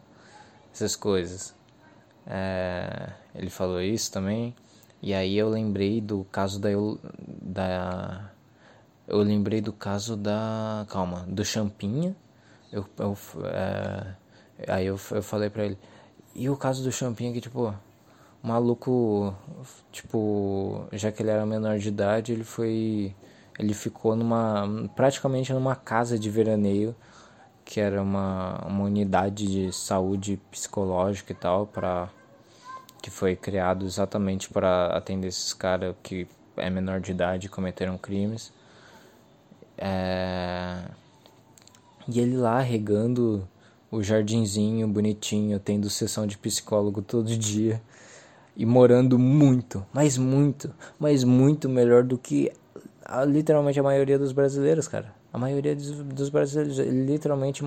Essas 0.74 0.96
coisas. 0.96 1.56
É, 2.28 3.12
ele 3.34 3.50
falou 3.50 3.82
isso 3.82 4.12
também. 4.12 4.56
E 5.02 5.14
aí 5.14 5.38
eu 5.38 5.50
lembrei 5.50 6.02
do 6.02 6.26
caso 6.32 6.60
da. 6.60 6.70
da 7.42 8.32
eu 9.08 9.20
lembrei 9.20 9.62
do 9.62 9.74
caso 9.74 10.16
da. 10.16 10.86
Calma, 10.90 11.26
do 11.28 11.44
Champinha. 11.44 12.16
Eu, 12.72 12.86
eu, 13.00 13.18
é, 13.46 14.14
aí 14.68 14.86
eu, 14.86 15.00
eu 15.12 15.24
falei 15.24 15.50
pra 15.50 15.66
ele. 15.66 15.78
E 16.36 16.50
o 16.50 16.58
caso 16.58 16.84
do 16.84 16.92
Champinha 16.92 17.34
que, 17.34 17.42
tipo, 17.42 17.74
o 18.44 18.48
maluco, 18.48 19.36
tipo, 19.92 20.86
já 20.94 21.12
que 21.12 21.22
ele 21.22 21.32
era 21.32 21.46
menor 21.46 21.80
de 21.80 21.88
idade, 21.88 22.32
ele 22.34 22.44
foi. 22.44 23.16
Ele 23.60 23.74
ficou 23.74 24.16
numa. 24.16 24.90
praticamente 24.96 25.52
numa 25.52 25.76
casa 25.76 26.18
de 26.18 26.30
veraneio, 26.30 26.96
que 27.66 27.80
era 27.82 28.02
uma, 28.02 28.66
uma 28.66 28.86
unidade 28.86 29.46
de 29.46 29.74
saúde 29.74 30.40
psicológica 30.50 31.34
e 31.34 31.36
tal, 31.36 31.68
para 31.68 32.10
que 33.02 33.10
foi 33.10 33.36
criado 33.36 33.86
exatamente 33.86 34.50
para 34.50 34.88
atender 34.96 35.28
esses 35.28 35.54
caras 35.54 35.94
que 36.02 36.26
é 36.56 36.70
menor 36.70 37.02
de 37.02 37.12
idade 37.12 37.48
e 37.48 37.50
cometeram 37.50 37.98
crimes. 37.98 38.54
É... 39.78 40.78
E 42.08 42.20
ele 42.20 42.38
lá 42.38 42.60
regando 42.60 43.48
o 43.92 44.02
jardinzinho 44.02 44.88
bonitinho, 44.88 45.60
tendo 45.60 45.90
sessão 45.90 46.26
de 46.26 46.38
psicólogo 46.38 47.02
todo 47.02 47.28
dia 47.38 47.82
e 48.56 48.66
morando 48.66 49.18
muito, 49.18 49.86
mas 49.94 50.18
muito, 50.18 50.74
mas 51.00 51.24
muito 51.24 51.70
melhor 51.70 52.04
do 52.04 52.18
que 52.18 52.52
literalmente 53.26 53.80
a 53.80 53.84
maioria 53.84 54.20
dos 54.20 54.32
brasileiros, 54.32 54.88
cara. 54.88 55.14
A 55.32 55.38
maioria 55.38 55.76
dos, 55.76 55.92
dos 55.92 56.30
brasileiros 56.30 56.78
literalmente 56.78 57.64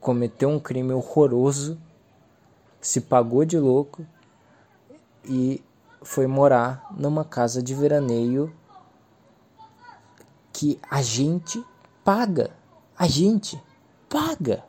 cometeu 0.00 0.48
um 0.48 0.58
crime 0.58 0.92
horroroso 0.92 1.78
se 2.80 3.00
pagou 3.00 3.44
de 3.44 3.58
louco 3.58 4.06
e 5.24 5.62
foi 6.02 6.26
morar 6.26 6.86
numa 6.96 7.24
casa 7.24 7.62
de 7.62 7.74
veraneio 7.74 8.52
que 10.52 10.80
a 10.90 11.02
gente 11.02 11.62
paga. 12.02 12.50
A 12.98 13.06
gente 13.06 13.62
paga. 14.08 14.64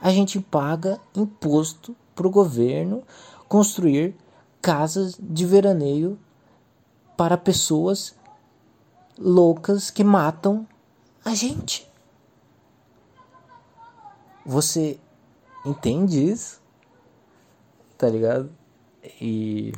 A 0.00 0.10
gente 0.10 0.40
paga 0.40 1.00
imposto 1.14 1.96
para 2.14 2.26
o 2.26 2.30
governo 2.30 3.02
construir 3.48 4.14
casas 4.60 5.16
de 5.18 5.46
veraneio 5.46 6.18
para 7.16 7.36
pessoas 7.36 8.14
loucas 9.18 9.90
que 9.90 10.04
matam 10.04 10.66
a 11.24 11.34
gente. 11.34 11.90
Você 14.44 14.98
entende 15.64 16.30
isso? 16.30 16.62
tá 18.04 18.08
ligado? 18.08 18.50
E 19.20 19.72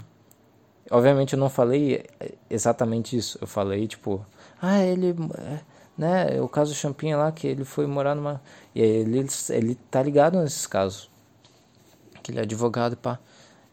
obviamente 0.91 1.35
eu 1.35 1.39
não 1.39 1.49
falei 1.49 2.05
exatamente 2.51 3.17
isso. 3.17 3.39
Eu 3.41 3.47
falei 3.47 3.87
tipo, 3.87 4.25
ah, 4.61 4.83
ele, 4.83 5.15
né, 5.97 6.41
o 6.41 6.49
caso 6.49 6.75
Champinha 6.75 7.17
lá 7.17 7.31
que 7.33 7.47
ele 7.47 7.65
foi 7.65 7.87
morar 7.87 8.15
numa 8.15 8.43
e 8.75 8.81
ele 8.81 9.27
ele 9.51 9.75
tá 9.91 10.03
ligado 10.03 10.39
nesses 10.41 10.67
casos. 10.67 11.11
Que 12.23 12.33
ele 12.33 12.41
é 12.41 12.43
advogado, 12.43 12.97
pá. 12.97 13.19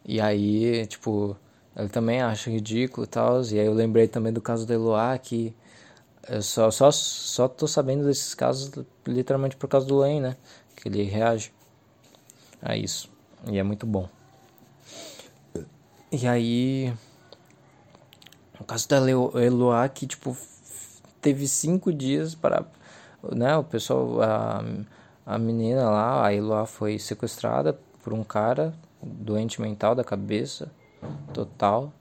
E 0.04 0.20
aí, 0.20 0.86
tipo, 0.86 1.36
ele 1.76 1.88
também 1.88 2.20
acha 2.20 2.50
ridículo 2.50 3.04
e 3.04 3.08
tal. 3.08 3.42
E 3.42 3.58
aí 3.58 3.66
eu 3.66 3.74
lembrei 3.74 4.06
também 4.06 4.32
do 4.32 4.40
caso 4.40 4.66
da 4.66 4.74
Eloá, 4.74 5.16
que 5.18 5.54
eu 6.28 6.42
só, 6.42 6.70
só, 6.70 6.90
só 6.90 7.48
tô 7.48 7.66
sabendo 7.66 8.04
desses 8.04 8.34
casos 8.34 8.70
literalmente 9.06 9.56
por 9.56 9.68
causa 9.68 9.86
do 9.86 9.98
Len, 9.98 10.20
né? 10.20 10.36
Que 10.76 10.88
ele 10.88 11.02
reage 11.02 11.52
a 12.62 12.76
isso. 12.76 13.10
E 13.46 13.58
é 13.58 13.62
muito 13.62 13.86
bom. 13.86 14.08
E 16.10 16.26
aí. 16.26 16.92
No 18.58 18.64
caso 18.64 18.88
da 18.88 18.98
Eloá, 18.98 19.88
que 19.88 20.06
tipo, 20.06 20.36
teve 21.20 21.46
cinco 21.48 21.92
dias 21.92 22.34
para. 22.34 22.64
Né, 23.32 23.56
o 23.56 23.64
pessoal. 23.64 24.22
A, 24.22 24.64
a 25.26 25.38
menina 25.38 25.88
lá, 25.88 26.26
a 26.26 26.34
Eloá 26.34 26.66
foi 26.66 26.98
sequestrada 26.98 27.78
por 28.02 28.12
um 28.12 28.22
cara 28.22 28.74
doente 29.02 29.60
mental 29.60 29.94
da 29.94 30.04
cabeça, 30.04 30.70
total. 31.32 31.92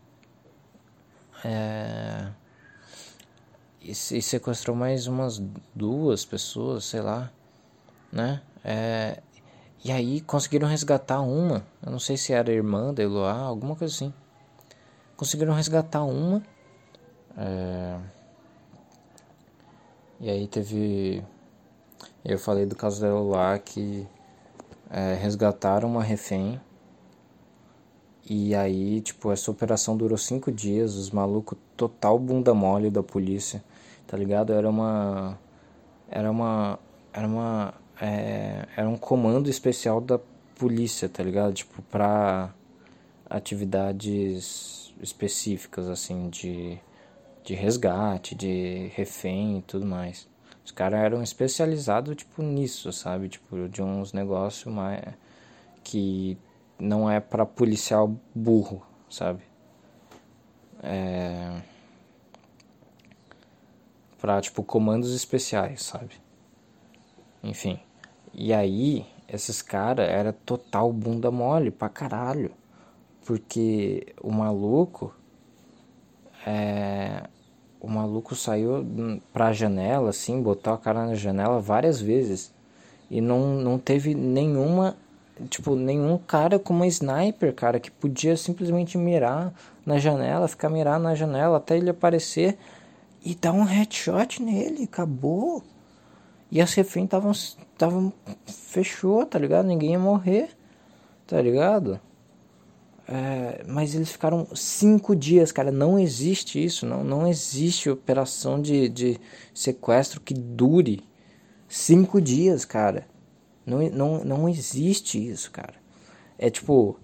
É, 1.46 2.30
e, 3.82 3.92
e 3.92 4.22
sequestrou 4.22 4.76
mais 4.76 5.08
umas 5.08 5.42
duas 5.76 6.24
pessoas, 6.24 6.86
sei 6.86 7.02
lá, 7.02 7.32
né? 8.12 8.42
É, 8.64 9.22
e 9.84 9.92
aí 9.92 10.22
conseguiram 10.22 10.68
resgatar 10.68 11.20
uma, 11.20 11.66
eu 11.86 11.92
não 11.92 12.00
sei 12.00 12.16
se 12.16 12.32
era 12.32 12.52
irmã 12.52 12.94
da 12.94 13.04
Eloá, 13.04 13.34
alguma 13.34 13.76
coisa 13.76 13.94
assim. 13.94 14.14
Conseguiram 15.18 15.54
resgatar 15.54 16.04
uma. 16.04 16.42
É... 17.38 18.00
E 20.20 20.30
aí 20.30 20.48
teve. 20.48 21.24
Eu 22.24 22.40
falei 22.40 22.66
do 22.66 22.76
caso 22.76 23.02
da 23.02 23.08
Eloá 23.08 23.60
que 23.60 24.08
é, 24.90 25.16
resgataram 25.16 25.90
uma 25.90 26.04
refém. 26.04 26.60
E 28.30 28.56
aí, 28.56 29.02
tipo, 29.02 29.32
essa 29.32 29.52
operação 29.52 29.98
durou 29.98 30.18
cinco 30.18 30.52
dias, 30.52 30.96
os 30.96 31.12
malucos 31.12 31.58
total 31.76 32.18
bunda 32.18 32.54
mole 32.54 32.90
da 32.90 33.04
polícia, 33.04 33.64
tá 34.08 34.18
ligado? 34.18 34.54
Era 34.54 34.70
uma. 34.70 35.38
Era 36.10 36.32
uma. 36.32 36.80
Era 37.12 37.28
uma 37.28 37.74
é, 38.02 38.68
era 38.76 38.90
um 38.90 38.98
comando 38.98 39.50
especial 39.50 40.02
da 40.02 40.20
polícia, 40.56 41.10
tá 41.10 41.24
ligado? 41.24 41.54
Tipo, 41.54 41.82
pra 41.84 42.54
atividades 43.30 44.94
específicas, 45.02 45.90
assim, 45.90 46.30
de, 46.30 46.78
de 47.44 47.54
resgate, 47.54 48.36
de 48.36 48.92
refém 48.96 49.60
e 49.60 49.62
tudo 49.64 49.86
mais. 49.86 50.28
Os 50.66 50.72
caras 50.72 51.00
eram 51.02 51.22
especializados, 51.22 52.16
tipo, 52.16 52.42
nisso, 52.42 52.92
sabe? 52.94 53.30
Tipo, 53.30 53.68
de 53.70 53.82
uns 53.82 54.14
negócios 54.14 54.74
mais... 54.74 55.02
que 55.84 56.38
não 56.80 57.10
é 57.10 57.20
para 57.20 57.46
policial 57.46 58.16
burro, 58.34 58.86
sabe? 59.10 59.44
É... 60.82 61.62
Pra, 64.20 64.42
tipo, 64.42 64.64
comandos 64.64 65.14
especiais, 65.14 65.84
sabe? 65.84 66.16
Enfim. 67.44 67.80
E 68.34 68.54
aí, 68.54 69.06
esses 69.28 69.62
caras 69.62 70.08
era 70.08 70.32
total 70.32 70.92
bunda 70.94 71.30
mole 71.30 71.72
pra 71.72 71.90
caralho. 71.90 72.52
Porque 73.26 74.14
o 74.22 74.32
maluco. 74.32 75.14
É, 76.46 77.24
o 77.80 77.88
maluco 77.90 78.36
saiu 78.36 78.86
pra 79.32 79.54
janela, 79.54 80.10
assim, 80.10 80.42
botou 80.42 80.74
a 80.74 80.78
cara 80.78 81.06
na 81.06 81.16
janela 81.16 81.60
várias 81.60 82.02
vezes. 82.02 82.54
E 83.10 83.22
não, 83.22 83.56
não 83.56 83.78
teve 83.78 84.16
nenhuma. 84.16 84.96
Tipo, 85.50 85.76
nenhum 85.76 86.18
cara 86.18 86.60
com 86.60 86.74
uma 86.74 86.86
sniper, 86.88 87.54
cara, 87.54 87.80
que 87.80 87.90
podia 87.90 88.38
simplesmente 88.38 88.98
mirar 88.98 89.54
na 89.86 89.98
janela, 89.98 90.48
ficar 90.48 90.70
mirar 90.70 91.00
na 91.00 91.16
janela 91.16 91.58
até 91.58 91.76
ele 91.76 91.90
aparecer 91.90 92.58
e 93.26 93.34
dar 93.34 93.52
um 93.52 93.64
headshot 93.64 94.42
nele. 94.42 94.84
Acabou. 94.84 95.64
E 96.52 96.62
as 96.62 96.74
reféns 96.74 97.06
estavam. 97.06 97.32
Estavam. 97.32 98.14
Fechou, 98.46 99.26
tá 99.26 99.40
ligado? 99.40 99.66
Ninguém 99.66 99.94
ia 99.94 100.00
morrer, 100.00 100.50
tá 101.26 101.42
ligado? 101.42 102.00
É, 103.08 103.64
mas 103.68 103.96
eles 103.96 104.12
ficaram 104.12 104.48
cinco 104.54 105.16
dias, 105.16 105.52
cara. 105.52 105.72
Não 105.72 105.98
existe 105.98 106.64
isso. 106.64 106.86
Não, 106.86 107.04
não 107.04 107.28
existe 107.28 107.90
operação 107.90 108.62
de, 108.62 108.88
de 108.88 109.20
sequestro 109.54 110.22
que 110.22 110.34
dure 110.34 111.04
cinco 111.68 112.22
dias, 112.22 112.66
cara. 112.66 113.08
Não, 113.66 113.80
não, 113.90 114.24
não 114.24 114.50
existe 114.50 115.18
isso, 115.30 115.52
cara. 115.52 115.76
É 116.38 116.50
tipo. 116.50 116.98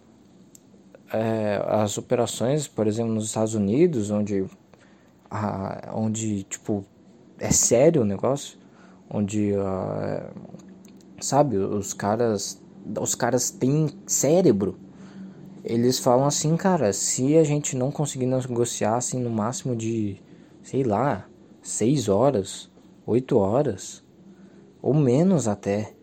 É, 1.11 1.63
as 1.67 1.97
operações, 1.97 2.67
por 2.67 2.85
exemplo, 2.85 3.13
nos 3.13 3.25
Estados 3.25 3.55
Unidos, 3.55 4.11
onde. 4.11 4.45
A, 5.29 5.91
onde, 5.93 6.43
tipo. 6.43 6.85
É 7.39 7.51
sério 7.51 8.01
o 8.01 8.05
negócio. 8.05 8.59
Onde. 9.09 9.53
Uh, 9.53 10.31
sabe, 11.21 11.57
os 11.57 11.93
caras. 11.93 12.61
Os 12.99 13.15
caras 13.15 13.49
têm 13.51 13.89
cérebro. 14.05 14.77
Eles 15.63 15.99
falam 15.99 16.25
assim, 16.25 16.55
cara, 16.55 16.91
se 16.93 17.37
a 17.37 17.43
gente 17.43 17.75
não 17.75 17.91
conseguir 17.91 18.25
negociar 18.25 18.95
assim 18.95 19.19
no 19.19 19.29
máximo 19.29 19.75
de, 19.75 20.17
sei 20.63 20.83
lá, 20.83 21.27
seis 21.61 22.07
horas, 22.07 22.71
oito 23.05 23.37
horas, 23.37 24.03
ou 24.81 24.93
menos 24.93 25.47
até. 25.47 25.93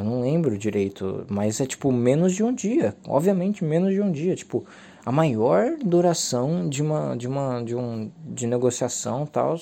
Eu 0.00 0.04
não 0.04 0.20
lembro 0.20 0.56
direito, 0.56 1.26
mas 1.28 1.60
é 1.60 1.66
tipo 1.66 1.92
menos 1.92 2.34
de 2.34 2.42
um 2.42 2.54
dia. 2.54 2.96
Obviamente 3.06 3.62
menos 3.62 3.92
de 3.92 4.00
um 4.00 4.10
dia, 4.10 4.34
tipo 4.34 4.64
a 5.04 5.12
maior 5.12 5.76
duração 5.84 6.68
de 6.68 6.82
uma 6.82 7.16
de 7.16 7.28
uma 7.28 7.62
de 7.62 7.74
um 7.74 8.10
de 8.24 8.46
negociação 8.46 9.26
tal 9.26 9.58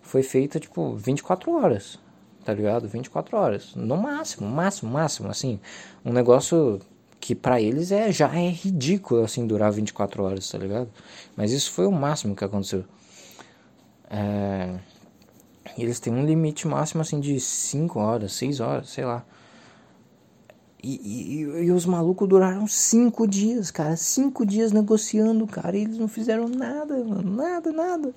foi 0.00 0.22
feita 0.22 0.60
tipo 0.60 0.94
24 0.94 1.50
horas. 1.52 1.98
Tá 2.44 2.52
ligado? 2.52 2.86
24 2.86 3.36
horas, 3.38 3.74
no 3.74 3.96
máximo, 3.96 4.46
máximo, 4.48 4.92
máximo 4.92 5.30
assim, 5.30 5.58
um 6.04 6.12
negócio 6.12 6.78
que 7.18 7.34
para 7.34 7.58
eles 7.58 7.90
é 7.90 8.12
já 8.12 8.28
é 8.28 8.50
ridículo 8.50 9.24
assim 9.24 9.46
durar 9.46 9.72
24 9.72 10.22
horas, 10.22 10.50
tá 10.50 10.58
ligado? 10.58 10.90
Mas 11.34 11.52
isso 11.52 11.72
foi 11.72 11.86
o 11.86 11.92
máximo 11.92 12.36
que 12.36 12.44
aconteceu. 12.44 12.84
É... 14.10 14.78
Eles 15.78 15.98
têm 15.98 16.12
um 16.12 16.24
limite 16.24 16.68
máximo 16.68 17.00
assim 17.00 17.18
de 17.18 17.40
5 17.40 17.98
horas, 17.98 18.34
6 18.34 18.60
horas, 18.60 18.90
sei 18.90 19.04
lá. 19.04 19.24
E, 20.86 21.00
e, 21.02 21.40
e, 21.64 21.72
os 21.72 21.86
malucos 21.86 22.28
duraram 22.28 22.66
5 22.66 23.26
dias, 23.26 23.70
cara. 23.70 23.96
5 23.96 24.44
dias 24.44 24.70
negociando, 24.70 25.46
cara. 25.46 25.74
E 25.78 25.84
eles 25.84 25.96
não 25.96 26.06
fizeram 26.06 26.46
nada, 26.46 27.02
mano. 27.02 27.34
Nada, 27.34 27.72
nada. 27.72 28.14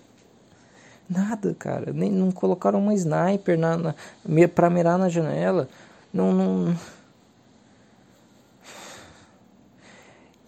Nada, 1.10 1.56
cara. 1.58 1.94
Nem, 1.94 2.12
não 2.12 2.30
colocaram 2.30 2.80
uma 2.80 2.94
sniper 2.94 3.58
na, 3.58 3.78
na, 3.78 3.96
pra 4.54 4.70
mirar 4.70 5.00
na 5.00 5.08
janela. 5.08 5.70
Não, 6.14 6.34
não. 6.34 6.78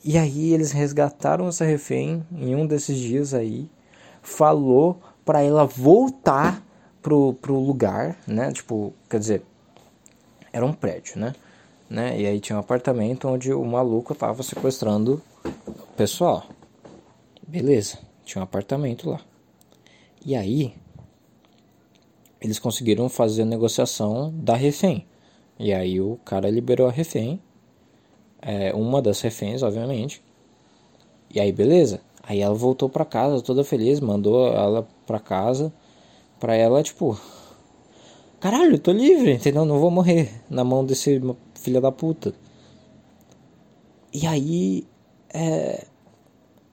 E 0.04 0.18
aí 0.18 0.54
eles 0.54 0.74
resgataram 0.74 1.48
essa 1.48 1.64
refém 1.64 2.22
em 2.34 2.54
um 2.54 2.68
desses 2.68 2.98
dias 2.98 3.34
aí. 3.34 3.70
Falou 4.22 5.00
para 5.24 5.42
ela 5.42 5.66
voltar 5.66 6.62
pro, 7.02 7.34
pro 7.36 7.58
lugar, 7.58 8.18
né? 8.28 8.52
Tipo, 8.52 8.94
quer 9.10 9.20
dizer, 9.20 9.42
era 10.52 10.66
um 10.66 10.74
prédio, 10.74 11.18
né? 11.18 11.34
Né? 11.90 12.20
E 12.20 12.26
aí 12.26 12.40
tinha 12.40 12.56
um 12.56 12.60
apartamento 12.60 13.28
onde 13.28 13.54
o 13.54 13.64
maluco 13.66 14.14
tava 14.14 14.44
sequestrando 14.44 15.22
o 15.68 15.74
pessoal. 15.96 16.46
Beleza, 17.48 17.98
tinha 18.24 18.42
um 18.42 18.44
apartamento 18.44 19.10
lá. 19.10 19.20
E 20.26 20.36
aí 20.36 20.74
eles 22.40 22.60
conseguiram 22.60 23.10
fazer 23.10 23.42
a 23.42 23.46
negociação 23.46 24.32
da 24.34 24.56
refém. 24.56 25.06
E 25.58 25.74
aí 25.74 26.00
o 26.00 26.18
cara 26.24 26.50
liberou 26.50 26.88
a 26.88 26.92
refém, 26.92 27.42
é, 28.42 28.74
uma 28.74 29.02
das 29.02 29.20
reféns, 29.22 29.64
obviamente. 29.64 30.22
E 31.34 31.40
aí 31.40 31.52
beleza. 31.52 32.02
Aí 32.24 32.42
ela 32.42 32.54
voltou 32.54 32.88
para 32.88 33.04
casa 33.04 33.42
toda 33.42 33.64
feliz, 33.64 34.00
mandou 34.00 34.48
ela 34.54 34.88
para 35.06 35.20
casa 35.20 35.74
Pra 36.40 36.56
ela, 36.56 36.82
tipo, 36.82 37.20
caralho, 38.40 38.76
eu 38.76 38.80
tô 38.80 38.92
livre, 38.92 39.34
entendeu? 39.34 39.66
Não 39.66 39.80
vou 39.80 39.92
morrer 39.92 40.42
na 40.50 40.64
mão 40.64 40.86
desse 40.86 41.22
filho 41.56 41.82
da 41.82 41.92
puta. 41.92 42.34
E 44.14 44.26
aí, 44.26 44.88
é, 45.34 45.86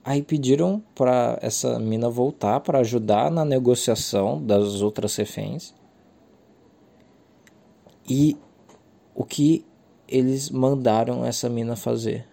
aí 0.03 0.23
pediram 0.23 0.81
para 0.95 1.37
essa 1.41 1.77
mina 1.77 2.09
voltar 2.09 2.61
para 2.61 2.79
ajudar 2.79 3.29
na 3.29 3.45
negociação 3.45 4.43
das 4.43 4.81
outras 4.81 5.15
reféns. 5.15 5.73
E 8.09 8.37
o 9.13 9.25
que 9.25 9.65
eles 10.07 10.49
mandaram 10.49 11.25
essa 11.25 11.49
mina 11.49 11.75
fazer? 11.75 12.25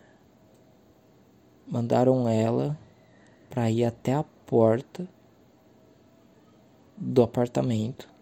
Mandaram 1.67 2.29
ela 2.29 2.79
para 3.51 3.71
ir 3.71 3.85
até 3.85 4.15
a 4.15 4.25
porta 4.47 5.09
do 6.97 7.23
apartamento 7.23 8.14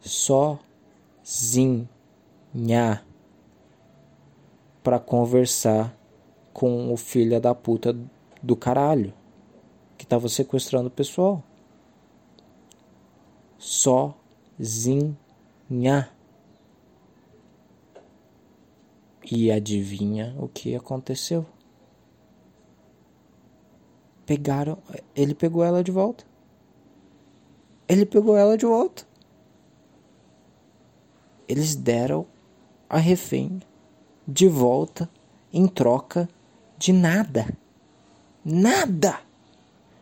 sozinha 0.00 1.88
para 4.82 4.98
conversar 4.98 5.96
com 6.52 6.92
o 6.92 6.96
filho 6.96 7.40
da 7.40 7.54
puta 7.54 7.96
do 8.42 8.56
caralho 8.56 9.14
que 9.96 10.06
tava 10.06 10.28
sequestrando 10.28 10.88
o 10.88 10.90
pessoal. 10.90 11.42
Sozinha. 13.58 15.16
E 19.32 19.52
adivinha 19.52 20.34
o 20.38 20.48
que 20.48 20.74
aconteceu? 20.74 21.46
Pegaram, 24.26 24.78
ele 25.14 25.34
pegou 25.34 25.62
ela 25.62 25.84
de 25.84 25.92
volta 25.92 26.24
ele 27.90 28.06
pegou 28.06 28.36
ela 28.36 28.56
de 28.56 28.64
volta. 28.64 29.04
Eles 31.50 31.74
deram 31.74 32.24
a 32.88 32.96
refém 32.96 33.60
de 34.26 34.46
volta 34.46 35.10
em 35.52 35.66
troca 35.66 36.28
de 36.78 36.92
nada. 36.92 37.52
Nada! 38.44 39.18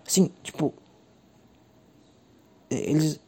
Assim, 0.07 0.30
tipo. 0.42 0.74
Eles. 2.68 3.18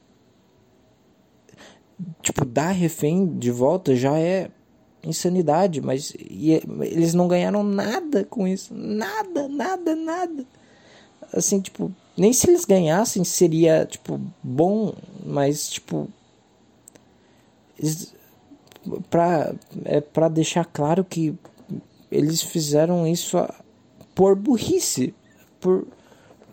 Tipo, 2.20 2.44
dar 2.44 2.72
refém 2.72 3.38
de 3.38 3.50
volta 3.50 3.96
já 3.96 4.18
é 4.18 4.50
insanidade, 5.02 5.80
mas 5.80 6.12
e, 6.18 6.52
eles 6.82 7.14
não 7.14 7.26
ganharam 7.26 7.62
nada 7.62 8.22
com 8.26 8.46
isso. 8.46 8.74
Nada, 8.74 9.48
nada, 9.48 9.96
nada. 9.96 10.44
Assim, 11.32 11.58
tipo, 11.58 11.90
nem 12.14 12.34
se 12.34 12.50
eles 12.50 12.66
ganhassem 12.66 13.24
seria, 13.24 13.86
tipo, 13.86 14.20
bom, 14.42 14.94
mas, 15.24 15.70
tipo. 15.70 16.06
Pra, 19.10 19.54
é 19.84 20.00
pra 20.00 20.28
deixar 20.28 20.64
claro 20.64 21.04
que 21.04 21.34
eles 22.10 22.42
fizeram 22.42 23.06
isso 23.06 23.36
por 24.14 24.34
burrice. 24.34 25.14
Por 25.60 25.86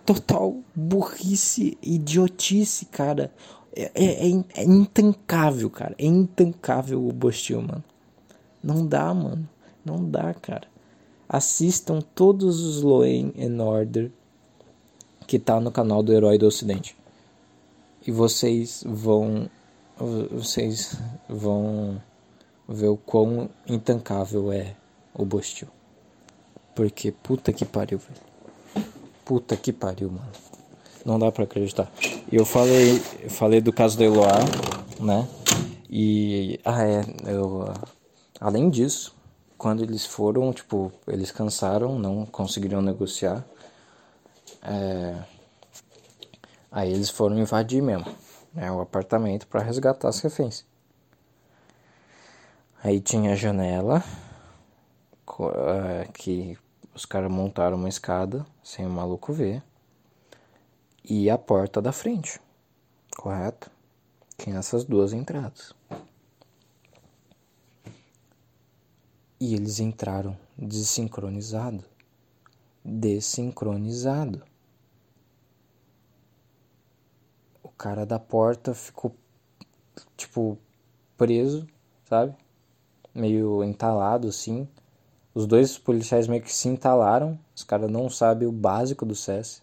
total 0.06 0.58
burrice, 0.76 1.78
idiotice, 1.82 2.86
cara. 2.86 3.32
É, 3.76 3.92
é, 3.94 4.30
é, 4.30 4.44
é 4.56 4.64
intancável, 4.64 5.70
cara. 5.70 5.96
É 5.98 6.06
intancável 6.06 7.06
o 7.06 7.12
Bostil, 7.12 7.62
mano. 7.62 7.84
Não 8.64 8.86
dá, 8.86 9.14
mano. 9.14 9.48
Não 9.86 10.04
dá, 10.04 10.34
cara. 10.34 10.68
Assistam 11.30 12.00
todos 12.16 12.62
os 12.62 12.82
Law 12.82 13.04
and 13.04 13.64
Order 13.64 14.12
que 15.28 15.38
tá 15.38 15.60
no 15.60 15.72
canal 15.72 16.02
do 16.02 16.14
Herói 16.14 16.38
do 16.38 16.48
Ocidente. 16.48 16.96
E 18.06 18.12
vocês 18.12 18.84
vão 18.88 19.50
vocês 20.00 20.96
vão 21.28 22.02
ver 22.68 22.88
o 22.88 22.98
quão 22.98 23.50
intancável 23.68 24.52
é 24.52 24.76
o 25.14 25.26
Bostil. 25.26 25.68
Porque 26.76 27.12
puta 27.12 27.52
que 27.52 27.66
pariu, 27.66 27.98
velho. 27.98 28.86
Puta 29.26 29.58
que 29.58 29.74
pariu, 29.74 30.12
mano. 30.12 30.32
Não 31.04 31.18
dá 31.18 31.32
para 31.32 31.46
acreditar. 31.46 31.92
Eu 32.32 32.46
falei, 32.46 33.02
eu 33.24 33.30
falei 33.30 33.62
do 33.62 33.74
caso 33.74 33.98
da 33.98 34.06
Eloá, 34.06 34.40
né? 35.00 35.28
E 35.90 36.60
ah 36.64 36.84
é, 36.86 37.02
eu 37.26 37.74
além 38.40 38.70
disso, 38.70 39.16
quando 39.58 39.82
eles 39.82 40.06
foram, 40.06 40.54
tipo, 40.54 40.92
eles 41.08 41.32
cansaram, 41.32 41.98
não 41.98 42.26
conseguiram 42.26 42.82
negociar. 42.82 43.44
É... 44.62 45.16
Aí 46.72 46.92
eles 46.92 47.10
foram 47.10 47.40
invadir 47.40 47.82
mesmo 47.82 48.06
né, 48.54 48.72
o 48.72 48.82
apartamento 48.82 49.48
para 49.48 49.62
resgatar 49.62 50.10
as 50.10 50.20
reféns. 50.20 50.66
Aí 52.84 53.00
tinha 53.00 53.34
a 53.34 53.36
janela 53.36 54.04
é, 55.40 56.08
que 56.14 56.58
os 56.94 57.06
caras 57.06 57.30
montaram 57.32 57.78
uma 57.78 57.90
escada 57.90 58.46
sem 58.64 58.86
o 58.86 58.90
maluco 58.90 59.34
ver 59.34 59.64
e 61.04 61.30
a 61.30 61.38
porta 61.38 61.82
da 61.82 61.92
frente, 61.92 62.40
correto? 63.16 63.70
Tinha 64.38 64.58
essas 64.58 64.84
duas 64.84 65.14
entradas. 65.14 65.74
E 69.40 69.54
eles 69.54 69.80
entraram 69.80 70.38
desincronizado. 70.58 71.84
Desincronizado. 72.84 74.44
Cara 77.78 78.06
da 78.06 78.20
porta 78.20 78.74
ficou, 78.74 79.16
tipo, 80.16 80.58
preso 81.16 81.68
sabe? 82.08 82.34
Meio 83.14 83.64
entalado 83.64 84.28
assim. 84.28 84.68
Os 85.34 85.46
dois 85.46 85.78
policiais 85.78 86.28
meio 86.28 86.42
que 86.42 86.54
se 86.54 86.68
entalaram. 86.68 87.38
Os 87.56 87.64
caras 87.64 87.90
não 87.92 88.10
sabem 88.10 88.48
o 88.48 88.52
básico 88.52 89.06
do 89.06 89.16
CS. 89.16 89.62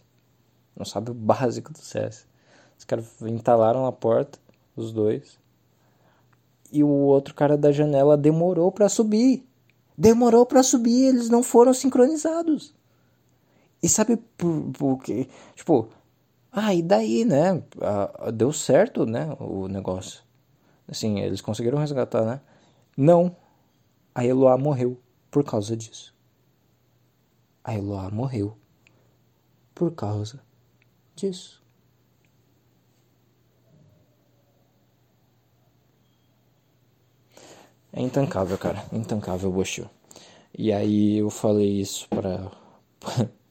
Não 0.76 0.84
sabem 0.84 1.12
o 1.12 1.14
básico 1.14 1.72
do 1.72 1.78
CS. 1.78 2.26
Os 2.78 2.84
caras 2.84 3.06
entalaram 3.22 3.86
a 3.86 3.92
porta, 3.92 4.38
os 4.76 4.92
dois. 4.92 5.38
E 6.70 6.82
o 6.82 6.88
outro 6.88 7.34
cara 7.34 7.56
da 7.56 7.70
janela 7.70 8.16
demorou 8.16 8.70
para 8.72 8.88
subir. 8.88 9.46
Demorou 9.96 10.44
para 10.44 10.62
subir, 10.62 11.06
eles 11.06 11.30
não 11.30 11.42
foram 11.42 11.72
sincronizados. 11.72 12.74
E 13.80 13.88
sabe 13.88 14.16
por, 14.16 14.72
por 14.72 14.98
quê? 15.02 15.28
Tipo, 15.54 15.88
ah, 16.56 16.72
e 16.72 16.82
daí, 16.82 17.24
né? 17.24 17.62
Ah, 17.80 18.30
deu 18.30 18.52
certo, 18.52 19.04
né? 19.04 19.36
O 19.40 19.66
negócio. 19.66 20.22
Assim, 20.86 21.18
eles 21.20 21.40
conseguiram 21.40 21.78
resgatar, 21.78 22.24
né? 22.24 22.40
Não. 22.96 23.36
A 24.14 24.24
Eloá 24.24 24.56
morreu 24.56 25.00
por 25.30 25.42
causa 25.42 25.76
disso. 25.76 26.14
A 27.64 27.74
Eloá 27.74 28.08
morreu 28.08 28.56
por 29.74 29.92
causa 29.92 30.40
disso. 31.16 31.60
É 37.92 38.00
intancável, 38.00 38.56
cara. 38.56 38.84
Intancável 38.92 39.50
o 39.50 39.52
Bochil. 39.52 39.90
E 40.56 40.72
aí 40.72 41.18
eu 41.18 41.30
falei 41.30 41.80
isso 41.80 42.08
pra, 42.08 42.52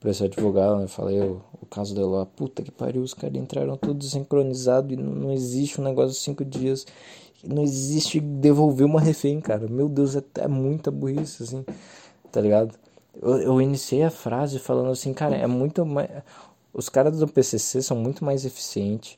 pra 0.00 0.10
esse 0.10 0.24
advogado, 0.24 0.76
né? 0.76 0.84
Eu 0.84 0.88
falei 0.88 1.20
o, 1.20 1.42
o 1.60 1.66
caso 1.66 1.94
dela, 1.94 2.26
puta 2.26 2.62
que 2.62 2.70
pariu, 2.70 3.02
os 3.02 3.14
caras 3.14 3.36
entraram 3.36 3.76
tudo 3.76 4.04
sincronizado 4.04 4.92
e 4.92 4.96
não, 4.96 5.12
não 5.12 5.32
existe 5.32 5.80
um 5.80 5.84
negócio 5.84 6.12
de 6.12 6.18
cinco 6.18 6.44
dias. 6.44 6.86
Não 7.44 7.62
existe 7.62 8.20
devolver 8.20 8.86
uma 8.86 9.00
refém, 9.00 9.40
cara. 9.40 9.68
Meu 9.68 9.88
Deus, 9.88 10.16
é, 10.16 10.22
é 10.38 10.48
muita 10.48 10.90
burrice, 10.90 11.42
assim, 11.42 11.64
tá 12.32 12.40
ligado? 12.40 12.74
Eu, 13.20 13.38
eu 13.38 13.62
iniciei 13.62 14.02
a 14.02 14.10
frase 14.10 14.58
falando 14.58 14.90
assim, 14.90 15.12
cara, 15.12 15.36
é 15.36 15.46
muito 15.46 15.84
mais. 15.86 16.10
Os 16.72 16.88
caras 16.88 17.18
do 17.18 17.26
PCC 17.26 17.82
são 17.82 17.96
muito 17.96 18.24
mais 18.24 18.44
eficientes, 18.44 19.16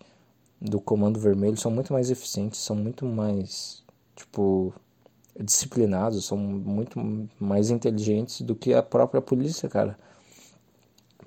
do 0.60 0.80
Comando 0.80 1.18
Vermelho 1.18 1.56
são 1.56 1.70
muito 1.70 1.92
mais 1.92 2.10
eficientes, 2.10 2.60
são 2.60 2.76
muito 2.76 3.04
mais 3.06 3.82
tipo, 4.14 4.72
disciplinados, 5.38 6.24
são 6.26 6.36
muito 6.36 6.98
mais 7.38 7.70
inteligentes 7.70 8.42
do 8.42 8.54
que 8.54 8.74
a 8.74 8.82
própria 8.82 9.20
polícia, 9.22 9.68
cara. 9.68 9.98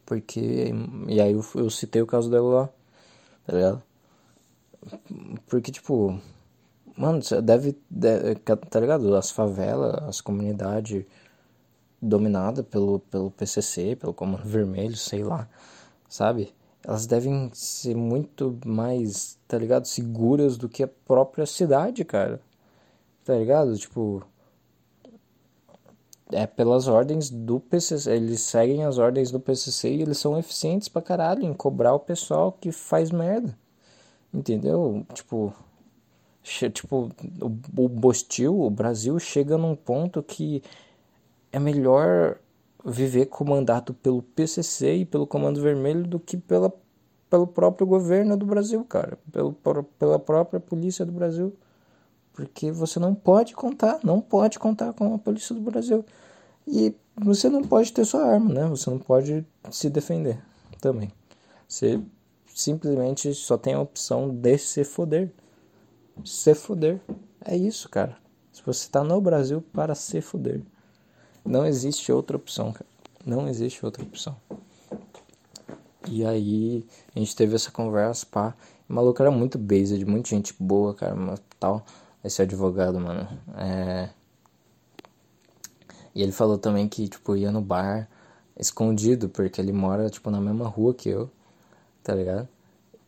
Porque. 0.06 0.72
E 1.08 1.22
aí 1.22 1.34
eu, 1.34 1.46
eu 1.56 1.70
citei 1.70 2.02
o 2.02 2.08
caso 2.08 2.30
dela 2.30 2.62
lá, 2.62 2.70
tá 3.46 3.54
ligado? 3.54 3.84
Porque, 5.48 5.72
tipo. 5.72 6.20
Mano, 6.98 7.22
deve, 7.44 7.78
deve. 7.90 8.36
Tá 8.36 8.80
ligado? 8.80 9.16
As 9.16 9.32
favelas, 9.32 9.96
as 10.04 10.22
comunidades 10.22 11.06
dominadas 12.02 12.66
pelo, 12.66 13.00
pelo 13.00 13.32
PCC, 13.32 13.96
pelo 13.96 14.14
Comando 14.14 14.44
Vermelho, 14.44 14.98
sei 14.98 15.24
lá, 15.24 15.48
sabe? 16.10 16.54
Elas 16.86 17.08
devem 17.08 17.50
ser 17.54 17.96
muito 17.96 18.60
mais, 18.66 19.40
tá 19.48 19.58
ligado? 19.58 19.86
Seguras 19.86 20.58
do 20.58 20.68
que 20.68 20.84
a 20.84 20.88
própria 20.88 21.46
cidade, 21.46 22.04
cara. 22.04 22.42
Tá 23.24 23.36
ligado? 23.36 23.78
Tipo. 23.78 24.24
É 26.34 26.48
pelas 26.48 26.88
ordens 26.88 27.30
do 27.30 27.60
PCC. 27.60 28.12
Eles 28.12 28.42
seguem 28.42 28.84
as 28.84 28.98
ordens 28.98 29.32
do 29.32 29.40
PCC 29.40 29.90
e 29.90 30.02
eles 30.02 30.18
são 30.18 30.38
eficientes 30.38 30.88
pra 30.88 31.02
caralho 31.02 31.44
em 31.44 31.54
cobrar 31.54 31.94
o 31.94 32.00
pessoal 32.00 32.52
que 32.52 32.72
faz 32.72 33.12
merda. 33.12 33.58
Entendeu? 34.34 35.06
Tipo. 35.14 35.54
Tipo, 36.74 37.10
o, 37.42 37.84
o 37.84 37.88
Bostil, 37.88 38.60
o 38.60 38.70
Brasil, 38.70 39.18
chega 39.18 39.58
num 39.58 39.78
ponto 39.78 40.22
que 40.22 40.62
é 41.54 41.60
melhor 41.60 42.38
viver 42.84 43.28
comandado 43.28 43.94
pelo 43.94 44.22
PCC 44.22 44.98
e 44.98 45.06
pelo 45.06 45.26
Comando 45.26 45.62
Vermelho 45.62 46.04
do 46.04 46.20
que 46.20 46.36
pela, 46.36 46.74
pelo 47.30 47.48
próprio 47.48 47.88
governo 47.88 48.36
do 48.36 48.46
Brasil, 48.46 48.84
cara. 48.84 49.18
Pelo, 49.32 49.54
pela 49.98 50.20
própria 50.20 50.60
polícia 50.60 51.06
do 51.06 51.12
Brasil. 51.12 51.56
Porque 52.34 52.72
você 52.72 53.00
não 53.00 53.14
pode 53.14 53.54
contar, 53.54 54.00
não 54.04 54.20
pode 54.20 54.58
contar 54.58 54.92
com 54.94 55.14
a 55.14 55.20
polícia 55.20 55.54
do 55.54 55.62
Brasil. 55.62 56.04
E 56.68 56.96
você 57.16 57.48
não 57.48 57.64
pode 57.64 57.94
ter 57.94 58.04
sua 58.06 58.26
arma, 58.26 58.52
né? 58.52 58.66
Você 58.68 58.90
não 58.90 58.98
pode 58.98 59.46
se 59.70 59.88
defender 59.88 60.42
também. 60.82 61.12
Você 61.68 62.02
simplesmente 62.54 63.34
só 63.36 63.56
tem 63.56 63.76
a 63.76 63.80
opção 63.80 64.30
de 64.30 64.58
se 64.58 64.84
foder. 64.84 65.32
Se 66.26 66.56
foder. 66.56 67.00
É 67.46 67.56
isso, 67.56 67.88
cara. 67.88 68.18
Se 68.52 68.64
você 68.66 68.90
tá 68.90 69.04
no 69.04 69.22
Brasil 69.22 69.62
para 69.72 69.94
se 69.94 70.20
foder. 70.20 70.62
Não 71.46 71.66
existe 71.66 72.12
outra 72.12 72.36
opção, 72.36 72.72
cara. 72.72 72.86
Não 73.24 73.48
existe 73.48 73.86
outra 73.86 74.02
opção. 74.02 74.36
E 76.10 76.26
aí 76.26 76.86
a 77.16 77.20
gente 77.20 77.36
teve 77.36 77.56
essa 77.56 77.70
conversa, 77.70 78.26
pá. 78.26 78.56
O 78.90 78.94
maluco 78.94 79.22
era 79.22 79.32
muito 79.32 79.58
based, 79.58 80.04
muita 80.06 80.30
gente 80.30 80.56
boa, 80.60 80.96
cara, 80.96 81.16
tal 81.60 81.86
esse 82.24 82.42
advogado, 82.42 83.00
mano. 83.00 83.28
É... 83.58 84.10
E 86.16 86.22
ele 86.22 86.32
falou 86.32 86.58
também 86.58 86.88
que, 86.88 87.08
tipo, 87.08 87.36
ia 87.36 87.52
no 87.52 87.62
bar 87.62 88.08
escondido, 88.58 89.30
porque 89.30 89.60
ele 89.60 89.72
mora, 89.72 90.10
tipo, 90.10 90.30
na 90.30 90.40
mesma 90.40 90.68
rua 90.68 90.94
que 90.94 91.10
eu, 91.10 91.30
tá 92.04 92.14
ligado? 92.14 92.48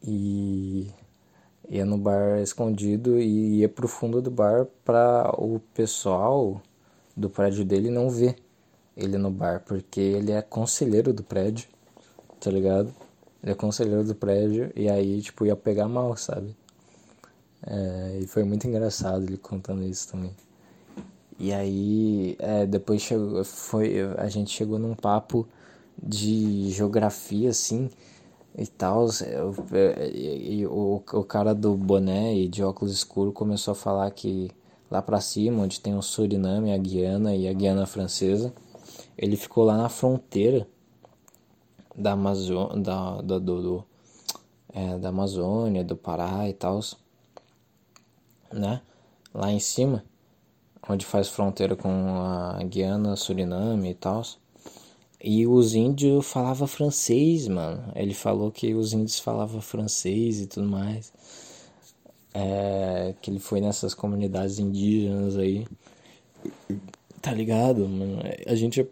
E 0.04 0.92
ia 1.70 1.86
no 1.86 1.98
bar 1.98 2.40
escondido 2.42 3.20
e 3.20 3.60
ia 3.60 3.70
pro 3.70 3.88
fundo 3.88 4.22
do 4.22 4.32
bar 4.32 4.68
pra 4.84 5.34
o 5.38 5.60
pessoal 5.74 6.62
do 7.16 7.30
prédio 7.30 7.64
dele 7.66 7.90
não 7.90 8.10
ver 8.10 8.36
ele 8.96 9.18
no 9.18 9.32
bar, 9.32 9.64
porque 9.66 10.00
ele 10.00 10.32
é 10.32 10.42
conselheiro 10.42 11.14
do 11.14 11.24
prédio, 11.24 11.68
tá 12.40 12.50
ligado? 12.50 12.94
Ele 13.44 13.52
é 13.52 13.56
conselheiro 13.56 14.04
do 14.04 14.16
prédio 14.16 14.72
e 14.76 14.90
aí, 14.90 15.22
tipo, 15.22 15.46
ia 15.46 15.56
pegar 15.56 15.88
mal, 15.88 16.16
sabe? 16.18 16.56
É, 17.68 18.20
e 18.22 18.28
foi 18.28 18.44
muito 18.44 18.68
engraçado 18.68 19.24
ele 19.24 19.38
contando 19.38 19.84
isso 19.84 20.10
também. 20.10 20.32
E 21.40 21.52
aí, 21.52 22.36
é, 22.40 22.66
depois 22.66 23.02
chegou, 23.02 23.44
foi, 23.44 24.02
a 24.18 24.28
gente 24.30 24.52
chegou 24.52 24.80
num 24.80 24.96
papo 24.96 25.48
de 26.02 26.70
geografia, 26.72 27.50
assim, 27.50 27.90
e 28.58 28.68
tal. 28.68 29.08
E, 30.14 30.66
o, 30.68 31.02
o 31.14 31.24
cara 31.24 31.54
do 31.54 31.76
boné 31.76 32.36
e 32.36 32.48
de 32.48 32.64
óculos 32.64 32.94
escuros 32.94 33.34
começou 33.34 33.74
a 33.74 33.76
falar 33.76 34.10
que 34.12 34.52
lá 34.90 35.02
pra 35.02 35.20
cima, 35.20 35.64
onde 35.64 35.80
tem 35.82 35.96
o 35.96 36.02
Suriname, 36.02 36.74
a 36.74 36.78
Guiana 36.78 37.36
e 37.36 37.48
a 37.48 37.54
Guiana 37.54 37.86
Francesa, 37.86 38.54
ele 39.18 39.36
ficou 39.36 39.64
lá 39.66 39.78
na 39.78 39.90
fronteira 39.90 40.68
da 41.96 42.12
Amazônia, 42.14 42.82
da, 42.82 43.22
da, 43.22 43.40
do, 43.40 43.62
do 43.62 43.86
é, 44.74 44.98
da 45.00 45.10
Amazônia, 45.10 45.84
do 45.84 45.96
Pará 45.96 46.48
e 46.48 46.54
tal 46.54 46.82
né? 48.60 48.82
Lá 49.34 49.52
em 49.52 49.60
cima, 49.60 50.04
onde 50.88 51.06
faz 51.06 51.28
fronteira 51.30 51.76
com 51.76 51.90
a 51.90 52.64
Guiana, 52.64 53.16
Suriname 53.16 53.92
e 53.92 53.94
tal. 53.96 54.24
E 55.22 55.48
os 55.48 55.74
índios 55.74 56.26
falavam 56.28 56.68
francês, 56.68 57.48
mano. 57.48 57.92
Ele 57.96 58.14
falou 58.14 58.52
que 58.52 58.74
os 58.74 58.94
índios 58.94 59.20
falavam 59.20 59.62
francês 59.62 60.40
e 60.40 60.48
tudo 60.48 60.68
mais. 60.68 61.12
É, 62.34 63.16
que 63.22 63.32
ele 63.32 63.40
foi 63.40 63.62
nessas 63.62 63.94
comunidades 63.94 64.60
indígenas 64.60 65.38
aí. 65.38 65.66
Tá 67.22 67.34
ligado, 67.34 67.88
mano? 67.88 68.20
A 68.46 68.56
gente. 68.56 68.88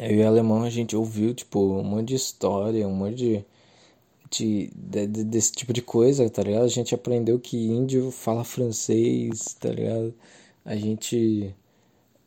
Eu 0.00 0.16
e 0.16 0.22
o 0.22 0.26
alemão 0.26 0.62
a 0.62 0.70
gente 0.70 0.96
ouviu, 0.96 1.34
tipo, 1.34 1.60
um 1.60 1.84
monte 1.84 2.08
de 2.08 2.14
história, 2.14 2.88
um 2.88 2.94
monte 2.94 3.16
de 3.16 3.44
de, 4.30 4.70
de, 4.74 5.24
desse 5.24 5.52
tipo 5.52 5.72
de 5.72 5.82
coisa, 5.82 6.28
tá 6.30 6.42
ligado? 6.42 6.64
A 6.64 6.68
gente 6.68 6.94
aprendeu 6.94 7.38
que 7.38 7.56
índio 7.56 8.10
fala 8.10 8.44
francês, 8.44 9.54
tá 9.54 9.70
ligado? 9.70 10.14
A 10.64 10.76
gente 10.76 11.54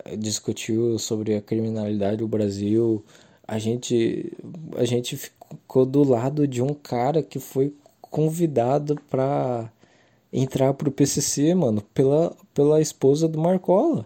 eh, 0.06 0.18
discutiu 0.18 1.00
sobre 1.00 1.36
a 1.36 1.42
criminalidade 1.42 2.18
do 2.18 2.28
Brasil. 2.28 3.04
A 3.48 3.58
gente 3.60 4.32
a 4.78 4.86
gente 4.86 5.18
ficou 5.18 5.86
do 5.86 6.04
lado 6.04 6.48
de 6.48 6.62
um 6.62 6.74
cara 6.74 7.24
que 7.24 7.40
foi 7.40 7.74
convidado 8.02 8.96
para 9.10 9.72
entrar 10.32 10.74
pro 10.74 10.92
PCC, 10.92 11.56
mano, 11.56 11.82
pela 11.94 12.36
pela 12.54 12.82
esposa 12.82 13.28
do 13.28 13.40
Marcola. 13.40 14.06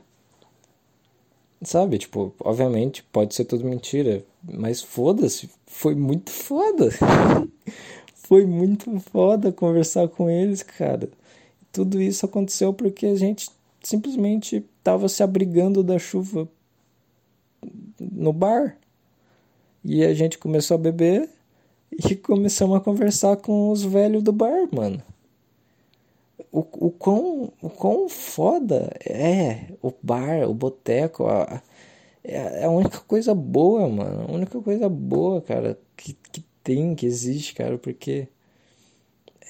Sabe, 1.64 1.98
tipo, 1.98 2.34
obviamente 2.40 3.04
pode 3.04 3.34
ser 3.34 3.46
tudo 3.46 3.66
mentira, 3.66 4.24
mas 4.44 4.82
foda-se, 4.82 5.50
foi 5.78 5.94
muito 5.94 6.32
foda. 6.32 6.90
foi 8.16 8.48
muito 8.48 9.00
foda 9.00 9.52
conversar 9.52 10.08
com 10.08 10.28
eles, 10.28 10.64
cara. 10.64 11.08
Tudo 11.72 12.02
isso 12.02 12.26
aconteceu 12.26 12.74
porque 12.74 13.06
a 13.06 13.16
gente 13.16 13.52
simplesmente 13.84 14.66
tava 14.84 15.08
se 15.08 15.22
abrigando 15.22 15.84
da 15.84 16.00
chuva 16.00 16.50
no 18.02 18.34
bar. 18.34 18.76
E 19.84 20.04
a 20.04 20.16
gente 20.16 20.40
começou 20.40 20.76
a 20.76 20.80
beber 20.80 21.30
e 21.92 22.16
começamos 22.18 22.76
a 22.76 22.80
conversar 22.82 23.38
com 23.38 23.70
os 23.70 23.84
velhos 23.84 24.24
do 24.24 24.32
bar, 24.32 24.68
mano. 24.72 25.04
o, 26.52 26.66
o, 26.88 26.92
quão, 26.92 27.54
o 27.62 27.70
quão 27.70 28.10
foda 28.10 28.90
é 29.06 29.74
o 29.80 29.94
bar, 30.02 30.50
o 30.50 30.56
boteco, 30.56 31.28
a, 31.28 31.62
é, 32.28 32.62
é 32.62 32.66
a 32.66 32.70
única 32.70 33.00
coisa 33.00 33.34
boa, 33.34 33.88
mano. 33.88 34.26
A 34.30 34.32
única 34.32 34.62
coisa 34.62 34.90
boa, 34.90 35.42
cara, 35.42 35.80
que, 35.96 36.14
que 36.32 36.44
tem, 36.64 36.96
que 36.96 37.06
existe, 37.06 37.54
cara, 37.56 37.78
porque 37.78 38.28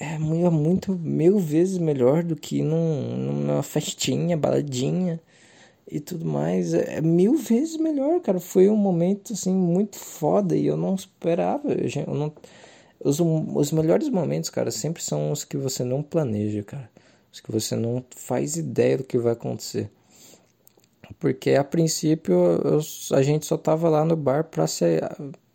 é 0.00 0.18
muito, 0.18 0.52
muito 0.52 0.92
mil 0.92 1.38
vezes 1.38 1.78
melhor 1.78 2.22
do 2.22 2.36
que 2.36 2.62
num, 2.62 3.16
numa 3.16 3.62
festinha, 3.62 4.36
baladinha 4.36 5.20
e 5.90 6.00
tudo 6.00 6.24
mais. 6.24 6.74
É, 6.74 6.98
é 6.98 7.00
mil 7.00 7.36
vezes 7.36 7.76
melhor, 7.76 8.20
cara. 8.20 8.40
Foi 8.40 8.68
um 8.68 8.76
momento 8.76 9.32
assim 9.32 9.52
muito 9.54 9.98
foda 9.98 10.56
e 10.56 10.66
eu 10.66 10.76
não 10.76 10.94
esperava. 10.94 11.70
Eu 11.72 12.14
não, 12.14 12.32
os, 13.00 13.20
os 13.20 13.72
melhores 13.72 14.08
momentos, 14.08 14.50
cara, 14.50 14.70
sempre 14.70 15.02
são 15.02 15.32
os 15.32 15.44
que 15.44 15.56
você 15.56 15.84
não 15.84 16.02
planeja, 16.02 16.62
cara. 16.62 16.90
Os 17.32 17.40
que 17.40 17.50
você 17.52 17.76
não 17.76 18.04
faz 18.14 18.56
ideia 18.56 18.98
do 18.98 19.04
que 19.04 19.18
vai 19.18 19.32
acontecer. 19.32 19.90
Porque 21.18 21.52
a 21.52 21.64
princípio 21.64 22.36
a 23.12 23.22
gente 23.22 23.46
só 23.46 23.56
tava 23.56 23.88
lá 23.88 24.04
no 24.04 24.16
bar 24.16 24.44
pra 24.44 24.66
se, 24.66 25.00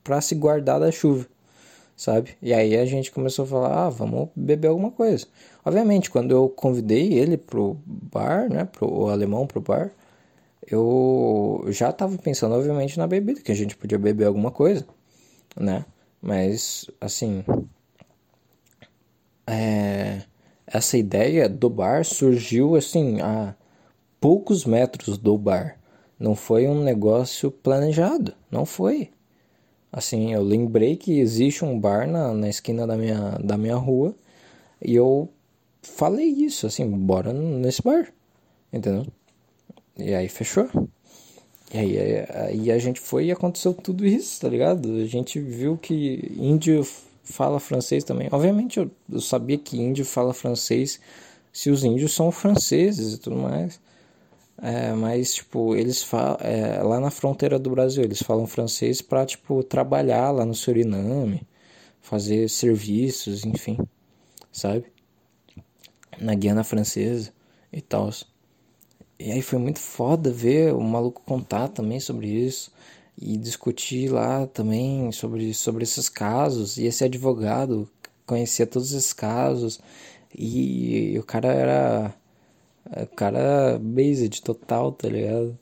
pra 0.03 0.21
se 0.21 0.35
guardar 0.35 0.79
da 0.79 0.91
chuva 0.91 1.27
sabe? 1.95 2.35
E 2.41 2.53
aí 2.53 2.75
a 2.77 2.85
gente 2.85 3.11
começou 3.11 3.45
a 3.45 3.47
falar, 3.47 3.85
ah, 3.85 3.89
vamos 3.89 4.29
beber 4.35 4.67
alguma 4.67 4.91
coisa. 4.91 5.25
Obviamente, 5.63 6.09
quando 6.09 6.31
eu 6.31 6.49
convidei 6.49 7.13
ele 7.13 7.37
pro 7.37 7.77
bar, 7.85 8.49
né, 8.49 8.65
pro 8.65 8.91
o 8.91 9.09
alemão 9.09 9.47
pro 9.47 9.61
bar, 9.61 9.91
eu 10.67 11.65
já 11.69 11.91
tava 11.91 12.17
pensando, 12.17 12.55
obviamente, 12.55 12.97
na 12.97 13.07
bebida, 13.07 13.41
que 13.41 13.51
a 13.51 13.55
gente 13.55 13.75
podia 13.77 13.99
beber 13.99 14.25
alguma 14.25 14.51
coisa, 14.51 14.85
né? 15.57 15.85
Mas, 16.21 16.89
assim, 17.01 17.43
é, 19.47 20.21
essa 20.67 20.97
ideia 20.97 21.49
do 21.49 21.69
bar 21.69 22.05
surgiu, 22.05 22.75
assim, 22.75 23.21
a 23.21 23.55
poucos 24.23 24.63
metros 24.63 25.17
do 25.17 25.37
bar. 25.37 25.77
Não 26.17 26.33
foi 26.33 26.65
um 26.65 26.81
negócio 26.81 27.51
planejado, 27.51 28.33
não 28.49 28.65
foi. 28.65 29.09
Assim, 29.91 30.33
eu 30.33 30.41
lembrei 30.41 30.95
que 30.95 31.19
existe 31.19 31.65
um 31.65 31.77
bar 31.77 32.07
na, 32.07 32.33
na 32.33 32.47
esquina 32.47 32.87
da 32.87 32.95
minha, 32.95 33.37
da 33.43 33.57
minha 33.57 33.75
rua 33.75 34.15
e 34.81 34.95
eu 34.95 35.27
falei 35.81 36.27
isso, 36.27 36.65
assim, 36.65 36.89
bora 36.89 37.33
nesse 37.33 37.81
bar, 37.81 38.13
entendeu? 38.71 39.05
E 39.97 40.13
aí 40.13 40.29
fechou. 40.29 40.69
E 41.73 41.77
aí, 41.77 41.97
aí 42.29 42.71
a 42.71 42.77
gente 42.77 43.01
foi 43.01 43.25
e 43.25 43.31
aconteceu 43.31 43.73
tudo 43.73 44.05
isso, 44.05 44.39
tá 44.39 44.47
ligado? 44.47 45.01
A 45.01 45.05
gente 45.05 45.37
viu 45.37 45.77
que 45.77 46.31
índio 46.37 46.87
fala 47.25 47.59
francês 47.59 48.05
também. 48.05 48.29
Obviamente 48.31 48.79
eu, 48.79 48.89
eu 49.11 49.19
sabia 49.19 49.57
que 49.57 49.81
índio 49.81 50.05
fala 50.05 50.33
francês 50.33 50.97
se 51.51 51.69
os 51.69 51.83
índios 51.83 52.13
são 52.13 52.31
franceses 52.31 53.15
e 53.15 53.17
tudo 53.17 53.35
mais. 53.35 53.83
É, 54.63 54.93
mas, 54.93 55.33
tipo, 55.35 55.75
eles 55.75 56.01
falam. 56.03 56.37
É, 56.39 56.81
lá 56.81 56.97
na 56.99 57.11
fronteira 57.11 57.59
do 57.59 57.69
Brasil, 57.69 58.01
eles 58.03 58.23
falam 58.23 58.47
francês 58.47 59.01
pra, 59.01 59.25
tipo, 59.25 59.61
trabalhar 59.61 60.31
lá 60.31 60.45
no 60.45 60.53
Suriname, 60.55 61.45
fazer 62.01 62.49
serviços, 62.49 63.45
enfim, 63.45 63.77
sabe? 64.51 64.85
Na 66.19 66.33
Guiana 66.35 66.63
Francesa 66.63 67.31
e 67.71 67.81
tal. 67.81 68.09
E 69.19 69.31
aí 69.31 69.41
foi 69.41 69.59
muito 69.59 69.79
foda 69.79 70.31
ver 70.31 70.73
o 70.73 70.81
maluco 70.81 71.21
contar 71.25 71.69
também 71.69 71.99
sobre 71.99 72.27
isso 72.27 72.71
e 73.17 73.37
discutir 73.37 74.09
lá 74.11 74.47
também 74.47 75.11
sobre, 75.11 75.53
sobre 75.53 75.83
esses 75.83 76.09
casos. 76.09 76.77
E 76.77 76.85
esse 76.85 77.03
advogado 77.03 77.89
conhecia 78.25 78.67
todos 78.67 78.91
esses 78.93 79.13
casos 79.13 79.79
e, 80.35 81.13
e 81.13 81.19
o 81.19 81.23
cara 81.23 81.49
era 81.53 82.15
o 83.01 83.07
cara 83.07 83.79
based 83.79 84.41
total, 84.43 84.91
tá 84.91 85.09
ligado? 85.09 85.57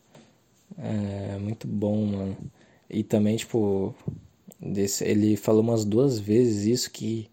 É 0.77 1.37
muito 1.39 1.67
bom, 1.67 2.05
mano. 2.05 2.37
E 2.89 3.03
também, 3.03 3.37
tipo, 3.37 3.95
desse, 4.59 5.03
ele 5.03 5.37
falou 5.37 5.61
umas 5.61 5.85
duas 5.85 6.19
vezes 6.19 6.65
isso 6.65 6.91
que 6.91 7.29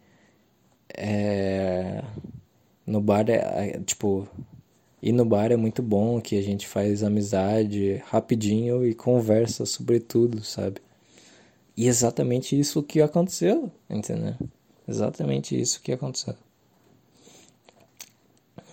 é, 0.97 2.03
no 2.87 3.01
bar 3.01 3.29
é, 3.29 3.71
é, 3.77 3.81
tipo, 3.81 4.29
ir 5.03 5.13
no 5.13 5.25
bar 5.25 5.53
é 5.53 5.57
muito 5.57 5.83
bom, 5.83 6.21
que 6.21 6.37
a 6.39 6.43
gente 6.43 6.67
faz 6.67 7.03
amizade 7.03 7.97
rapidinho 8.07 8.87
e 8.87 8.95
conversa 8.95 9.67
sobre 9.67 10.01
tudo, 10.01 10.43
sabe? 10.45 10.81
E 11.77 11.87
exatamente 11.87 12.59
isso 12.59 12.83
que 12.83 13.01
aconteceu, 13.01 13.71
entendeu? 13.89 14.35
Exatamente 14.87 15.59
isso 15.61 15.81
que 15.83 15.93
aconteceu. 15.93 16.35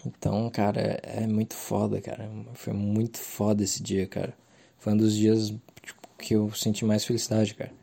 Então, 0.05 0.49
cara, 0.51 0.99
é 1.03 1.25
muito 1.27 1.55
foda, 1.55 1.99
cara. 1.99 2.29
Foi 2.53 2.73
muito 2.73 3.17
foda 3.17 3.63
esse 3.63 3.81
dia, 3.81 4.05
cara. 4.07 4.33
Foi 4.77 4.93
um 4.93 4.97
dos 4.97 5.15
dias 5.15 5.49
tipo, 5.81 6.01
que 6.17 6.35
eu 6.35 6.51
senti 6.53 6.85
mais 6.85 7.03
felicidade, 7.03 7.55
cara. 7.55 7.73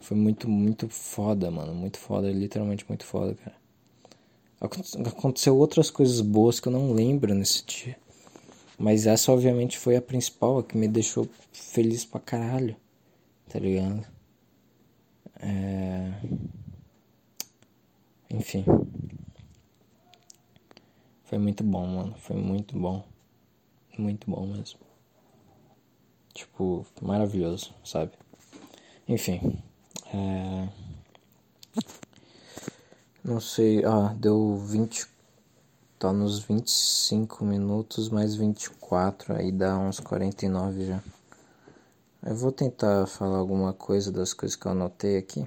Foi 0.00 0.16
muito, 0.16 0.48
muito 0.48 0.88
foda, 0.88 1.50
mano. 1.50 1.74
Muito 1.74 1.98
foda, 1.98 2.30
literalmente 2.30 2.84
muito 2.88 3.04
foda, 3.04 3.34
cara. 3.34 3.56
Aconteceu 4.60 5.56
outras 5.56 5.90
coisas 5.90 6.20
boas 6.20 6.60
que 6.60 6.68
eu 6.68 6.72
não 6.72 6.92
lembro 6.92 7.34
nesse 7.34 7.64
dia. 7.66 7.96
Mas 8.78 9.06
essa, 9.06 9.32
obviamente, 9.32 9.78
foi 9.78 9.96
a 9.96 10.02
principal, 10.02 10.58
a 10.58 10.64
que 10.64 10.76
me 10.76 10.88
deixou 10.88 11.28
feliz 11.52 12.04
pra 12.04 12.20
caralho. 12.20 12.76
Tá 13.48 13.58
ligado? 13.58 14.04
É... 15.40 16.12
Enfim. 18.30 18.64
Foi 21.26 21.38
muito 21.38 21.64
bom, 21.64 21.84
mano. 21.86 22.14
Foi 22.18 22.36
muito 22.36 22.78
bom. 22.78 23.04
Muito 23.98 24.30
bom 24.30 24.46
mesmo. 24.46 24.78
Tipo, 26.32 26.86
maravilhoso, 27.02 27.74
sabe? 27.84 28.12
Enfim. 29.08 29.58
É... 30.14 30.68
Não 33.24 33.40
sei. 33.40 33.84
Ah, 33.84 34.14
deu 34.16 34.56
20. 34.56 35.08
Tá 35.98 36.12
nos 36.12 36.38
25 36.38 37.44
minutos 37.44 38.08
mais 38.08 38.36
24. 38.36 39.34
Aí 39.34 39.50
dá 39.50 39.76
uns 39.78 39.98
49 39.98 40.86
já. 40.86 41.02
Eu 42.24 42.36
vou 42.36 42.52
tentar 42.52 43.06
falar 43.08 43.38
alguma 43.38 43.72
coisa 43.72 44.12
das 44.12 44.32
coisas 44.32 44.54
que 44.54 44.66
eu 44.66 44.72
anotei 44.72 45.16
aqui. 45.16 45.44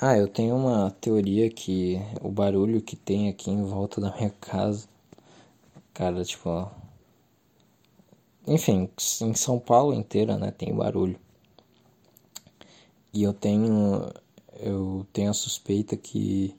Ah, 0.00 0.16
eu 0.16 0.28
tenho 0.28 0.54
uma 0.56 0.90
teoria 1.00 1.50
que 1.50 1.98
o 2.20 2.28
barulho 2.30 2.80
que 2.80 2.94
tem 2.94 3.28
aqui 3.28 3.50
em 3.50 3.64
volta 3.64 4.00
da 4.00 4.14
minha 4.14 4.30
casa, 4.30 4.88
cara, 5.94 6.24
tipo, 6.24 6.70
enfim, 8.46 8.88
em 9.20 9.34
São 9.34 9.58
Paulo 9.58 9.92
inteira, 9.94 10.36
né, 10.38 10.50
tem 10.50 10.74
barulho. 10.74 11.18
E 13.12 13.22
eu 13.22 13.32
tenho 13.32 14.12
eu 14.60 15.06
tenho 15.12 15.30
a 15.30 15.34
suspeita 15.34 15.96
que 15.96 16.54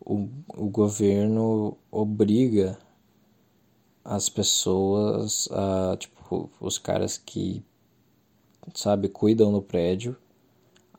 o, 0.00 0.28
o 0.56 0.68
governo 0.68 1.76
obriga 1.90 2.78
as 4.04 4.28
pessoas 4.28 5.48
a, 5.52 5.96
tipo, 5.96 6.50
os 6.60 6.78
caras 6.78 7.18
que 7.18 7.62
sabe, 8.74 9.08
cuidam 9.08 9.50
no 9.52 9.62
prédio 9.62 10.16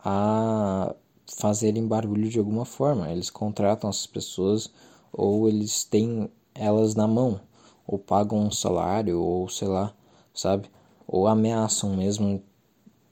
a 0.04 0.96
fazerem 1.36 1.88
barulho 1.88 2.30
de 2.30 2.40
alguma 2.40 2.66
forma. 2.66 3.12
Eles 3.12 3.30
contratam 3.30 3.90
essas 3.90 4.08
pessoas 4.08 4.72
ou 5.12 5.48
eles 5.48 5.84
têm 5.84 6.30
elas 6.54 6.96
na 6.96 7.08
mão, 7.08 7.40
ou 7.86 7.98
pagam 7.98 8.40
um 8.40 8.52
salário, 8.52 9.22
ou 9.22 9.48
sei 9.50 9.68
lá, 9.68 9.94
sabe? 10.34 10.70
Ou 11.08 11.28
ameaçam 11.28 11.96
mesmo, 11.96 12.42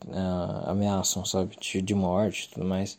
uh, 0.07 0.69
ameaçam, 0.69 1.25
sabe? 1.25 1.55
De, 1.59 1.81
de 1.81 1.93
morte 1.95 2.45
e 2.45 2.49
tudo 2.53 2.65
mais. 2.65 2.97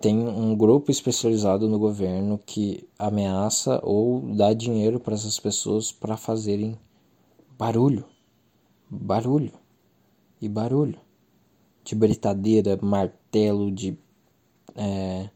Tem 0.00 0.16
um 0.18 0.54
grupo 0.56 0.90
especializado 0.90 1.68
no 1.68 1.78
governo 1.78 2.38
que 2.44 2.86
ameaça 2.98 3.80
ou 3.82 4.20
dá 4.34 4.52
dinheiro 4.52 5.00
para 5.00 5.14
essas 5.14 5.38
pessoas 5.38 5.90
para 5.90 6.16
fazerem 6.16 6.78
barulho, 7.56 8.04
barulho 8.90 9.52
e 10.40 10.48
barulho 10.48 11.00
de 11.84 11.94
britadeira, 11.94 12.78
martelo, 12.80 13.70
de 13.70 13.96
é, 14.76 15.28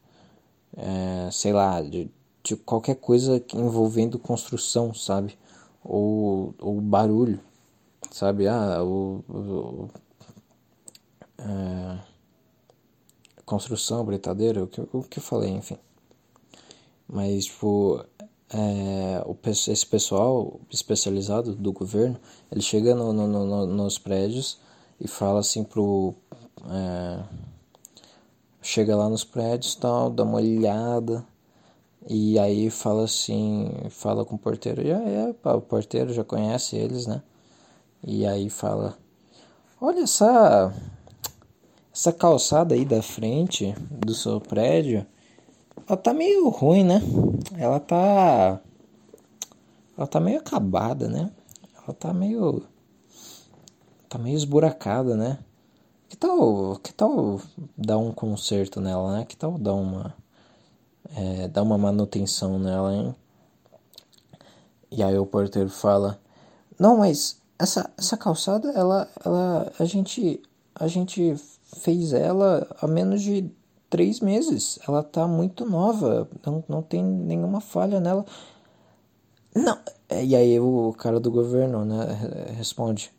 é, 0.77 1.31
sei 1.31 1.53
lá, 1.53 1.81
de, 1.83 2.11
de, 2.43 2.57
qualquer 2.57 2.97
coisa 2.97 3.43
envolvendo 3.55 4.19
construção, 4.19 4.93
sabe? 4.95 5.39
Ou, 5.85 6.55
ou 6.59 6.81
barulho, 6.81 7.41
sabe? 8.11 8.47
Ah, 8.49 8.83
o, 8.83 9.89
é, 11.39 11.99
construção, 13.45 14.05
britadeira, 14.05 14.65
o 14.65 14.67
que, 14.67 14.81
o 14.93 15.03
que 15.03 15.19
eu 15.19 15.23
falei, 15.23 15.51
enfim. 15.51 15.79
Mas, 17.09 17.47
tipo, 17.47 18.05
é, 18.51 19.23
o, 19.27 19.37
esse 19.47 19.87
pessoal 19.87 20.61
especializado 20.71 21.55
do 21.55 21.73
governo, 21.73 22.19
ele 22.51 22.61
chega 22.61 22.95
no, 22.95 23.13
no, 23.13 23.27
no, 23.27 23.67
nos 23.67 23.99
prédios 23.99 24.59
e 25.01 25.09
fala 25.09 25.41
assim 25.41 25.65
pro... 25.65 26.15
É, 26.71 27.48
chega 28.69 28.95
lá 28.95 29.09
nos 29.09 29.25
prédios 29.25 29.75
tal, 29.75 30.11
dá 30.11 30.25
uma 30.25 30.37
olhada. 30.37 31.25
E 32.07 32.39
aí 32.39 32.69
fala 32.69 33.05
assim, 33.05 33.71
fala 33.89 34.27
com 34.27 34.35
o 34.35 34.39
porteiro, 34.39 34.87
já 34.87 35.01
é, 35.01 35.33
pá, 35.33 35.55
o 35.55 35.61
porteiro 35.61 36.13
já 36.13 36.23
conhece 36.23 36.77
eles, 36.77 37.07
né? 37.07 37.23
E 38.07 38.27
aí 38.27 38.51
fala, 38.51 38.97
olha 39.81 40.03
essa 40.03 40.73
essa 41.93 42.13
calçada 42.13 42.75
aí 42.75 42.85
da 42.85 43.03
frente 43.03 43.75
do 43.91 44.15
seu 44.15 44.39
prédio, 44.39 45.05
ela 45.87 45.97
tá 45.97 46.13
meio 46.13 46.49
ruim, 46.51 46.85
né? 46.85 47.01
Ela 47.57 47.81
tá 47.81 48.61
ela 49.97 50.07
tá 50.07 50.21
meio 50.21 50.41
acabada, 50.41 51.09
né? 51.09 51.31
Ela 51.75 51.95
tá 51.95 52.13
meio 52.13 52.63
tá 54.11 54.19
meio 54.19 54.37
esburacada, 54.37 55.17
né? 55.17 55.39
Que 56.09 56.17
tal, 56.17 56.77
que 56.83 56.93
tal 56.93 57.41
dar 57.77 57.99
um 57.99 58.13
conserto 58.13 58.81
nela, 58.81 59.19
né? 59.19 59.25
Que 59.25 59.37
tal 59.37 59.59
dar 59.59 59.75
uma 59.75 60.15
é, 61.15 61.49
dar 61.49 61.63
uma 61.63 61.79
manutenção 61.79 62.59
nela, 62.59 62.95
hein? 62.95 63.15
E 64.91 65.03
aí 65.03 65.19
o 65.19 65.27
porteiro 65.27 65.69
fala: 65.69 66.19
"Não, 66.79 66.99
mas 66.99 67.41
essa 67.59 67.91
essa 67.97 68.17
calçada, 68.17 68.71
ela 68.73 69.09
ela 69.25 69.73
a 69.79 69.85
gente 69.85 70.43
a 70.75 70.87
gente 70.89 71.37
fez 71.83 72.13
ela 72.13 72.67
há 72.81 72.87
menos 72.87 73.23
de 73.23 73.51
três 73.91 74.21
meses. 74.21 74.79
Ela 74.87 75.03
tá 75.03 75.27
muito 75.27 75.65
nova, 75.67 76.29
não, 76.45 76.65
não 76.69 76.83
tem 76.83 77.03
nenhuma 77.03 77.61
falha 77.61 78.01
nela. 78.01 78.25
Não. 79.55 79.79
É, 80.09 80.25
e 80.25 80.35
aí 80.37 80.59
o 80.61 80.95
cara 80.97 81.21
do 81.21 81.31
governo, 81.31 81.85
né, 81.85 82.55
responde. 82.57 83.13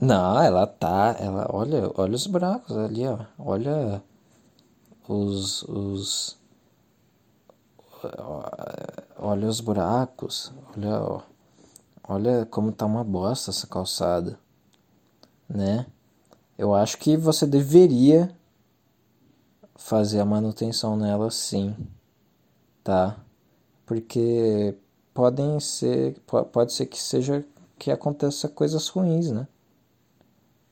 Não, 0.00 0.40
ela 0.42 0.66
tá, 0.66 1.16
ela, 1.18 1.48
olha, 1.50 1.90
olha 1.96 2.14
os 2.14 2.26
buracos 2.26 2.76
ali, 2.76 3.06
ó. 3.06 3.18
Olha 3.38 4.02
os, 5.08 5.62
os 5.64 6.36
olha 9.18 9.48
os 9.48 9.60
buracos, 9.60 10.52
olha, 10.76 11.22
olha 12.08 12.46
como 12.46 12.72
tá 12.72 12.86
uma 12.86 13.02
bosta 13.04 13.50
essa 13.50 13.66
calçada, 13.66 14.38
né? 15.48 15.86
Eu 16.58 16.74
acho 16.74 16.98
que 16.98 17.16
você 17.16 17.46
deveria 17.46 18.30
fazer 19.76 20.20
a 20.20 20.24
manutenção 20.24 20.96
nela 20.96 21.30
sim, 21.30 21.74
tá? 22.84 23.18
Porque 23.86 24.76
podem 25.14 25.58
ser, 25.60 26.20
pode 26.52 26.72
ser 26.72 26.86
que 26.86 27.00
seja 27.00 27.44
que 27.78 27.90
aconteça 27.90 28.48
coisas 28.48 28.88
ruins, 28.88 29.30
né? 29.30 29.46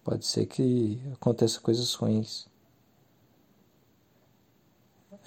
Pode 0.05 0.27
ser 0.27 0.47
que 0.47 1.01
aconteça 1.15 1.61
coisas 1.61 1.95
ruins. 1.95 2.47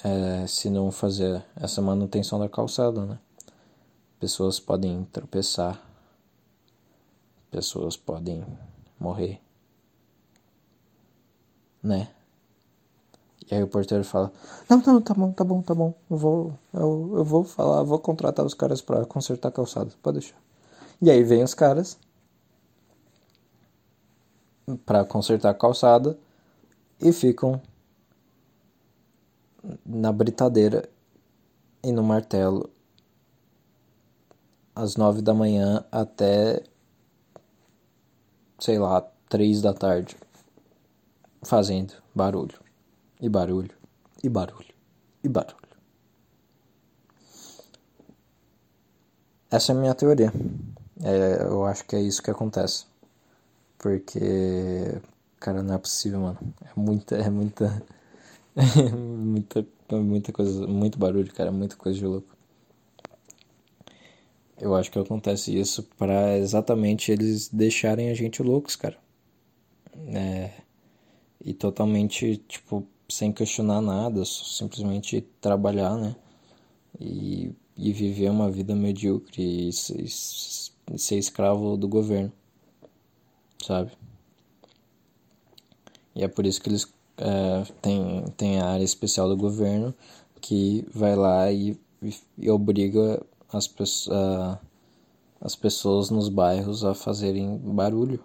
É, 0.03 0.45
se 0.45 0.69
não 0.69 0.91
fazer 0.91 1.43
essa 1.55 1.81
manutenção 1.81 2.39
da 2.39 2.47
calçada, 2.47 3.03
né? 3.05 3.19
Pessoas 4.19 4.59
podem 4.59 5.03
tropeçar, 5.05 5.83
pessoas 7.51 7.97
podem 7.97 8.45
morrer 8.99 9.41
né? 11.87 12.09
E 13.49 13.55
aí 13.55 13.63
o 13.63 13.67
porteiro 13.67 14.03
fala: 14.03 14.31
Não, 14.69 14.77
não, 14.79 15.01
tá 15.01 15.13
bom, 15.13 15.31
tá 15.31 15.43
bom, 15.43 15.61
tá 15.61 15.73
bom. 15.73 15.93
Eu 16.09 16.17
vou, 16.17 16.53
eu, 16.73 17.13
eu 17.17 17.23
vou 17.23 17.43
falar, 17.43 17.83
vou 17.83 17.99
contratar 17.99 18.45
os 18.45 18.53
caras 18.53 18.81
para 18.81 19.05
consertar 19.05 19.49
a 19.49 19.51
calçada. 19.51 19.91
Pode 20.03 20.19
deixar. 20.19 20.37
E 21.01 21.09
aí 21.09 21.23
vem 21.23 21.43
os 21.43 21.53
caras 21.53 21.97
para 24.85 25.05
consertar 25.05 25.51
a 25.51 25.53
calçada 25.53 26.17
e 26.99 27.13
ficam 27.13 27.61
na 29.85 30.11
britadeira 30.11 30.89
e 31.83 31.91
no 31.91 32.03
martelo 32.03 32.69
às 34.75 34.95
nove 34.95 35.21
da 35.21 35.33
manhã 35.33 35.85
até 35.91 36.63
sei 38.59 38.77
lá 38.77 39.01
três 39.29 39.61
da 39.61 39.73
tarde 39.73 40.17
fazendo 41.43 41.93
barulho, 42.13 42.59
e 43.21 43.29
barulho, 43.29 43.75
e 44.21 44.27
barulho, 44.27 44.73
e 45.23 45.29
barulho. 45.29 45.55
Essa 49.49 49.71
é 49.71 49.75
a 49.75 49.79
minha 49.79 49.95
teoria. 49.95 50.33
É, 51.01 51.43
eu 51.43 51.63
acho 51.65 51.85
que 51.85 51.95
é 51.95 52.01
isso 52.01 52.21
que 52.21 52.29
acontece. 52.29 52.85
Porque, 53.77 54.19
cara, 55.39 55.61
não 55.63 55.75
é 55.75 55.77
possível, 55.77 56.19
mano. 56.21 56.39
É 56.61 56.79
muita, 56.79 57.15
é 57.15 57.29
muita, 57.29 57.83
é 58.55 58.91
muita, 58.95 59.67
muita 59.91 60.31
coisa, 60.33 60.67
muito 60.67 60.97
barulho, 60.97 61.33
cara, 61.33 61.51
muita 61.51 61.75
coisa 61.75 61.97
de 61.97 62.05
louco. 62.05 62.35
Eu 64.59 64.75
acho 64.75 64.91
que 64.91 64.97
acontece 64.99 65.57
isso 65.57 65.83
para 65.97 66.37
exatamente 66.37 67.11
eles 67.11 67.47
deixarem 67.49 68.09
a 68.09 68.13
gente 68.15 68.41
loucos, 68.41 68.75
cara. 68.75 68.97
É, 70.07 70.51
e 71.43 71.53
totalmente, 71.53 72.37
tipo, 72.47 72.87
sem 73.09 73.31
questionar 73.31 73.81
nada, 73.81 74.23
simplesmente 74.25 75.21
trabalhar, 75.39 75.95
né? 75.97 76.15
E, 76.99 77.51
e 77.75 77.93
viver 77.93 78.29
uma 78.31 78.49
vida 78.51 78.75
medíocre 78.75 79.43
e, 79.43 79.69
e 79.69 80.97
ser 80.97 81.17
escravo 81.17 81.77
do 81.77 81.87
governo, 81.87 82.31
sabe? 83.65 83.91
E 86.15 86.23
é 86.23 86.27
por 86.27 86.45
isso 86.45 86.61
que 86.61 86.69
eles 86.69 86.91
é, 87.17 87.63
têm, 88.37 88.59
a 88.59 88.69
área 88.69 88.83
especial 88.83 89.27
do 89.29 89.37
governo 89.37 89.93
que 90.41 90.85
vai 90.93 91.15
lá 91.15 91.51
e, 91.51 91.77
e 92.37 92.49
obriga 92.49 93.21
as 93.51 93.67
pessoas 93.67 94.59
as 95.39 95.55
pessoas 95.55 96.09
nos 96.09 96.29
bairros 96.29 96.83
a 96.83 96.93
fazerem 96.93 97.57
barulho, 97.57 98.23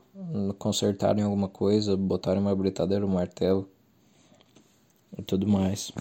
consertarem 0.58 1.22
alguma 1.22 1.48
coisa, 1.48 1.96
botarem 1.96 2.40
uma 2.40 2.56
britadeira, 2.56 3.04
um 3.04 3.10
martelo 3.10 3.68
e 5.16 5.22
tudo 5.22 5.46
mais. 5.46 5.92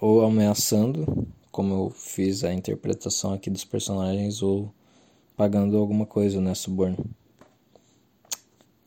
Ou 0.00 0.24
ameaçando, 0.24 1.26
como 1.52 1.74
eu 1.74 1.90
fiz 1.90 2.44
a 2.44 2.52
interpretação 2.52 3.32
aqui 3.32 3.48
dos 3.48 3.64
personagens, 3.64 4.42
ou 4.42 4.72
pagando 5.36 5.76
alguma 5.76 6.04
coisa, 6.04 6.40
né, 6.40 6.54
suborno. 6.54 6.98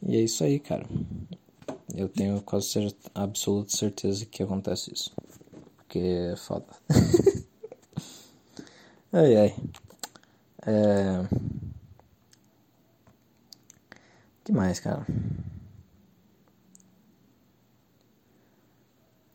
E 0.04 0.18
é 0.18 0.22
isso 0.22 0.44
aí, 0.44 0.60
cara. 0.60 0.86
Eu 1.96 2.10
tenho 2.10 2.42
quase 2.42 2.68
cer 2.68 2.96
absoluta 3.14 3.76
certeza 3.76 4.26
que 4.26 4.42
acontece 4.44 4.92
isso. 4.94 5.12
Porque 5.78 6.00
é 6.00 6.36
foda. 6.36 6.66
ai 9.14 9.36
ai. 9.38 9.56
É... 10.66 11.28
que 14.44 14.52
mais, 14.52 14.80
cara? 14.80 15.06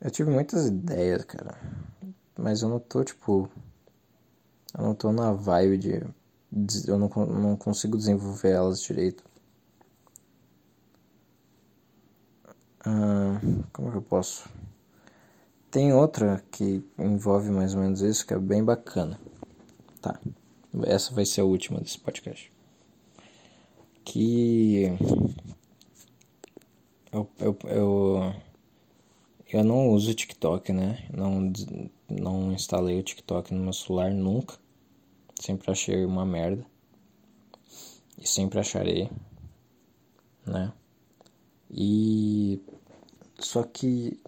Eu 0.00 0.10
tive 0.10 0.30
muitas 0.30 0.66
ideias, 0.66 1.24
cara. 1.24 1.58
Mas 2.38 2.62
eu 2.62 2.68
não 2.68 2.78
tô, 2.78 3.02
tipo. 3.04 3.50
Eu 4.76 4.84
não 4.84 4.94
tô 4.94 5.12
na 5.12 5.32
vibe 5.32 5.78
de. 5.78 6.86
Eu 6.86 6.98
não, 6.98 7.08
não 7.26 7.56
consigo 7.56 7.96
desenvolver 7.96 8.50
elas 8.50 8.80
direito. 8.80 9.24
Ah, 12.88 13.40
como 13.72 13.90
que 13.90 13.96
eu 13.96 14.02
posso? 14.02 14.48
Tem 15.72 15.92
outra 15.92 16.44
que 16.52 16.84
envolve 16.96 17.50
mais 17.50 17.74
ou 17.74 17.80
menos 17.80 18.00
isso 18.00 18.24
que 18.24 18.32
é 18.32 18.38
bem 18.38 18.62
bacana. 18.62 19.18
Tá. 20.00 20.20
Essa 20.84 21.12
vai 21.12 21.26
ser 21.26 21.40
a 21.40 21.44
última 21.44 21.80
desse 21.80 21.98
podcast. 21.98 22.52
Que 24.04 24.84
eu, 27.10 27.28
eu, 27.40 27.58
eu, 27.64 28.34
eu 29.52 29.64
não 29.64 29.88
uso 29.88 30.14
TikTok, 30.14 30.72
né? 30.72 31.08
Não, 31.12 31.52
não 32.08 32.52
instalei 32.52 33.00
o 33.00 33.02
TikTok 33.02 33.52
no 33.52 33.64
meu 33.64 33.72
celular 33.72 34.12
nunca. 34.12 34.54
Sempre 35.40 35.72
achei 35.72 36.04
uma 36.04 36.24
merda. 36.24 36.64
E 38.16 38.28
sempre 38.28 38.60
acharei, 38.60 39.10
né? 40.46 40.72
E 41.70 42.60
só 43.38 43.62
que 43.62 44.18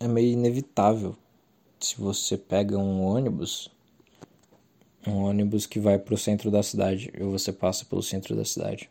é 0.00 0.08
meio 0.08 0.32
inevitável. 0.32 1.16
Se 1.80 1.96
você 2.00 2.36
pega 2.36 2.78
um 2.78 3.02
ônibus 3.02 3.70
um 5.06 5.24
ônibus 5.24 5.66
que 5.66 5.80
vai 5.80 5.98
para 5.98 6.14
o 6.14 6.18
centro 6.18 6.50
da 6.50 6.62
cidade 6.62 7.12
ou 7.20 7.30
você 7.32 7.52
passa 7.52 7.84
pelo 7.84 8.02
centro 8.02 8.36
da 8.36 8.44
cidade. 8.44 8.88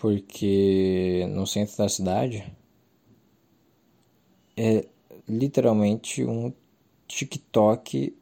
Porque 0.00 1.26
no 1.30 1.46
centro 1.46 1.76
da 1.76 1.88
cidade 1.88 2.44
é 4.56 4.86
literalmente 5.28 6.24
um 6.24 6.52
TikTok, 7.08 8.16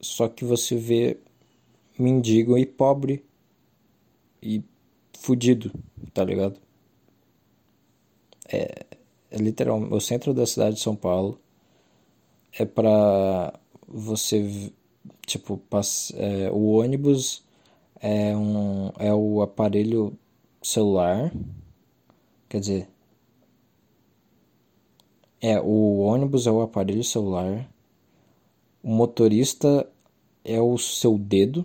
só 0.00 0.28
que 0.28 0.44
você 0.44 0.76
vê 0.76 1.18
mendigo 1.98 2.56
e 2.58 2.66
pobre 2.66 3.24
e 4.42 4.62
fudido, 5.26 5.72
tá 6.14 6.24
ligado? 6.24 6.66
é, 8.48 8.86
é 9.30 9.38
o 9.90 10.00
centro 10.00 10.32
da 10.32 10.46
cidade 10.46 10.76
de 10.76 10.82
São 10.82 10.94
Paulo 10.94 11.40
é 12.52 12.64
para 12.64 13.52
você 13.86 14.72
tipo 15.26 15.58
pass, 15.68 16.12
é, 16.16 16.50
o 16.50 16.66
ônibus 16.66 17.44
é 18.00 18.36
um 18.36 18.92
é 18.98 19.12
o 19.12 19.42
aparelho 19.42 20.16
celular 20.62 21.32
quer 22.48 22.60
dizer 22.60 22.88
é 25.40 25.60
o 25.60 25.98
ônibus 25.98 26.46
é 26.46 26.50
o 26.50 26.62
aparelho 26.62 27.04
celular 27.04 27.68
o 28.82 28.90
motorista 28.90 29.88
é 30.44 30.60
o 30.60 30.78
seu 30.78 31.18
dedo 31.18 31.64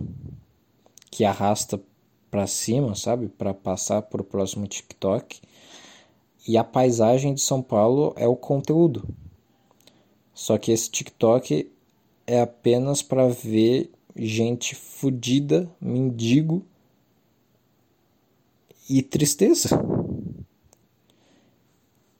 que 1.10 1.24
arrasta 1.24 1.80
para 2.32 2.48
cima 2.48 2.96
sabe 2.96 3.28
para 3.28 3.54
passar 3.54 4.02
para 4.02 4.20
o 4.20 4.24
próximo 4.24 4.66
TikTok 4.66 5.40
e 6.48 6.56
a 6.56 6.64
paisagem 6.64 7.32
de 7.32 7.40
São 7.42 7.62
Paulo 7.62 8.12
é 8.16 8.26
o 8.26 8.34
conteúdo 8.34 9.06
só 10.34 10.58
que 10.58 10.72
esse 10.72 10.90
TikTok 10.90 11.70
é 12.26 12.40
apenas 12.40 13.02
para 13.02 13.28
ver 13.28 13.92
gente 14.16 14.74
fodida, 14.74 15.70
mendigo 15.80 16.64
e 18.88 19.02
tristeza. 19.02 19.68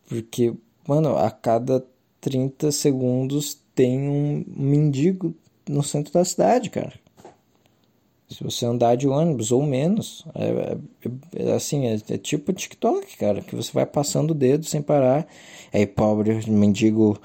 Porque, 0.08 0.54
mano, 0.86 1.16
a 1.16 1.30
cada 1.30 1.84
30 2.20 2.70
segundos 2.70 3.58
tem 3.74 4.08
um 4.08 4.44
mendigo 4.46 5.34
no 5.68 5.82
centro 5.82 6.12
da 6.12 6.24
cidade, 6.24 6.70
cara. 6.70 7.01
Se 8.32 8.42
você 8.42 8.64
andar 8.64 8.96
de 8.96 9.06
ônibus 9.06 9.52
ou 9.52 9.62
menos, 9.62 10.24
é, 10.34 10.76
é, 11.36 11.50
é 11.50 11.52
assim, 11.52 11.86
é, 11.86 11.94
é, 12.08 12.18
tipo 12.18 12.52
TikTok, 12.52 13.16
cara, 13.16 13.40
que 13.40 13.54
você 13.54 13.70
vai 13.72 13.86
passando 13.86 14.30
o 14.30 14.34
dedo 14.34 14.64
sem 14.64 14.80
parar. 14.80 15.26
Aí, 15.72 15.86
pobre 15.86 16.40
mendigo 16.50 17.18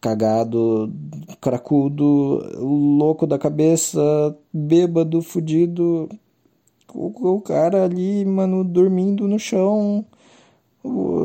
cagado, 0.00 0.92
cracudo, 1.40 2.42
louco 2.58 3.26
da 3.26 3.38
cabeça, 3.38 4.36
bêbado, 4.52 5.22
fudido. 5.22 6.08
O, 6.94 7.36
o 7.36 7.40
cara 7.40 7.84
ali, 7.84 8.24
mano, 8.24 8.62
dormindo 8.62 9.26
no 9.26 9.38
chão, 9.38 10.04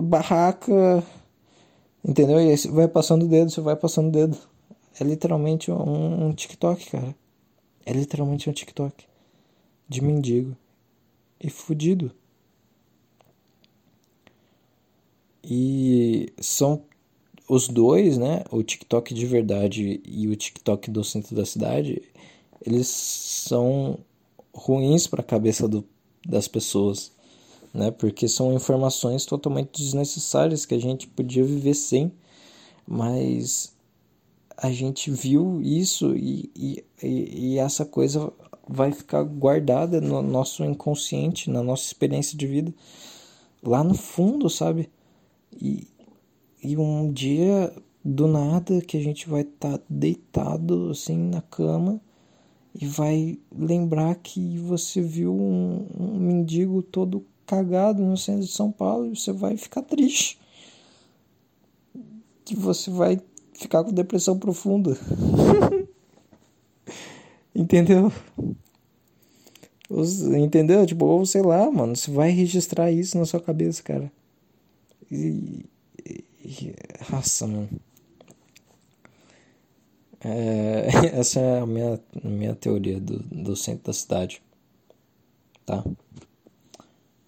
barraca, 0.04 1.04
entendeu? 2.04 2.40
E 2.40 2.50
aí 2.52 2.58
você 2.58 2.70
vai 2.70 2.88
passando 2.88 3.24
o 3.26 3.28
dedo, 3.28 3.52
você 3.52 3.62
vai 3.62 3.76
passando 3.76 4.08
o 4.08 4.12
dedo. 4.12 4.38
É 5.00 5.04
literalmente 5.04 5.72
um, 5.72 6.28
um 6.28 6.34
TikTok, 6.34 6.90
cara. 6.92 7.16
É 7.86 7.92
literalmente 7.92 8.50
um 8.50 8.54
TikTok. 8.54 9.09
De 9.90 10.02
mendigo. 10.02 10.56
E 11.42 11.50
fudido. 11.50 12.12
E 15.44 16.32
são 16.40 16.84
os 17.50 17.68
dois, 17.68 18.18
né, 18.18 18.44
o 18.52 18.62
TikTok 18.62 19.12
de 19.14 19.26
verdade 19.26 20.00
e 20.06 20.28
o 20.28 20.36
TikTok 20.36 20.92
do 20.92 21.04
centro 21.04 21.36
da 21.36 21.44
cidade, 21.44 22.04
eles 22.64 22.88
são 22.88 23.98
ruins 24.54 25.08
para 25.08 25.22
a 25.22 25.24
cabeça 25.24 25.68
do, 25.68 25.84
das 26.24 26.48
pessoas, 26.48 27.12
né? 27.74 27.90
Porque 27.90 28.28
são 28.28 28.54
informações 28.54 29.26
totalmente 29.26 29.82
desnecessárias 29.82 30.66
que 30.66 30.76
a 30.76 30.80
gente 30.80 31.08
podia 31.08 31.44
viver 31.44 31.74
sem, 31.74 32.12
mas 32.86 33.74
a 34.58 34.72
gente 34.72 35.10
viu 35.10 35.62
isso 35.62 36.16
e, 36.16 36.52
e, 36.56 36.84
e 37.02 37.58
essa 37.58 37.86
coisa 37.86 38.32
vai 38.72 38.92
ficar 38.92 39.24
guardada 39.24 40.00
no 40.00 40.22
nosso 40.22 40.64
inconsciente, 40.64 41.50
na 41.50 41.64
nossa 41.64 41.86
experiência 41.86 42.38
de 42.38 42.46
vida, 42.46 42.72
lá 43.64 43.84
no 43.84 43.96
fundo, 43.96 44.48
sabe? 44.48 44.88
E, 45.60 45.88
e 46.64 46.78
um 46.78 47.12
dia, 47.12 47.74
do 48.06 48.28
nada, 48.28 48.80
que 48.82 48.96
a 48.96 49.02
gente 49.02 49.28
vai 49.28 49.42
estar 49.42 49.80
tá 49.80 49.84
deitado 49.90 50.92
assim 50.92 51.18
na 51.18 51.42
cama 51.42 52.00
e 52.80 52.86
vai 52.86 53.40
lembrar 53.52 54.14
que 54.16 54.60
você 54.60 55.02
viu 55.02 55.34
um, 55.34 55.88
um 56.00 56.20
mendigo 56.20 56.84
todo 56.84 57.26
cagado 57.48 58.04
no 58.04 58.16
centro 58.16 58.42
de 58.42 58.52
São 58.52 58.72
Paulo 58.72 59.08
e 59.08 59.16
você 59.16 59.32
vai 59.32 59.58
ficar 59.58 59.82
triste. 59.82 60.40
E 62.52 62.56
você 62.56 62.92
vai 62.92 63.20
ficar 63.52 63.84
com 63.84 63.92
depressão 63.92 64.38
profunda. 64.38 64.96
Entendeu? 67.60 68.10
Entendeu? 70.42 70.86
Tipo, 70.86 71.06
ou 71.06 71.26
sei 71.26 71.42
lá, 71.42 71.70
mano, 71.70 71.94
você 71.94 72.10
vai 72.10 72.32
registrar 72.32 72.90
isso 72.90 73.18
na 73.18 73.26
sua 73.26 73.42
cabeça, 73.42 73.84
cara. 73.84 74.10
E, 75.12 75.66
Raça, 77.02 77.46
mano. 77.46 77.70
É, 80.22 80.88
essa 81.20 81.42
é 81.42 81.60
a 81.60 81.66
minha, 81.66 82.00
minha 82.24 82.56
teoria 82.56 82.98
do, 82.98 83.20
do 83.24 83.58
centro 83.58 83.88
da 83.88 83.94
cidade. 83.94 84.42
Tá? 85.66 85.84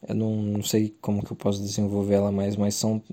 Eu 0.07 0.15
não, 0.15 0.35
não 0.37 0.63
sei 0.63 0.95
como 1.01 1.25
que 1.25 1.31
eu 1.33 1.37
posso 1.37 1.61
desenvolver 1.61 2.15
ela 2.15 2.31
mais, 2.31 2.55
mas 2.55 2.75
são. 2.75 3.03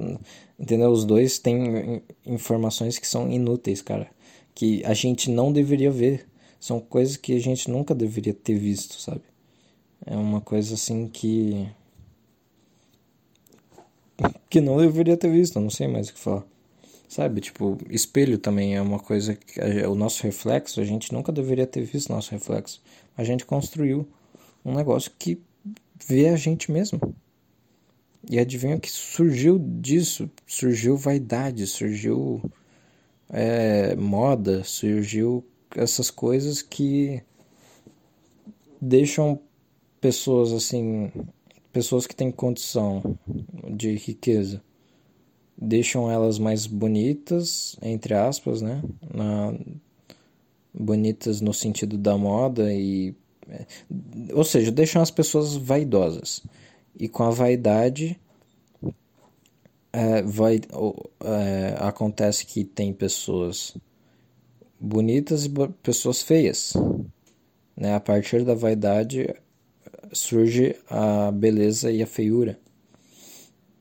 Entendeu? 0.56 0.90
Os 0.90 1.04
dois 1.04 1.40
têm 1.40 2.00
informações 2.24 2.96
que 2.96 3.08
são 3.08 3.28
inúteis, 3.28 3.82
cara. 3.82 4.08
Que 4.54 4.84
a 4.84 4.94
gente 4.94 5.30
não 5.32 5.52
deveria 5.52 5.90
ver. 5.90 6.28
São 6.60 6.80
coisas 6.80 7.16
que 7.16 7.34
a 7.34 7.40
gente 7.40 7.70
nunca 7.70 7.94
deveria 7.94 8.34
ter 8.34 8.58
visto, 8.58 9.00
sabe? 9.00 9.22
É 10.04 10.16
uma 10.16 10.40
coisa 10.40 10.74
assim 10.74 11.08
que 11.08 11.68
que 14.50 14.60
não 14.60 14.78
deveria 14.78 15.16
ter 15.16 15.30
visto, 15.30 15.60
não 15.60 15.70
sei 15.70 15.86
mais 15.86 16.08
o 16.08 16.14
que 16.14 16.18
falar. 16.18 16.44
Sabe, 17.08 17.40
tipo, 17.40 17.78
espelho 17.88 18.36
também 18.36 18.76
é 18.76 18.82
uma 18.82 18.98
coisa 18.98 19.34
que 19.34 19.60
o 19.86 19.94
nosso 19.94 20.22
reflexo, 20.22 20.80
a 20.80 20.84
gente 20.84 21.12
nunca 21.12 21.32
deveria 21.32 21.66
ter 21.66 21.82
visto 21.82 22.12
nosso 22.12 22.32
reflexo. 22.32 22.82
A 23.16 23.24
gente 23.24 23.46
construiu 23.46 24.06
um 24.64 24.74
negócio 24.74 25.10
que 25.18 25.40
vê 26.06 26.28
a 26.28 26.36
gente 26.36 26.70
mesmo. 26.70 27.00
E 28.28 28.38
adivinha 28.38 28.78
que 28.78 28.90
surgiu 28.90 29.58
disso? 29.58 30.30
Surgiu 30.46 30.96
vaidade, 30.96 31.66
surgiu 31.66 32.42
é, 33.30 33.96
moda, 33.96 34.62
surgiu 34.64 35.44
essas 35.76 36.10
coisas 36.10 36.62
que 36.62 37.22
deixam 38.80 39.40
pessoas 40.00 40.52
assim 40.52 41.10
pessoas 41.72 42.06
que 42.06 42.14
têm 42.14 42.30
condição 42.30 43.18
de 43.70 43.94
riqueza 43.96 44.62
deixam 45.60 46.08
elas 46.08 46.38
mais 46.38 46.66
bonitas, 46.66 47.76
entre 47.82 48.14
aspas, 48.14 48.62
né? 48.62 48.80
Na, 49.12 49.52
bonitas 50.72 51.40
no 51.40 51.52
sentido 51.52 51.98
da 51.98 52.16
moda 52.16 52.72
e 52.72 53.14
ou 54.32 54.44
seja, 54.44 54.70
deixam 54.70 55.00
as 55.00 55.10
pessoas 55.10 55.56
vaidosas. 55.56 56.42
E 56.98 57.08
com 57.08 57.22
a 57.22 57.30
vaidade 57.30 58.20
é, 59.92 60.22
vai, 60.22 60.60
é, 61.24 61.76
acontece 61.78 62.44
que 62.44 62.62
tem 62.62 62.92
pessoas 62.92 63.76
bonitas 64.80 65.44
e 65.44 65.50
pessoas 65.82 66.22
feias. 66.22 66.74
Né? 67.76 67.94
A 67.94 68.00
partir 68.00 68.44
da 68.44 68.54
vaidade 68.54 69.34
surge 70.12 70.76
a 70.88 71.30
beleza 71.30 71.90
e 71.90 72.02
a 72.02 72.06
feiura, 72.06 72.58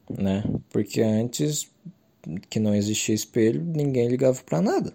né? 0.10 0.44
Porque 0.70 1.02
antes 1.02 1.72
que 2.50 2.60
não 2.60 2.76
existia 2.76 3.16
espelho, 3.16 3.64
ninguém 3.64 4.08
ligava 4.08 4.42
para 4.44 4.62
nada. 4.62 4.94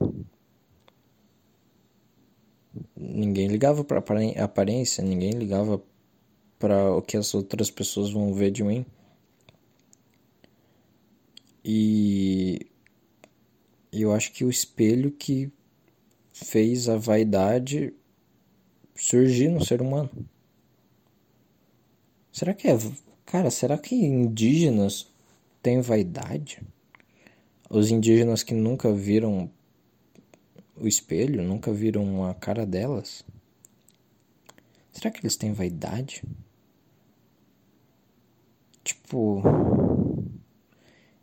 Ninguém 2.97 3.49
ligava 3.49 3.85
para 3.85 4.03
aparência, 4.39 5.03
ninguém 5.03 5.33
ligava 5.33 5.83
para 6.59 6.95
o 6.95 7.03
que 7.03 7.17
as 7.17 7.35
outras 7.35 7.71
pessoas 7.71 8.11
vão 8.11 8.33
ver 8.33 8.51
de 8.51 8.63
mim. 8.63 8.87
E 11.65 12.67
eu 13.93 14.13
acho 14.13 14.33
que 14.33 14.45
o 14.45 14.51
espelho 14.51 15.11
que 15.11 15.53
fez 16.43 16.89
a 16.89 16.97
vaidade 16.97 17.95
surgir 18.95 19.49
no 19.49 19.65
ser 19.65 19.81
humano. 19.81 20.11
Será 22.31 22.55
que 22.55 22.69
é. 22.69 22.79
Cara, 23.27 23.51
será 23.51 23.79
que 23.79 23.95
indígenas 23.95 25.11
têm 25.63 25.81
vaidade? 25.81 26.63
Os 27.69 27.91
indígenas 27.91 28.43
que 28.43 28.55
nunca 28.55 28.93
viram 28.93 29.51
o 30.77 30.87
espelho, 30.87 31.43
nunca 31.43 31.73
viram 31.73 32.25
a 32.25 32.35
cara 32.35 32.67
delas? 32.67 33.25
Será 34.93 35.11
que 35.11 35.21
eles 35.21 35.37
têm 35.37 35.53
vaidade? 35.53 36.23
Tipo. 38.85 39.43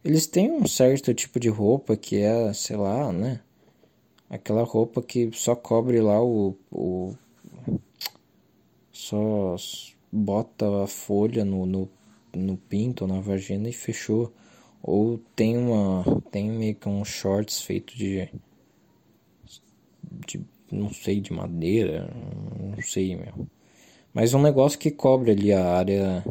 Eles 0.03 0.25
têm 0.27 0.51
um 0.51 0.65
certo 0.65 1.13
tipo 1.13 1.39
de 1.39 1.49
roupa 1.49 1.97
que 1.97 2.17
é, 2.17 2.53
sei 2.53 2.77
lá, 2.77 3.11
né? 3.11 3.41
Aquela 4.29 4.63
roupa 4.63 5.01
que 5.01 5.31
só 5.33 5.55
cobre 5.55 5.99
lá 6.01 6.21
o. 6.21 6.55
o 6.71 7.15
só 8.91 9.55
bota 10.11 10.83
a 10.83 10.87
folha 10.87 11.43
no, 11.43 11.65
no, 11.65 11.89
no 12.35 12.57
pinto, 12.57 13.07
na 13.07 13.19
vagina 13.19 13.67
e 13.67 13.73
fechou. 13.73 14.31
Ou 14.83 15.19
tem 15.35 15.57
uma. 15.57 16.03
Tem 16.31 16.49
meio 16.51 16.75
que 16.75 16.87
um 16.87 17.03
shorts 17.03 17.61
feito 17.61 17.95
de. 17.97 18.29
de 20.27 20.41
não 20.71 20.93
sei, 20.93 21.19
de 21.19 21.33
madeira. 21.33 22.07
Não 22.59 22.81
sei, 22.83 23.15
meu. 23.15 23.47
Mas 24.13 24.33
um 24.33 24.41
negócio 24.41 24.77
que 24.77 24.91
cobre 24.91 25.31
ali 25.31 25.51
a 25.51 25.73
área. 25.73 26.23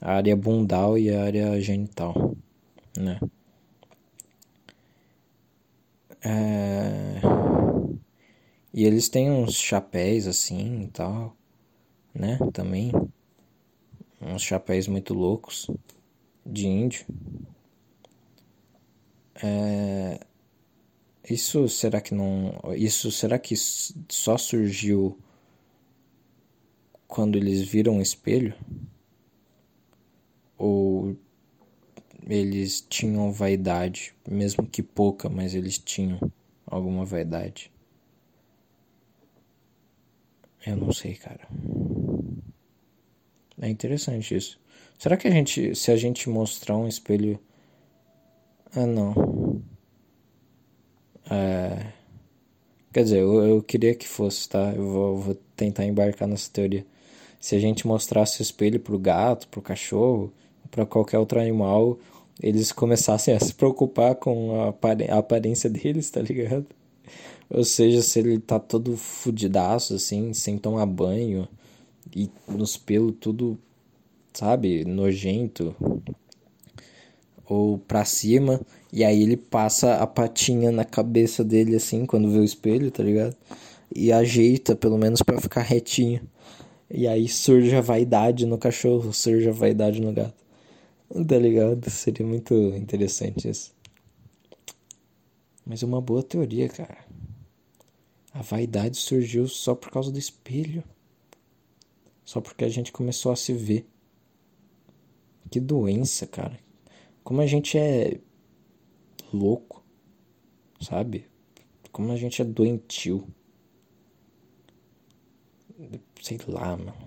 A 0.00 0.12
área 0.14 0.36
bundal 0.36 0.96
e 0.96 1.10
a 1.10 1.22
área 1.22 1.60
genital. 1.60 2.34
Né? 2.96 3.18
É... 6.26 7.20
E 8.74 8.84
eles 8.84 9.08
têm 9.08 9.30
uns 9.30 9.54
chapéus 9.54 10.26
assim 10.26 10.82
e 10.82 10.88
tal, 10.88 11.36
né? 12.12 12.36
Também. 12.52 12.90
Uns 14.20 14.42
chapéus 14.42 14.88
muito 14.88 15.14
loucos 15.14 15.70
de 16.44 16.66
índio. 16.66 17.06
É... 19.36 20.18
Isso 21.30 21.68
será 21.68 22.00
que 22.00 22.12
não. 22.12 22.58
Isso 22.74 23.12
será 23.12 23.38
que 23.38 23.54
só 23.56 24.36
surgiu 24.36 25.16
quando 27.06 27.36
eles 27.36 27.62
viram 27.62 27.98
o 27.98 28.02
espelho? 28.02 28.52
Ou 30.58 31.16
eles 32.26 32.80
tinham 32.80 33.32
vaidade, 33.32 34.14
mesmo 34.28 34.66
que 34.66 34.82
pouca, 34.82 35.28
mas 35.28 35.54
eles 35.54 35.78
tinham 35.78 36.18
alguma 36.66 37.04
vaidade? 37.04 37.70
Eu 40.66 40.76
não 40.76 40.92
sei, 40.92 41.14
cara. 41.14 41.46
É 43.60 43.68
interessante 43.68 44.34
isso. 44.34 44.58
Será 44.98 45.16
que 45.16 45.28
a 45.28 45.30
gente, 45.30 45.74
se 45.74 45.90
a 45.90 45.96
gente 45.96 46.28
mostrar 46.28 46.76
um 46.76 46.88
espelho. 46.88 47.38
Ah, 48.74 48.86
não. 48.86 49.62
É... 51.30 51.92
Quer 52.92 53.04
dizer, 53.04 53.20
eu, 53.20 53.44
eu 53.44 53.62
queria 53.62 53.94
que 53.94 54.08
fosse, 54.08 54.48
tá? 54.48 54.72
Eu 54.74 54.90
vou, 54.90 55.18
vou 55.18 55.34
tentar 55.54 55.84
embarcar 55.84 56.26
nessa 56.26 56.50
teoria. 56.50 56.84
Se 57.38 57.54
a 57.54 57.60
gente 57.60 57.86
mostrasse 57.86 58.40
o 58.40 58.42
espelho 58.42 58.80
pro 58.80 58.98
gato, 58.98 59.46
pro 59.48 59.62
cachorro, 59.62 60.32
para 60.70 60.86
qualquer 60.86 61.18
outro 61.18 61.38
animal, 61.38 61.98
eles 62.42 62.72
começassem 62.72 63.34
a 63.34 63.40
se 63.40 63.54
preocupar 63.54 64.14
com 64.14 64.60
a, 64.60 64.68
a 64.68 65.18
aparência 65.18 65.70
deles, 65.70 66.10
tá 66.10 66.20
ligado? 66.20 66.66
Ou 67.48 67.64
seja, 67.64 68.02
se 68.02 68.18
ele 68.18 68.38
tá 68.38 68.58
todo 68.58 68.96
fudidaço, 68.96 69.94
assim, 69.94 70.32
sem 70.34 70.58
tomar 70.58 70.86
banho, 70.86 71.48
e 72.14 72.30
nos 72.48 72.76
pelos 72.76 73.14
tudo, 73.20 73.58
sabe, 74.32 74.84
nojento, 74.84 75.74
ou 77.48 77.78
pra 77.78 78.04
cima, 78.04 78.60
e 78.92 79.04
aí 79.04 79.22
ele 79.22 79.36
passa 79.36 79.96
a 79.96 80.06
patinha 80.06 80.72
na 80.72 80.84
cabeça 80.84 81.44
dele, 81.44 81.76
assim, 81.76 82.04
quando 82.04 82.30
vê 82.30 82.38
o 82.38 82.44
espelho, 82.44 82.90
tá 82.90 83.02
ligado? 83.02 83.36
E 83.94 84.10
ajeita, 84.10 84.74
pelo 84.74 84.98
menos, 84.98 85.22
para 85.22 85.40
ficar 85.40 85.62
retinho. 85.62 86.20
E 86.90 87.06
aí 87.06 87.28
surge 87.28 87.74
a 87.74 87.80
vaidade 87.80 88.46
no 88.46 88.58
cachorro, 88.58 89.12
surge 89.12 89.48
a 89.48 89.52
vaidade 89.52 90.00
no 90.00 90.12
gato. 90.12 90.45
Tá 91.08 91.38
ligado? 91.38 91.88
Seria 91.88 92.26
muito 92.26 92.54
interessante 92.74 93.48
isso. 93.48 93.74
Mas 95.64 95.82
é 95.82 95.86
uma 95.86 96.00
boa 96.00 96.22
teoria, 96.22 96.68
cara. 96.68 97.06
A 98.32 98.42
vaidade 98.42 98.96
surgiu 98.96 99.48
só 99.48 99.74
por 99.74 99.90
causa 99.90 100.12
do 100.12 100.18
espelho. 100.18 100.84
Só 102.24 102.40
porque 102.40 102.64
a 102.64 102.68
gente 102.68 102.92
começou 102.92 103.32
a 103.32 103.36
se 103.36 103.52
ver. 103.52 103.86
Que 105.50 105.60
doença, 105.60 106.26
cara. 106.26 106.58
Como 107.22 107.40
a 107.40 107.46
gente 107.46 107.78
é 107.78 108.20
louco, 109.32 109.82
sabe? 110.80 111.26
Como 111.92 112.12
a 112.12 112.16
gente 112.16 112.42
é 112.42 112.44
doentio. 112.44 113.26
Sei 116.20 116.38
lá, 116.46 116.76
mano. 116.76 117.05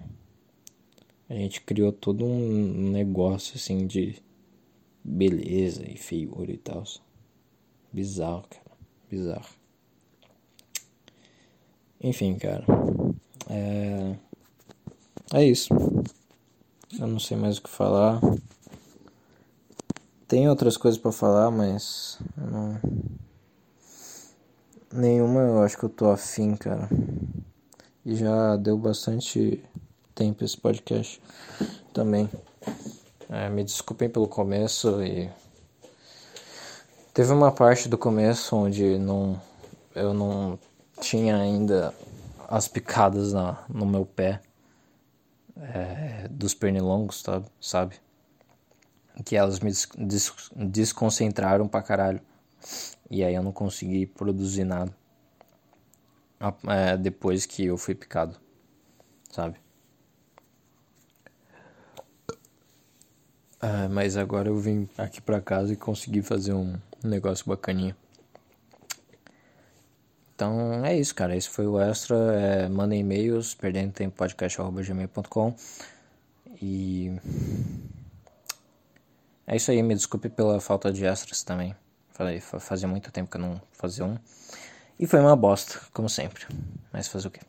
A 1.30 1.34
gente 1.36 1.61
criou 1.61 1.91
todo 1.91 2.25
um 2.25 2.89
negócio 2.91 3.55
assim 3.55 3.86
de 3.86 4.21
beleza 5.03 5.84
e 5.88 5.95
feiura 5.95 6.51
e 6.51 6.57
tal. 6.57 6.84
Bizarro, 7.93 8.43
cara. 8.49 8.77
Bizarro. 9.09 9.49
Enfim, 12.01 12.36
cara. 12.36 12.65
É. 13.47 14.15
É 15.32 15.45
isso. 15.45 15.69
Eu 16.99 17.07
não 17.07 17.19
sei 17.19 17.38
mais 17.38 17.57
o 17.57 17.61
que 17.61 17.69
falar. 17.69 18.19
Tem 20.27 20.49
outras 20.49 20.77
coisas 20.77 20.99
para 20.99 21.11
falar, 21.11 21.51
mas. 21.51 22.17
Não... 22.36 22.80
Nenhuma 24.91 25.41
eu 25.41 25.61
acho 25.61 25.77
que 25.77 25.86
eu 25.86 25.89
tô 25.89 26.09
afim, 26.09 26.55
cara. 26.55 26.89
E 28.03 28.15
já 28.15 28.55
deu 28.55 28.75
bastante 28.75 29.63
tempo 30.20 30.43
esse 30.43 30.57
podcast 30.57 31.22
também. 31.93 32.30
É, 33.30 33.49
me 33.49 33.63
desculpem 33.63 34.09
pelo 34.09 34.28
começo 34.28 35.01
e. 35.01 35.30
Teve 37.13 37.32
uma 37.32 37.51
parte 37.53 37.88
do 37.88 37.97
começo 37.97 38.55
onde 38.55 38.97
não, 38.97 39.41
eu 39.95 40.13
não 40.13 40.59
tinha 40.99 41.38
ainda 41.38 41.93
as 42.47 42.67
picadas 42.67 43.32
na, 43.32 43.63
no 43.70 43.86
meu 43.86 44.05
pé 44.05 44.41
é, 45.57 46.28
dos 46.30 46.53
pernilongos, 46.53 47.24
tá, 47.24 47.41
sabe? 47.59 47.95
Que 49.24 49.38
elas 49.38 49.59
me 49.59 49.72
des 49.97 50.32
desconcentraram 50.55 51.67
pra 51.67 51.82
caralho. 51.82 52.22
E 53.09 53.24
aí 53.24 53.36
eu 53.36 53.43
não 53.43 53.53
consegui 53.53 54.05
produzir 54.05 54.65
nada. 54.65 54.93
É, 56.67 56.97
depois 56.97 57.45
que 57.45 57.65
eu 57.65 57.78
fui 57.78 57.95
picado, 57.95 58.38
sabe? 59.30 59.57
É, 63.62 63.88
mas 63.89 64.16
agora 64.16 64.47
eu 64.47 64.57
vim 64.57 64.88
aqui 64.97 65.20
pra 65.20 65.41
casa 65.41 65.74
e 65.74 65.76
consegui 65.76 66.22
fazer 66.22 66.53
um 66.53 66.76
negócio 67.03 67.45
bacaninha. 67.45 67.95
Então 70.34 70.86
é 70.86 70.97
isso, 70.97 71.14
cara. 71.14 71.36
Esse 71.36 71.49
foi 71.49 71.68
o 71.68 71.78
extra. 71.80 72.16
É, 72.16 72.70
mandem 72.70 73.01
e-mails, 73.01 73.53
perdendo 73.53 73.91
tempo 73.91 74.16
podcast.gmail.com. 74.16 75.53
E 76.62 77.12
é 79.45 79.57
isso 79.57 79.72
aí. 79.72 79.84
Me 79.84 79.93
desculpe 79.93 80.30
pela 80.30 80.62
falta 80.62 80.93
de 80.93 81.05
extras 81.05 81.43
também. 81.43 81.76
Falei, 82.12 82.39
fazia 82.39 82.88
muito 82.88 83.12
tempo 83.12 83.30
que 83.30 83.36
eu 83.36 83.41
não 83.41 83.62
fazia 83.74 84.05
um. 84.05 84.18
E 84.97 85.05
foi 85.05 85.20
uma 85.20 85.36
bosta, 85.36 85.80
como 85.93 86.10
sempre. 86.10 86.45
Mas 86.91 87.10
fazer 87.10 87.28
o 87.28 87.32
quê? 87.32 87.41